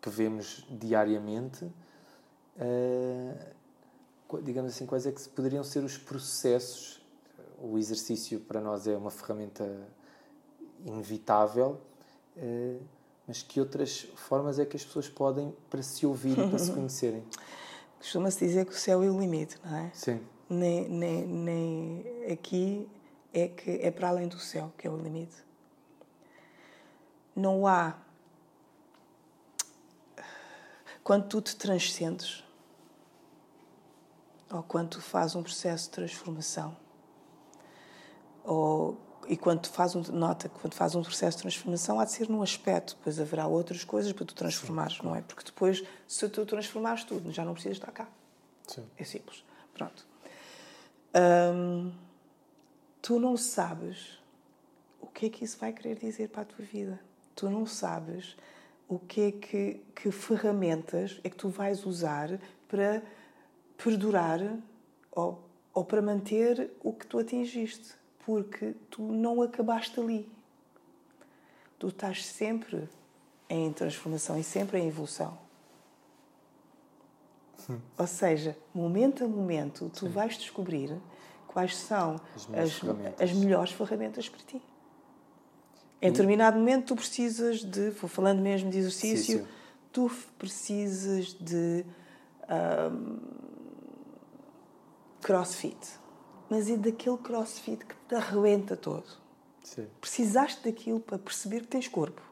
que 0.02 0.10
vemos 0.10 0.66
diariamente, 0.68 1.64
uh, 1.64 1.72
digamos 4.42 4.72
assim, 4.72 4.86
quais 4.86 5.06
é 5.06 5.12
que 5.12 5.28
poderiam 5.28 5.64
ser 5.64 5.84
os 5.84 5.96
processos? 5.96 7.00
O 7.58 7.78
exercício 7.78 8.40
para 8.40 8.60
nós 8.60 8.86
é 8.86 8.96
uma 8.96 9.10
ferramenta 9.10 9.64
inevitável, 10.84 11.80
eh, 12.36 12.76
mas 13.26 13.42
que 13.42 13.58
outras 13.60 14.06
formas 14.14 14.58
é 14.58 14.66
que 14.66 14.76
as 14.76 14.84
pessoas 14.84 15.08
podem 15.08 15.54
para 15.70 15.82
se 15.82 16.04
ouvir 16.04 16.38
e 16.38 16.48
para 16.48 16.58
se 16.58 16.70
conhecerem? 16.72 17.24
Costuma-se 17.98 18.44
dizer 18.46 18.66
que 18.66 18.72
o 18.72 18.76
céu 18.76 19.02
é 19.02 19.10
o 19.10 19.18
limite, 19.18 19.58
não 19.64 19.76
é? 19.76 19.90
Sim. 19.94 20.20
Nem, 20.48 20.88
nem, 20.88 21.26
nem 21.26 22.04
aqui 22.30 22.88
é 23.32 23.48
que 23.48 23.70
é 23.82 23.90
para 23.90 24.08
além 24.08 24.28
do 24.28 24.38
céu 24.38 24.72
que 24.76 24.86
é 24.86 24.90
o 24.90 24.96
limite. 24.96 25.36
Não 27.34 27.66
há. 27.66 27.96
Quando 31.02 31.26
tu 31.28 31.40
te 31.40 31.56
transcendes, 31.56 32.45
ou 34.50 34.62
quando 34.62 34.90
tu 34.90 35.00
fazes 35.00 35.34
um 35.34 35.42
processo 35.42 35.84
de 35.84 35.90
transformação, 35.90 36.76
ou 38.44 38.98
e 39.28 39.36
quando 39.36 39.62
tu 39.62 39.70
fazes 39.70 39.96
um, 39.96 40.12
nota 40.12 40.48
que 40.48 40.58
quando 40.58 40.74
fazes 40.74 40.94
um 40.94 41.02
processo 41.02 41.38
de 41.38 41.42
transformação 41.42 41.98
há 41.98 42.04
de 42.04 42.12
ser 42.12 42.28
num 42.28 42.42
aspecto, 42.42 42.96
depois 42.96 43.18
haverá 43.18 43.46
outras 43.46 43.84
coisas 43.84 44.12
para 44.12 44.24
tu 44.24 44.34
transformares, 44.34 45.00
não 45.02 45.14
é? 45.14 45.20
Porque 45.20 45.44
depois, 45.44 45.82
se 46.06 46.28
tu 46.28 46.46
transformares 46.46 47.04
tudo, 47.04 47.32
já 47.32 47.44
não 47.44 47.52
precisas 47.52 47.78
estar 47.78 47.90
cá. 47.92 48.08
Sim. 48.66 48.86
É 48.96 49.04
simples. 49.04 49.44
Pronto. 49.74 50.06
Hum, 51.54 51.92
tu 53.02 53.18
não 53.18 53.36
sabes 53.36 54.20
o 55.00 55.06
que 55.06 55.26
é 55.26 55.28
que 55.28 55.44
isso 55.44 55.58
vai 55.58 55.72
querer 55.72 55.96
dizer 55.96 56.28
para 56.28 56.42
a 56.42 56.44
tua 56.44 56.64
vida. 56.64 57.00
Tu 57.34 57.50
não 57.50 57.66
sabes 57.66 58.36
o 58.88 58.98
que 58.98 59.20
é 59.20 59.32
que, 59.32 59.80
que 59.94 60.10
ferramentas 60.10 61.20
é 61.24 61.30
que 61.30 61.36
tu 61.36 61.48
vais 61.48 61.84
usar 61.84 62.38
para 62.68 63.02
perdurar 63.76 64.40
ou, 65.10 65.42
ou 65.72 65.84
para 65.84 66.00
manter 66.00 66.70
o 66.82 66.92
que 66.92 67.06
tu 67.06 67.18
atingiste 67.18 67.94
porque 68.24 68.74
tu 68.90 69.02
não 69.02 69.40
acabaste 69.40 70.00
ali. 70.00 70.28
Tu 71.78 71.88
estás 71.88 72.24
sempre 72.24 72.88
em 73.48 73.72
transformação 73.72 74.36
e 74.38 74.42
sempre 74.42 74.78
em 74.78 74.88
evolução. 74.88 75.38
Sim. 77.58 77.80
Ou 77.96 78.06
seja, 78.06 78.56
momento 78.74 79.24
a 79.24 79.28
momento, 79.28 79.90
tu 79.94 80.06
Sim. 80.06 80.08
vais 80.08 80.36
descobrir 80.36 80.96
quais 81.46 81.76
são 81.76 82.20
as, 82.34 82.48
as, 82.52 83.20
as, 83.20 83.32
melhores 83.32 83.72
ferramentas 83.72 84.28
para 84.28 84.40
ti. 84.40 84.60
Em 86.02 86.10
determinado 86.10 86.58
momento, 86.58 86.88
tu 86.88 86.96
precisas 86.96 87.60
de, 87.64 87.90
vou 87.90 88.08
falando 88.08 88.40
mesmo 88.40 88.70
de 88.70 88.78
exercício, 88.78 89.46
tu 89.92 90.10
precisas 90.36 91.32
de 91.32 91.84
um, 92.48 93.35
crossfit 95.22 95.98
mas 96.48 96.70
é 96.70 96.76
daquele 96.76 97.18
crossfit 97.18 97.84
que 97.84 97.94
te 98.08 98.14
arrebenta 98.14 98.76
todo. 98.76 99.06
Sim. 99.62 99.86
Precisaste 100.00 100.64
daquilo 100.64 101.00
para 101.00 101.18
perceber 101.18 101.62
que 101.62 101.68
tens 101.68 101.88
corpo. 101.88 102.22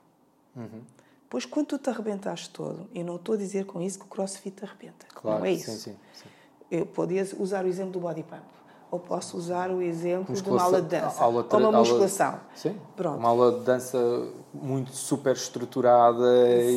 Uhum. 0.55 0.83
Pois 1.29 1.45
quando 1.45 1.67
tu 1.67 1.79
te 1.79 1.91
arrebentaste 1.91 2.51
todo, 2.51 2.89
e 2.93 3.03
não 3.03 3.17
estou 3.17 3.35
a 3.35 3.39
dizer 3.39 3.67
com 3.67 3.83
isso 3.83 3.99
que 3.99 4.05
o 4.05 4.09
crossfit 4.09 4.57
te 4.57 4.65
arrebenta. 4.65 5.07
Claro, 5.13 5.41
não 5.41 5.47
é 5.47 5.53
isso. 5.53 5.73
Sim, 5.73 5.97
sim. 6.13 6.29
Eu 6.71 6.87
podia 6.87 7.27
usar 7.39 7.65
o 7.65 7.69
exemplo 7.69 7.93
do 7.93 8.01
body 8.01 8.23
pump. 8.23 8.45
Ou 8.95 9.01
posso 9.01 9.37
usar 9.37 9.73
o 9.73 9.83
exemplo 9.83 10.33
de 10.33 10.49
uma 10.49 10.63
aula 10.63 10.81
de 10.81 10.87
dança. 10.87 11.21
Aula, 11.21 11.45
ou 11.51 11.59
uma 11.59 11.73
musculação. 11.73 12.27
Aula, 12.27 12.43
sim. 12.55 12.77
Pronto. 12.95 13.19
Uma 13.19 13.29
aula 13.29 13.59
de 13.59 13.65
dança 13.65 14.29
muito 14.53 14.93
super 14.93 15.35
estruturada. 15.35 16.23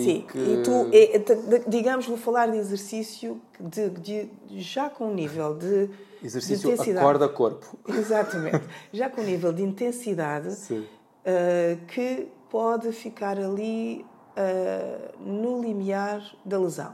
Sim. 0.04 0.18
E, 0.18 0.22
que... 0.24 0.40
e 0.40 1.20
tu, 1.20 1.70
digamos, 1.70 2.08
vou 2.08 2.18
falar 2.18 2.48
de 2.48 2.58
exercício 2.58 3.40
de, 3.60 3.92
de, 3.92 4.30
já 4.50 4.90
com 4.90 5.10
um 5.10 5.14
nível 5.14 5.54
de 5.54 5.92
Exercício 6.24 6.74
acorda-corpo. 6.98 7.78
Exatamente. 7.88 8.64
Já 8.92 9.12
com 9.12 9.22
o 9.22 9.24
nível 9.24 9.54
de 9.54 9.62
intensidade 9.62 10.50
uh, 10.74 11.86
que 11.86 12.32
pode 12.50 12.92
ficar 12.94 13.38
ali 13.38 14.04
uh, 14.36 15.22
no 15.22 15.62
limiar 15.62 16.24
da 16.44 16.58
lesão. 16.58 16.94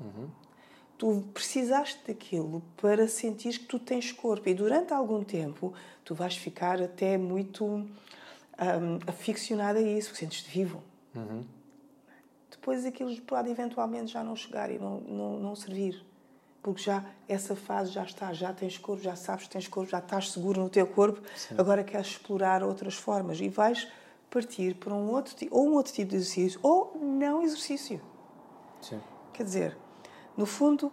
Uhum. 0.00 0.26
Tu 0.98 1.24
precisaste 1.32 2.00
daquilo 2.06 2.62
para 2.76 3.06
sentir 3.08 3.58
que 3.60 3.66
tu 3.66 3.78
tens 3.78 4.12
corpo 4.12 4.48
e 4.48 4.54
durante 4.54 4.92
algum 4.92 5.22
tempo 5.22 5.72
tu 6.04 6.14
vais 6.14 6.36
ficar 6.36 6.82
até 6.82 7.16
muito 7.16 7.64
um, 7.64 7.88
aficionado 9.06 9.78
a 9.78 9.82
isso, 9.82 10.14
sentes-te 10.14 10.50
vivo. 10.50 10.82
Uhum. 11.14 11.44
Depois 12.50 12.84
aquilo 12.84 13.14
pode 13.22 13.48
eventualmente 13.48 14.12
já 14.12 14.24
não 14.24 14.34
chegar 14.34 14.70
e 14.70 14.78
não, 14.78 15.00
não, 15.00 15.38
não 15.38 15.54
servir 15.54 16.04
porque 16.62 16.82
já 16.82 17.04
essa 17.26 17.56
fase 17.56 17.92
já 17.92 18.04
está, 18.04 18.32
já 18.32 18.52
tens 18.52 18.76
corpo, 18.76 19.02
já 19.02 19.16
sabes 19.16 19.44
que 19.44 19.50
tens 19.50 19.68
corpo, 19.68 19.90
já 19.90 20.00
estás 20.00 20.30
seguro 20.32 20.60
no 20.60 20.68
teu 20.68 20.86
corpo, 20.86 21.22
Sim. 21.34 21.54
agora 21.56 21.82
queres 21.82 22.08
explorar 22.08 22.62
outras 22.62 22.94
formas 22.94 23.40
e 23.40 23.48
vais 23.48 23.88
partir 24.30 24.74
para 24.74 24.92
um 24.92 25.10
outro 25.10 25.34
ou 25.50 25.68
um 25.68 25.74
outro 25.74 25.92
tipo 25.92 26.10
de 26.10 26.16
exercício 26.16 26.60
ou 26.62 26.94
não 27.00 27.42
exercício. 27.42 28.00
Sim. 28.82 29.00
Quer 29.32 29.44
dizer, 29.44 29.78
no 30.38 30.46
fundo, 30.46 30.92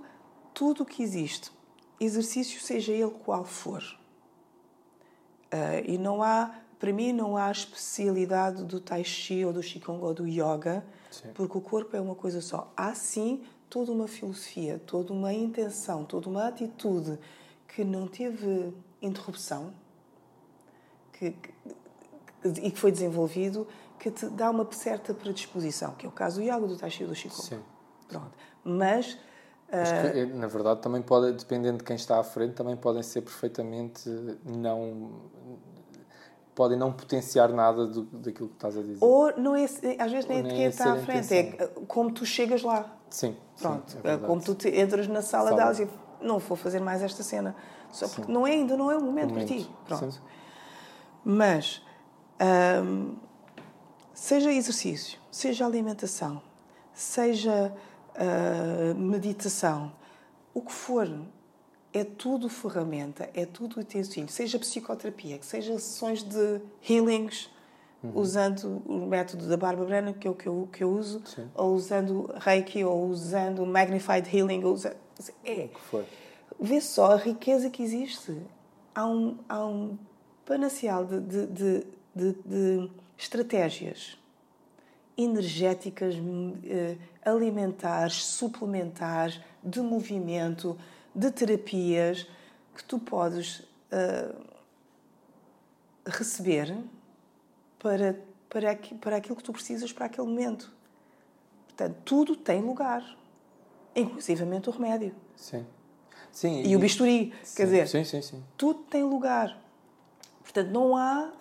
tudo 0.56 0.82
o 0.82 0.86
que 0.86 1.04
existe, 1.04 1.52
exercício 2.00 2.60
seja 2.60 2.92
ele 2.92 3.12
qual 3.12 3.46
for, 3.46 3.84
uh, 5.54 5.86
e 5.86 6.00
não 6.00 6.24
há, 6.24 6.56
para 6.80 6.92
mim, 6.92 7.14
não 7.14 7.38
há 7.38 7.52
especialidade 7.52 8.64
do 8.64 8.80
Tai 8.80 9.04
Chi 9.04 9.46
ou 9.46 9.54
do 9.54 9.62
Qigong 9.62 10.04
ou 10.04 10.16
do 10.16 10.28
Yoga, 10.28 10.84
sim. 11.12 11.30
porque 11.36 11.56
o 11.60 11.62
corpo 11.62 11.96
é 11.96 12.02
uma 12.02 12.16
coisa 12.16 12.42
só. 12.42 12.74
Há 12.76 12.96
sim 12.96 13.44
toda 13.70 13.92
uma 13.92 14.08
filosofia, 14.08 14.82
toda 14.84 15.14
uma 15.14 15.32
intenção, 15.32 16.04
toda 16.06 16.28
uma 16.28 16.48
atitude 16.48 17.20
que 17.68 17.84
não 17.84 18.08
teve 18.08 18.74
interrupção 19.00 19.76
que, 21.14 21.32
que, 21.32 21.54
e 22.64 22.72
que 22.72 22.80
foi 22.80 22.92
desenvolvido 22.92 23.68
que 24.00 24.10
te 24.10 24.28
dá 24.28 24.50
uma 24.50 24.68
certa 24.72 25.14
predisposição, 25.14 25.94
que 25.94 26.08
é 26.08 26.10
o 26.10 26.12
caso 26.12 26.38
do 26.38 26.44
Iago, 26.44 26.66
do 26.66 26.76
Tai 26.76 26.90
Chi 26.90 27.04
e 27.04 27.06
do 27.06 27.14
Chico. 27.14 27.40
Sim. 27.40 27.62
Pronto. 28.08 28.32
Mas 28.64 29.18
que, 29.84 30.24
uh, 30.24 30.36
na 30.38 30.48
verdade, 30.48 30.82
também 30.82 31.02
pode, 31.02 31.34
dependendo 31.34 31.80
de 31.80 31.84
quem 31.84 31.96
está 31.96 32.20
à 32.20 32.24
frente, 32.24 32.54
também 32.54 32.76
podem 32.76 33.04
ser 33.04 33.22
perfeitamente 33.22 34.10
não. 34.46 35.12
podem 36.54 36.78
não 36.78 36.92
potenciar 36.92 37.50
nada 37.50 37.86
do, 37.88 38.04
daquilo 38.04 38.50
que 38.50 38.56
estás 38.56 38.78
a 38.78 38.82
dizer. 38.82 39.04
Ou 39.04 39.38
não 39.38 39.56
é, 39.56 39.64
às 39.64 40.12
vezes 40.12 40.28
nem 40.28 40.40
é 40.40 40.42
de 40.42 40.50
quem 40.50 40.66
está 40.66 40.94
à 40.94 40.98
frente, 40.98 41.34
é 41.34 41.68
como 41.88 42.12
tu 42.12 42.26
chegas 42.26 42.64
lá. 42.64 42.96
Sim. 43.10 43.36
Pronto. 43.60 43.92
Sim, 43.92 44.00
é 44.04 44.18
como 44.18 44.42
tu 44.42 44.56
entras 44.68 45.08
na 45.08 45.22
sala, 45.22 45.50
sala. 45.50 45.62
delas 45.62 45.80
e 45.80 45.88
não 46.22 46.40
vou 46.40 46.58
fazer 46.58 46.80
mais 46.80 47.02
esta 47.02 47.24
cena. 47.24 47.56
Só 47.92 48.08
porque 48.08 48.32
não 48.32 48.46
é, 48.46 48.52
ainda 48.52 48.76
não 48.76 48.92
é 48.92 48.98
o 48.98 49.02
momento, 49.02 49.30
momento. 49.30 49.48
para 49.48 49.58
ti. 49.58 49.70
Pronto. 49.88 50.12
Sim. 50.12 50.20
Mas 51.24 51.82
hum, 52.84 53.16
seja 54.14 54.52
exercício, 54.52 55.20
seja 55.32 55.66
alimentação, 55.66 56.42
seja 56.94 57.74
uh, 58.16 58.96
meditação, 58.96 59.92
o 60.54 60.62
que 60.62 60.72
for, 60.72 61.10
é 61.94 62.04
tudo 62.04 62.50
ferramenta, 62.50 63.30
é 63.34 63.46
tudo 63.46 63.80
utensílio, 63.80 64.30
seja 64.30 64.60
psicoterapia, 64.60 65.38
que 65.38 65.46
seja 65.46 65.74
sessões 65.74 66.24
de 66.24 66.62
healings, 66.88 67.50
uhum. 68.04 68.12
usando 68.16 68.82
o 68.86 69.06
método 69.06 69.48
da 69.48 69.58
Barbara 69.58 69.88
Brennan, 69.88 70.14
que 70.14 70.28
é 70.28 70.32
o 70.32 70.36
que 70.36 70.48
eu, 70.48 70.70
que 70.72 70.84
eu 70.84 70.90
uso, 70.90 71.22
Sim. 71.26 71.50
ou 71.56 71.74
usando 71.74 72.34
Reiki, 72.38 72.84
ou 72.84 73.08
usando 73.08 73.66
Magnified 73.66 74.28
Healing. 74.36 74.64
Ou 74.64 74.74
usa... 74.74 74.96
é. 75.44 75.70
Vê 76.60 76.80
só 76.80 77.14
a 77.14 77.18
riqueza 77.18 77.70
que 77.70 77.84
existe. 77.84 78.38
Há 78.94 79.06
um, 79.08 79.38
há 79.50 79.66
um 79.66 79.98
panacial 80.46 81.06
de, 81.06 81.20
de, 81.20 81.48
de, 81.48 81.88
de, 82.16 82.34
de 82.46 82.92
estratégias 83.18 84.18
energéticas, 85.18 86.16
eh, 86.66 86.98
alimentares, 87.26 88.24
suplementares, 88.24 89.42
de 89.64 89.82
movimento, 89.82 90.78
de 91.14 91.32
terapias 91.32 92.28
que 92.76 92.84
tu 92.84 93.00
podes 93.00 93.60
uh, 93.92 94.46
receber 96.06 96.78
para, 97.80 98.20
para, 98.48 98.78
para 99.02 99.16
aquilo 99.18 99.36
que 99.36 99.44
tu 99.44 99.52
precisas 99.52 99.92
para 99.92 100.06
aquele 100.06 100.28
momento. 100.28 100.72
Portanto, 101.66 101.98
tudo 102.06 102.36
tem 102.36 102.62
lugar, 102.62 103.18
inclusivamente 103.96 104.70
o 104.70 104.72
remédio. 104.72 105.14
Sim. 105.36 105.66
sim 106.32 106.62
e, 106.62 106.70
e 106.70 106.76
o 106.76 106.80
bisturi. 106.80 107.34
Sim, 107.44 107.56
Quer 107.56 107.64
dizer, 107.64 107.88
sim, 107.88 108.04
sim, 108.04 108.22
sim. 108.22 108.44
tudo 108.56 108.80
tem 108.84 109.04
lugar. 109.04 109.60
Portanto, 110.44 110.70
não 110.70 110.96
há, 110.96 111.32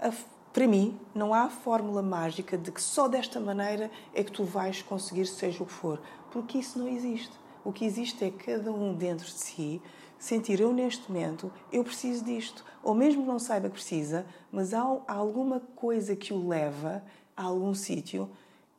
para 0.55 0.69
mim, 0.69 0.97
não 1.13 1.35
há 1.35 1.51
fórmula 1.51 2.01
mágica 2.01 2.57
de 2.57 2.71
que 2.71 2.81
só 2.81 3.09
desta 3.09 3.41
maneira 3.41 3.91
é 4.15 4.23
que 4.23 4.31
tu 4.31 4.45
vais 4.45 4.81
conseguir, 4.83 5.27
seja 5.27 5.61
o 5.65 5.67
que 5.67 5.73
for. 5.73 6.01
Porque 6.31 6.59
isso 6.59 6.79
não 6.79 6.87
existe. 6.87 7.33
O 7.65 7.73
que 7.73 7.85
existe 7.85 8.25
é 8.25 8.31
cada 8.31 8.71
um 8.71 8.95
dentro 8.95 9.27
de 9.27 9.33
si 9.33 9.83
sentir 10.17 10.61
eu 10.61 10.73
neste 10.73 11.11
momento, 11.11 11.53
eu 11.73 11.83
preciso 11.83 12.25
disto. 12.25 12.65
Ou 12.85 12.95
mesmo 12.95 13.27
não 13.27 13.41
saiba 13.41 13.69
que 13.69 13.75
precisa, 13.75 14.25
mas 14.53 14.73
há, 14.73 14.81
alguma 15.09 15.59
coisa 15.75 16.15
que 16.15 16.33
o 16.33 16.47
leva 16.47 17.03
a 17.37 17.43
algum 17.43 17.75
sítio 17.75 18.31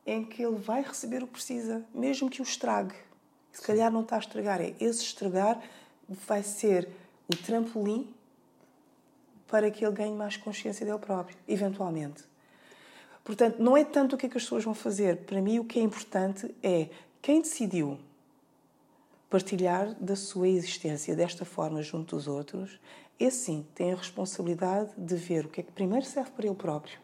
em 0.05 0.23
que 0.23 0.41
ele 0.41 0.55
vai 0.55 0.81
receber 0.81 1.23
o 1.23 1.27
que 1.27 1.33
precisa, 1.33 1.85
mesmo 1.93 2.29
que 2.29 2.41
o 2.41 2.43
estrague. 2.43 2.95
Se 3.51 3.61
calhar 3.61 3.91
não 3.91 4.01
está 4.01 4.15
a 4.15 4.19
estragar, 4.19 4.61
é 4.61 4.73
esse 4.79 5.03
estragar 5.03 5.61
vai 6.07 6.41
ser 6.41 6.87
o 7.27 7.35
trampolim 7.35 8.15
para 9.47 9.69
que 9.69 9.85
ele 9.85 9.93
ganhe 9.93 10.15
mais 10.15 10.37
consciência 10.37 10.85
dele 10.85 10.99
próprio, 10.99 11.37
eventualmente. 11.47 12.23
Portanto, 13.23 13.57
não 13.59 13.75
é 13.75 13.83
tanto 13.83 14.15
o 14.15 14.17
que, 14.17 14.27
é 14.27 14.29
que 14.29 14.37
as 14.37 14.43
pessoas 14.43 14.63
vão 14.63 14.73
fazer. 14.73 15.17
Para 15.25 15.41
mim, 15.41 15.59
o 15.59 15.65
que 15.65 15.79
é 15.79 15.81
importante 15.81 16.53
é 16.61 16.89
quem 17.21 17.41
decidiu 17.41 17.99
partilhar 19.29 19.95
da 19.95 20.15
sua 20.15 20.47
existência 20.47 21.15
desta 21.15 21.43
forma 21.43 21.81
junto 21.81 22.15
dos 22.15 22.27
outros, 22.27 22.79
esse 23.19 23.45
sim 23.45 23.67
tem 23.73 23.91
a 23.91 23.95
responsabilidade 23.95 24.91
de 24.97 25.15
ver 25.15 25.45
o 25.45 25.49
que 25.49 25.61
é 25.61 25.63
que 25.63 25.71
primeiro 25.71 26.05
serve 26.05 26.31
para 26.31 26.45
ele 26.45 26.55
próprio. 26.55 26.99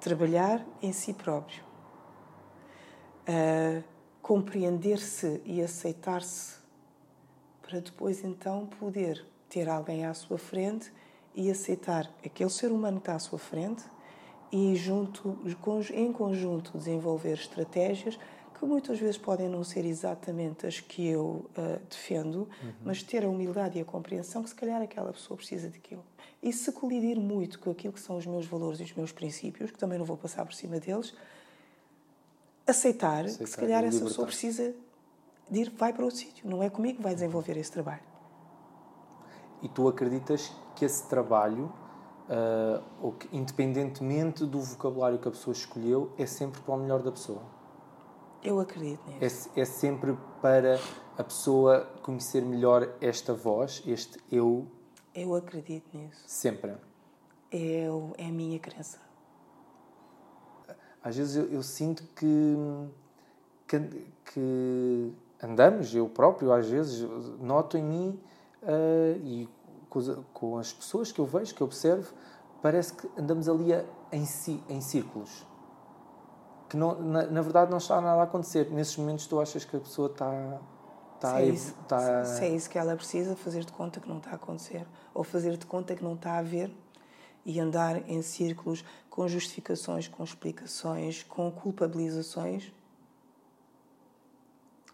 Trabalhar 0.00 0.66
em 0.82 0.92
si 0.92 1.12
próprio. 1.12 1.62
Uh, 3.28 3.82
Compreender-se 4.20 5.42
e 5.44 5.60
aceitar-se 5.60 6.56
para 7.60 7.80
depois 7.80 8.24
então 8.24 8.66
poder 8.66 9.22
ter 9.54 9.68
alguém 9.68 10.04
à 10.04 10.12
sua 10.12 10.36
frente 10.36 10.92
e 11.32 11.48
aceitar 11.48 12.12
aquele 12.26 12.50
ser 12.50 12.72
humano 12.72 12.96
que 12.96 13.02
está 13.02 13.14
à 13.14 13.18
sua 13.20 13.38
frente 13.38 13.84
e 14.50 14.74
junto, 14.74 15.38
em 15.94 16.12
conjunto 16.12 16.76
desenvolver 16.76 17.34
estratégias 17.34 18.18
que 18.58 18.64
muitas 18.64 18.98
vezes 18.98 19.16
podem 19.16 19.48
não 19.48 19.62
ser 19.62 19.84
exatamente 19.84 20.66
as 20.66 20.80
que 20.80 21.06
eu 21.06 21.48
uh, 21.56 21.80
defendo, 21.88 22.48
uhum. 22.62 22.72
mas 22.84 23.02
ter 23.02 23.24
a 23.24 23.28
humildade 23.28 23.78
e 23.78 23.82
a 23.82 23.84
compreensão 23.84 24.42
que 24.42 24.48
se 24.48 24.54
calhar 24.56 24.82
aquela 24.82 25.12
pessoa 25.12 25.36
precisa 25.36 25.68
daquilo. 25.68 26.04
E 26.42 26.52
se 26.52 26.72
colidir 26.72 27.18
muito 27.20 27.60
com 27.60 27.70
aquilo 27.70 27.92
que 27.92 28.00
são 28.00 28.16
os 28.16 28.26
meus 28.26 28.46
valores 28.46 28.80
e 28.80 28.84
os 28.84 28.92
meus 28.94 29.12
princípios, 29.12 29.70
que 29.70 29.78
também 29.78 29.98
não 29.98 30.04
vou 30.04 30.16
passar 30.16 30.44
por 30.44 30.54
cima 30.54 30.80
deles, 30.80 31.14
aceitar, 32.66 33.24
aceitar 33.24 33.44
que 33.44 33.50
se 33.50 33.56
calhar 33.56 33.84
essa 33.84 34.04
pessoa 34.04 34.26
precisa 34.26 34.74
de 35.48 35.60
ir, 35.60 35.70
vai 35.70 35.92
para 35.92 36.04
outro 36.04 36.18
sítio, 36.18 36.48
não 36.48 36.62
é 36.62 36.70
comigo 36.70 36.98
que 36.98 37.02
vai 37.02 37.14
desenvolver 37.14 37.56
esse 37.56 37.70
trabalho. 37.70 38.13
E 39.62 39.68
tu 39.68 39.88
acreditas 39.88 40.52
que 40.74 40.84
esse 40.84 41.06
trabalho, 41.08 41.72
uh, 43.02 43.12
que, 43.12 43.28
independentemente 43.36 44.44
do 44.44 44.60
vocabulário 44.60 45.18
que 45.18 45.28
a 45.28 45.30
pessoa 45.30 45.52
escolheu, 45.52 46.12
é 46.18 46.26
sempre 46.26 46.60
para 46.60 46.74
o 46.74 46.78
melhor 46.78 47.02
da 47.02 47.10
pessoa? 47.12 47.42
Eu 48.42 48.60
acredito 48.60 49.00
nisso. 49.08 49.50
É, 49.56 49.60
é 49.60 49.64
sempre 49.64 50.16
para 50.42 50.78
a 51.16 51.24
pessoa 51.24 51.88
conhecer 52.02 52.42
melhor 52.42 52.94
esta 53.00 53.32
voz, 53.32 53.82
este 53.86 54.20
eu? 54.30 54.66
Eu 55.14 55.34
acredito 55.34 55.96
nisso. 55.96 56.22
Sempre? 56.26 56.74
É, 57.50 57.86
é 58.18 58.26
a 58.26 58.32
minha 58.32 58.58
crença. 58.58 58.98
Às 61.02 61.16
vezes 61.16 61.36
eu, 61.36 61.50
eu 61.50 61.62
sinto 61.62 62.02
que, 62.16 62.56
que, 63.68 64.06
que, 64.24 65.12
andamos, 65.42 65.94
eu 65.94 66.08
próprio 66.08 66.52
às 66.52 66.68
vezes 66.68 67.00
noto 67.38 67.76
em 67.78 67.82
mim 67.84 68.20
uh, 68.64 69.18
e 69.24 69.48
com, 69.88 70.00
com, 70.32 70.58
as 70.58 70.72
pessoas 70.72 71.12
que 71.12 71.20
eu 71.20 71.26
vejo, 71.26 71.54
que 71.54 71.60
eu 71.60 71.66
observo, 71.66 72.12
parece 72.60 72.94
que 72.94 73.08
andamos 73.16 73.48
ali 73.48 73.72
a, 73.72 73.84
em, 74.12 74.26
si, 74.26 74.62
em 74.68 74.80
círculos 74.80 75.46
que 76.74 76.76
não, 76.76 77.00
na, 77.00 77.22
na, 77.26 77.40
verdade 77.40 77.70
não 77.70 77.78
está 77.78 78.00
nada 78.00 78.20
a 78.20 78.24
acontecer. 78.24 78.68
Nesses 78.70 78.96
momentos 78.96 79.26
tu 79.26 79.40
achas 79.40 79.64
que 79.64 79.76
a 79.76 79.80
pessoa 79.80 80.10
está. 80.10 80.60
está 81.14 81.30
se, 81.30 81.36
é 81.36 81.46
isso, 81.46 81.74
está... 81.82 82.24
se 82.24 82.44
é 82.44 82.48
isso 82.48 82.68
que 82.68 82.76
ela 82.76 82.96
precisa, 82.96 83.36
fazer 83.36 83.64
de 83.64 83.72
conta 83.72 84.00
que 84.00 84.08
não 84.08 84.18
está 84.18 84.30
a 84.30 84.34
acontecer. 84.34 84.84
Ou 85.14 85.22
fazer 85.22 85.56
de 85.56 85.66
conta 85.66 85.94
que 85.94 86.02
não 86.02 86.14
está 86.14 86.36
a 86.38 86.42
ver 86.42 86.74
e 87.46 87.60
andar 87.60 88.08
em 88.08 88.20
círculos 88.22 88.84
com 89.08 89.28
justificações, 89.28 90.08
com 90.08 90.24
explicações, 90.24 91.22
com 91.22 91.50
culpabilizações. 91.52 92.72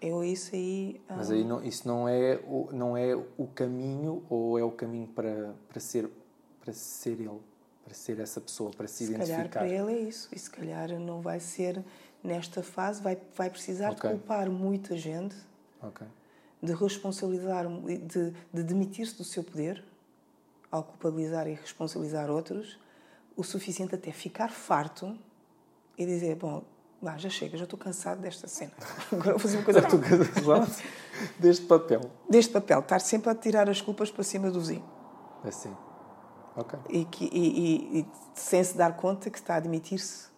Eu 0.01 0.25
isso 0.25 0.55
aí. 0.55 1.01
Ah... 1.09 1.17
Mas 1.17 1.31
aí 1.31 1.45
não, 1.45 1.63
isso 1.63 1.87
não 1.87 2.09
é, 2.09 2.41
o, 2.47 2.69
não 2.73 2.97
é 2.97 3.15
o 3.15 3.47
caminho 3.55 4.25
ou 4.31 4.59
é 4.59 4.65
o 4.65 4.71
caminho 4.71 5.09
para, 5.09 5.55
para, 5.69 5.81
ser, 5.81 6.11
para 6.61 6.73
ser 6.73 7.21
ele? 7.21 7.41
para 7.91 7.95
ser 7.95 8.21
essa 8.21 8.41
pessoa, 8.41 8.71
para 8.71 8.87
se, 8.87 8.99
se 8.99 9.05
identificar. 9.13 9.43
Se 9.43 9.49
calhar 9.49 9.51
para 9.51 9.69
ele 9.69 9.93
é 9.93 10.09
isso, 10.09 10.29
e 10.33 10.39
se 10.39 10.49
calhar 10.49 10.97
não 11.01 11.21
vai 11.21 11.41
ser 11.41 11.85
nesta 12.23 12.63
fase, 12.63 13.03
vai, 13.03 13.19
vai 13.35 13.51
precisar 13.51 13.91
okay. 13.91 14.11
de 14.11 14.17
culpar 14.17 14.49
muita 14.49 14.97
gente, 14.97 15.35
okay. 15.83 16.07
de 16.63 16.73
responsabilizar, 16.73 17.67
de, 17.67 18.31
de 18.53 18.63
demitir-se 18.63 19.17
do 19.17 19.25
seu 19.25 19.43
poder, 19.43 19.83
ao 20.71 20.85
culpabilizar 20.85 21.49
e 21.49 21.55
responsabilizar 21.55 22.31
outros, 22.31 22.79
o 23.37 23.43
suficiente 23.43 23.95
até 23.95 24.13
ficar 24.13 24.51
farto 24.51 25.19
e 25.99 26.07
dizer, 26.07 26.37
bom, 26.37 26.63
lá, 27.03 27.17
já 27.17 27.29
chega, 27.29 27.57
já 27.57 27.65
estou 27.65 27.79
cansado 27.79 28.21
desta 28.21 28.47
cena. 28.47 28.73
Agora 29.13 29.31
vou 29.31 29.39
fazer 29.39 29.57
uma 29.57 29.65
coisa. 29.65 29.81
Já 29.81 29.87
estou 29.87 30.01
cansado 30.01 30.83
deste 31.39 31.67
papel. 31.67 32.01
Deste 32.29 32.53
papel, 32.53 32.81
estar 32.81 33.01
sempre 33.01 33.31
a 33.31 33.35
tirar 33.35 33.69
as 33.69 33.81
culpas 33.81 34.11
para 34.11 34.23
cima 34.23 34.51
do 34.51 34.61
Zinho. 34.61 34.85
Assim. 35.45 35.75
Okay. 36.57 36.79
E, 36.89 37.05
que, 37.05 37.25
e, 37.25 37.99
e, 37.99 38.01
e, 38.01 38.07
sem 38.35 38.63
se 38.63 38.77
dar 38.77 38.97
conta 38.97 39.31
que 39.31 39.39
está 39.39 39.55
a 39.55 39.57
admitir-se 39.57 40.29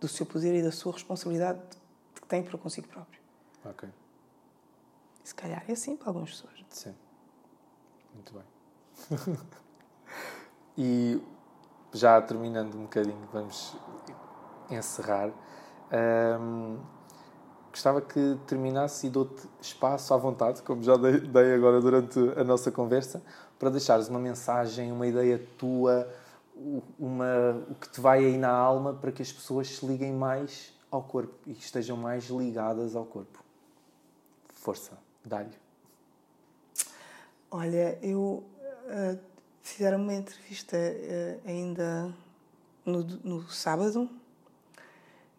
do 0.00 0.08
seu 0.08 0.26
poder 0.26 0.58
e 0.58 0.62
da 0.62 0.72
sua 0.72 0.92
responsabilidade 0.92 1.60
que 2.14 2.22
tem 2.26 2.42
para 2.42 2.58
consigo 2.58 2.88
próprio. 2.88 3.20
Ok. 3.64 3.88
Se 5.22 5.34
calhar 5.34 5.64
é 5.68 5.72
assim 5.72 5.96
para 5.96 6.08
algumas 6.08 6.30
pessoas. 6.30 6.52
Sim. 6.68 6.94
Muito 8.12 8.32
bem. 8.34 9.38
e 10.76 11.22
já 11.92 12.20
terminando 12.20 12.74
um 12.74 12.82
bocadinho, 12.82 13.28
vamos 13.32 13.76
encerrar. 14.70 15.30
Um, 15.92 16.78
gostava 17.70 18.00
que 18.00 18.38
terminasse 18.46 19.06
e 19.06 19.10
dou-te 19.10 19.48
espaço 19.60 20.12
à 20.12 20.16
vontade, 20.16 20.62
como 20.62 20.82
já 20.82 20.96
dei 20.96 21.54
agora 21.54 21.80
durante 21.80 22.18
a 22.36 22.44
nossa 22.44 22.70
conversa, 22.70 23.22
para 23.58 23.70
deixares 23.70 24.08
uma 24.08 24.18
mensagem, 24.18 24.92
uma 24.92 25.06
ideia 25.06 25.40
tua, 25.58 26.08
uma, 26.98 27.64
o 27.70 27.74
que 27.74 27.88
te 27.88 28.00
vai 28.00 28.24
aí 28.24 28.36
na 28.36 28.50
alma 28.50 28.94
para 28.94 29.10
que 29.10 29.22
as 29.22 29.32
pessoas 29.32 29.68
se 29.68 29.86
liguem 29.86 30.12
mais 30.12 30.72
ao 30.90 31.02
corpo 31.02 31.34
e 31.46 31.52
estejam 31.52 31.96
mais 31.96 32.28
ligadas 32.28 32.94
ao 32.94 33.04
corpo. 33.04 33.42
Força, 34.50 34.98
dá-lhe. 35.24 35.56
Olha, 37.50 37.98
eu 38.02 38.44
uh, 38.86 39.18
fizeram 39.62 39.98
uma 39.98 40.14
entrevista 40.14 40.76
uh, 40.76 41.48
ainda 41.48 42.12
no, 42.84 43.02
no 43.02 43.42
sábado. 43.50 44.08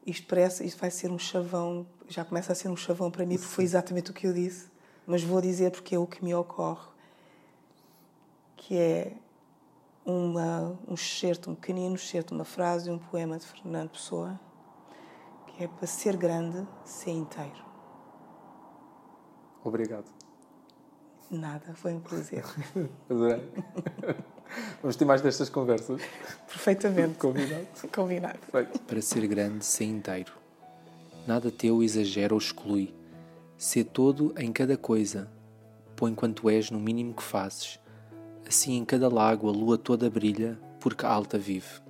Isto 0.06 0.28
parece, 0.28 0.66
isto 0.66 0.80
vai 0.80 0.92
ser 0.92 1.12
um 1.12 1.20
chavão, 1.20 1.88
já 2.08 2.26
começa 2.26 2.52
a 2.52 2.56
ser 2.56 2.68
um 2.70 2.76
chavão 2.76 3.10
para 3.10 3.26
mim, 3.26 3.38
porque 3.38 3.54
foi 3.54 3.64
exatamente 3.64 4.12
o 4.12 4.14
que 4.14 4.28
eu 4.28 4.34
disse, 4.34 4.68
mas 5.08 5.24
vou 5.24 5.40
dizer 5.40 5.72
porque 5.72 5.96
é 5.96 6.00
o 6.00 6.06
que 6.06 6.24
me 6.24 6.34
ocorre 6.34 6.94
que 8.66 8.78
é 8.78 9.14
uma, 10.06 10.80
um 10.88 10.94
excerto, 10.94 11.52
um 11.52 11.56
pequenino 11.56 11.96
excerto, 11.96 12.34
uma 12.34 12.46
frase 12.46 12.86
de 12.86 12.92
um 12.92 12.98
poema 12.98 13.38
de 13.38 13.46
Fernando 13.46 13.90
Pessoa, 13.90 14.40
que 15.48 15.66
é 15.66 15.68
para 15.68 15.86
ser 15.86 16.16
grande, 16.16 16.66
ser 16.86 17.12
inteiro. 17.12 17.64
Obrigado. 19.62 20.06
Nada, 21.34 21.74
foi 21.74 21.94
um 21.94 22.00
prazer. 22.00 22.44
Adorei. 23.10 23.42
Vamos 24.82 24.96
ter 24.96 25.06
mais 25.06 25.22
destas 25.22 25.50
conversas. 25.50 26.02
Perfeitamente. 26.48 27.18
Combinado. 27.18 27.68
Combinado. 27.94 28.40
Para 28.88 29.02
ser 29.02 29.26
grande, 29.28 29.66
ser 29.66 29.86
inteiro. 29.86 30.32
Nada 31.26 31.50
teu 31.50 31.82
exagera 31.82 32.34
ou 32.34 32.38
exclui. 32.38 32.94
Ser 33.58 33.86
todo 33.86 34.34
em 34.38 34.52
cada 34.52 34.78
coisa. 34.78 35.28
Põe 35.96 36.14
quanto 36.14 36.50
és 36.50 36.70
no 36.70 36.80
mínimo 36.80 37.14
que 37.14 37.24
fazes 37.24 37.80
Assim 38.48 38.76
em 38.76 38.86
cada 38.86 39.08
lago 39.08 39.48
a 39.48 39.52
lua 39.52 39.78
toda 39.78 40.10
brilha, 40.10 40.60
porque 40.80 41.06
alta 41.06 41.38
vive. 41.38 41.82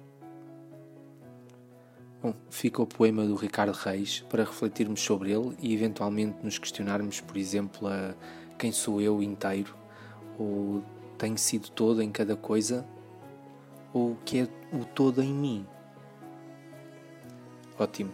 Bom, 2.22 2.34
fica 2.50 2.82
o 2.82 2.88
poema 2.88 3.26
do 3.26 3.36
Ricardo 3.36 3.74
Reis 3.74 4.24
para 4.30 4.44
refletirmos 4.44 5.02
sobre 5.02 5.32
ele 5.32 5.58
e 5.60 5.74
eventualmente 5.74 6.38
nos 6.44 6.58
questionarmos, 6.58 7.20
por 7.20 7.36
exemplo, 7.36 7.88
a 7.88 8.16
quem 8.58 8.72
sou 8.72 9.02
eu 9.02 9.22
inteiro, 9.22 9.76
ou 10.38 10.84
tenho 11.18 11.38
sido 11.38 11.70
todo 11.70 12.02
em 12.02 12.12
cada 12.12 12.36
coisa, 12.36 12.86
ou 13.94 14.12
o 14.12 14.18
que 14.26 14.40
é 14.40 14.48
o 14.76 14.86
todo 14.86 15.22
em 15.22 15.34
mim. 15.34 15.66
Ótimo. 17.78 18.12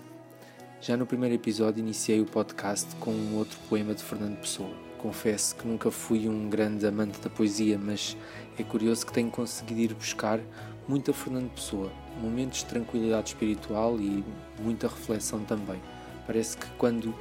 Já 0.81 0.95
no 0.95 1.05
primeiro 1.05 1.35
episódio 1.35 1.79
iniciei 1.79 2.21
o 2.21 2.25
podcast 2.25 2.95
com 2.97 3.11
um 3.11 3.37
outro 3.37 3.57
poema 3.69 3.93
de 3.93 4.01
Fernando 4.01 4.37
Pessoa 4.37 4.89
confesso 4.99 5.55
que 5.55 5.67
nunca 5.67 5.89
fui 5.89 6.27
um 6.27 6.49
grande 6.49 6.85
amante 6.85 7.19
da 7.19 7.29
poesia, 7.29 7.79
mas 7.79 8.15
é 8.57 8.63
curioso 8.63 9.05
que 9.05 9.13
tenho 9.13 9.31
conseguido 9.31 9.81
ir 9.81 9.95
buscar 9.95 10.39
muita 10.87 11.13
Fernando 11.13 11.49
Pessoa, 11.51 11.91
momentos 12.21 12.59
de 12.59 12.65
tranquilidade 12.65 13.29
espiritual 13.29 13.99
e 13.99 14.23
muita 14.61 14.87
reflexão 14.87 15.43
também. 15.45 15.81
Parece 16.27 16.57
que 16.57 16.67
quando 16.77 17.15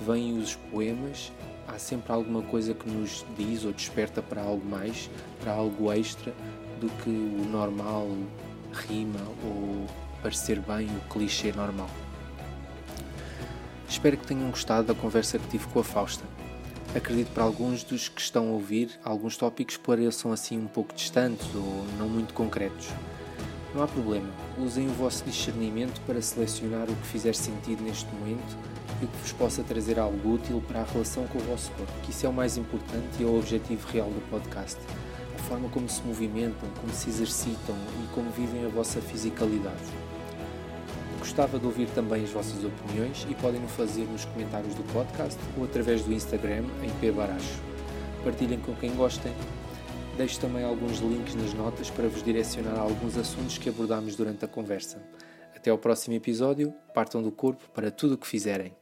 vêm 0.00 0.36
os 0.38 0.56
poemas 0.56 1.32
há 1.74 1.78
sempre 1.78 2.12
alguma 2.12 2.42
coisa 2.42 2.74
que 2.74 2.88
nos 2.88 3.24
diz 3.36 3.64
ou 3.64 3.72
desperta 3.72 4.20
para 4.20 4.42
algo 4.42 4.66
mais, 4.66 5.08
para 5.40 5.52
algo 5.52 5.92
extra 5.92 6.34
do 6.80 6.88
que 7.02 7.10
o 7.10 7.48
normal 7.50 8.08
rima 8.72 9.20
ou 9.44 9.86
parecer 10.22 10.60
bem 10.60 10.86
o 10.86 11.12
clichê 11.12 11.52
normal. 11.52 11.90
Espero 13.88 14.16
que 14.16 14.26
tenham 14.26 14.50
gostado 14.50 14.88
da 14.88 14.94
conversa 14.94 15.38
que 15.38 15.48
tive 15.48 15.66
com 15.68 15.80
a 15.80 15.84
Fausta. 15.84 16.24
Acredito 16.94 17.32
para 17.32 17.44
alguns 17.44 17.84
dos 17.84 18.08
que 18.08 18.20
estão 18.20 18.48
a 18.48 18.52
ouvir, 18.52 18.90
alguns 19.04 19.36
tópicos 19.36 19.76
pareçam 19.76 20.32
assim 20.32 20.58
um 20.58 20.66
pouco 20.66 20.94
distantes 20.94 21.46
ou 21.54 21.86
não 21.98 22.08
muito 22.08 22.34
concretos. 22.34 22.88
Não 23.74 23.82
há 23.82 23.86
problema, 23.86 24.28
usem 24.58 24.88
o 24.88 24.92
vosso 24.92 25.24
discernimento 25.24 26.00
para 26.04 26.20
selecionar 26.20 26.90
o 26.90 26.96
que 26.96 27.06
fizer 27.06 27.34
sentido 27.34 27.82
neste 27.84 28.12
momento 28.14 28.56
e 29.02 29.06
que 29.06 29.16
vos 29.18 29.32
possa 29.32 29.62
trazer 29.62 29.98
algo 29.98 30.34
útil 30.34 30.62
para 30.66 30.80
a 30.80 30.84
relação 30.84 31.26
com 31.26 31.38
o 31.38 31.42
vosso 31.42 31.70
corpo, 31.72 31.92
que 32.02 32.10
isso 32.10 32.26
é 32.26 32.28
o 32.28 32.32
mais 32.32 32.56
importante 32.56 33.08
e 33.18 33.22
é 33.22 33.26
o 33.26 33.38
objetivo 33.38 33.86
real 33.88 34.08
do 34.08 34.20
podcast. 34.30 34.78
A 35.34 35.38
forma 35.44 35.68
como 35.68 35.88
se 35.88 36.02
movimentam, 36.02 36.68
como 36.80 36.92
se 36.92 37.08
exercitam 37.08 37.74
e 38.02 38.14
como 38.14 38.30
vivem 38.30 38.64
a 38.64 38.68
vossa 38.68 39.00
fisicalidade. 39.00 40.10
Gostava 41.18 41.58
de 41.58 41.66
ouvir 41.66 41.86
também 41.90 42.24
as 42.24 42.30
vossas 42.30 42.64
opiniões 42.64 43.26
e 43.28 43.34
podem 43.34 43.62
o 43.62 43.68
fazer 43.68 44.04
nos 44.04 44.24
comentários 44.24 44.74
do 44.74 44.82
podcast 44.92 45.38
ou 45.56 45.64
através 45.64 46.02
do 46.02 46.12
Instagram 46.12 46.64
em 46.82 46.90
pbaracho. 46.98 47.60
Partilhem 48.24 48.58
com 48.60 48.74
quem 48.74 48.94
gostem. 48.94 49.32
Deixo 50.16 50.40
também 50.40 50.64
alguns 50.64 50.98
links 50.98 51.34
nas 51.34 51.54
notas 51.54 51.90
para 51.90 52.08
vos 52.08 52.22
direcionar 52.22 52.76
a 52.76 52.80
alguns 52.80 53.16
assuntos 53.16 53.58
que 53.58 53.68
abordámos 53.68 54.16
durante 54.16 54.44
a 54.44 54.48
conversa. 54.48 55.02
Até 55.54 55.70
ao 55.70 55.78
próximo 55.78 56.14
episódio, 56.14 56.72
partam 56.94 57.22
do 57.22 57.30
corpo 57.30 57.68
para 57.74 57.90
tudo 57.90 58.14
o 58.14 58.18
que 58.18 58.26
fizerem. 58.26 58.74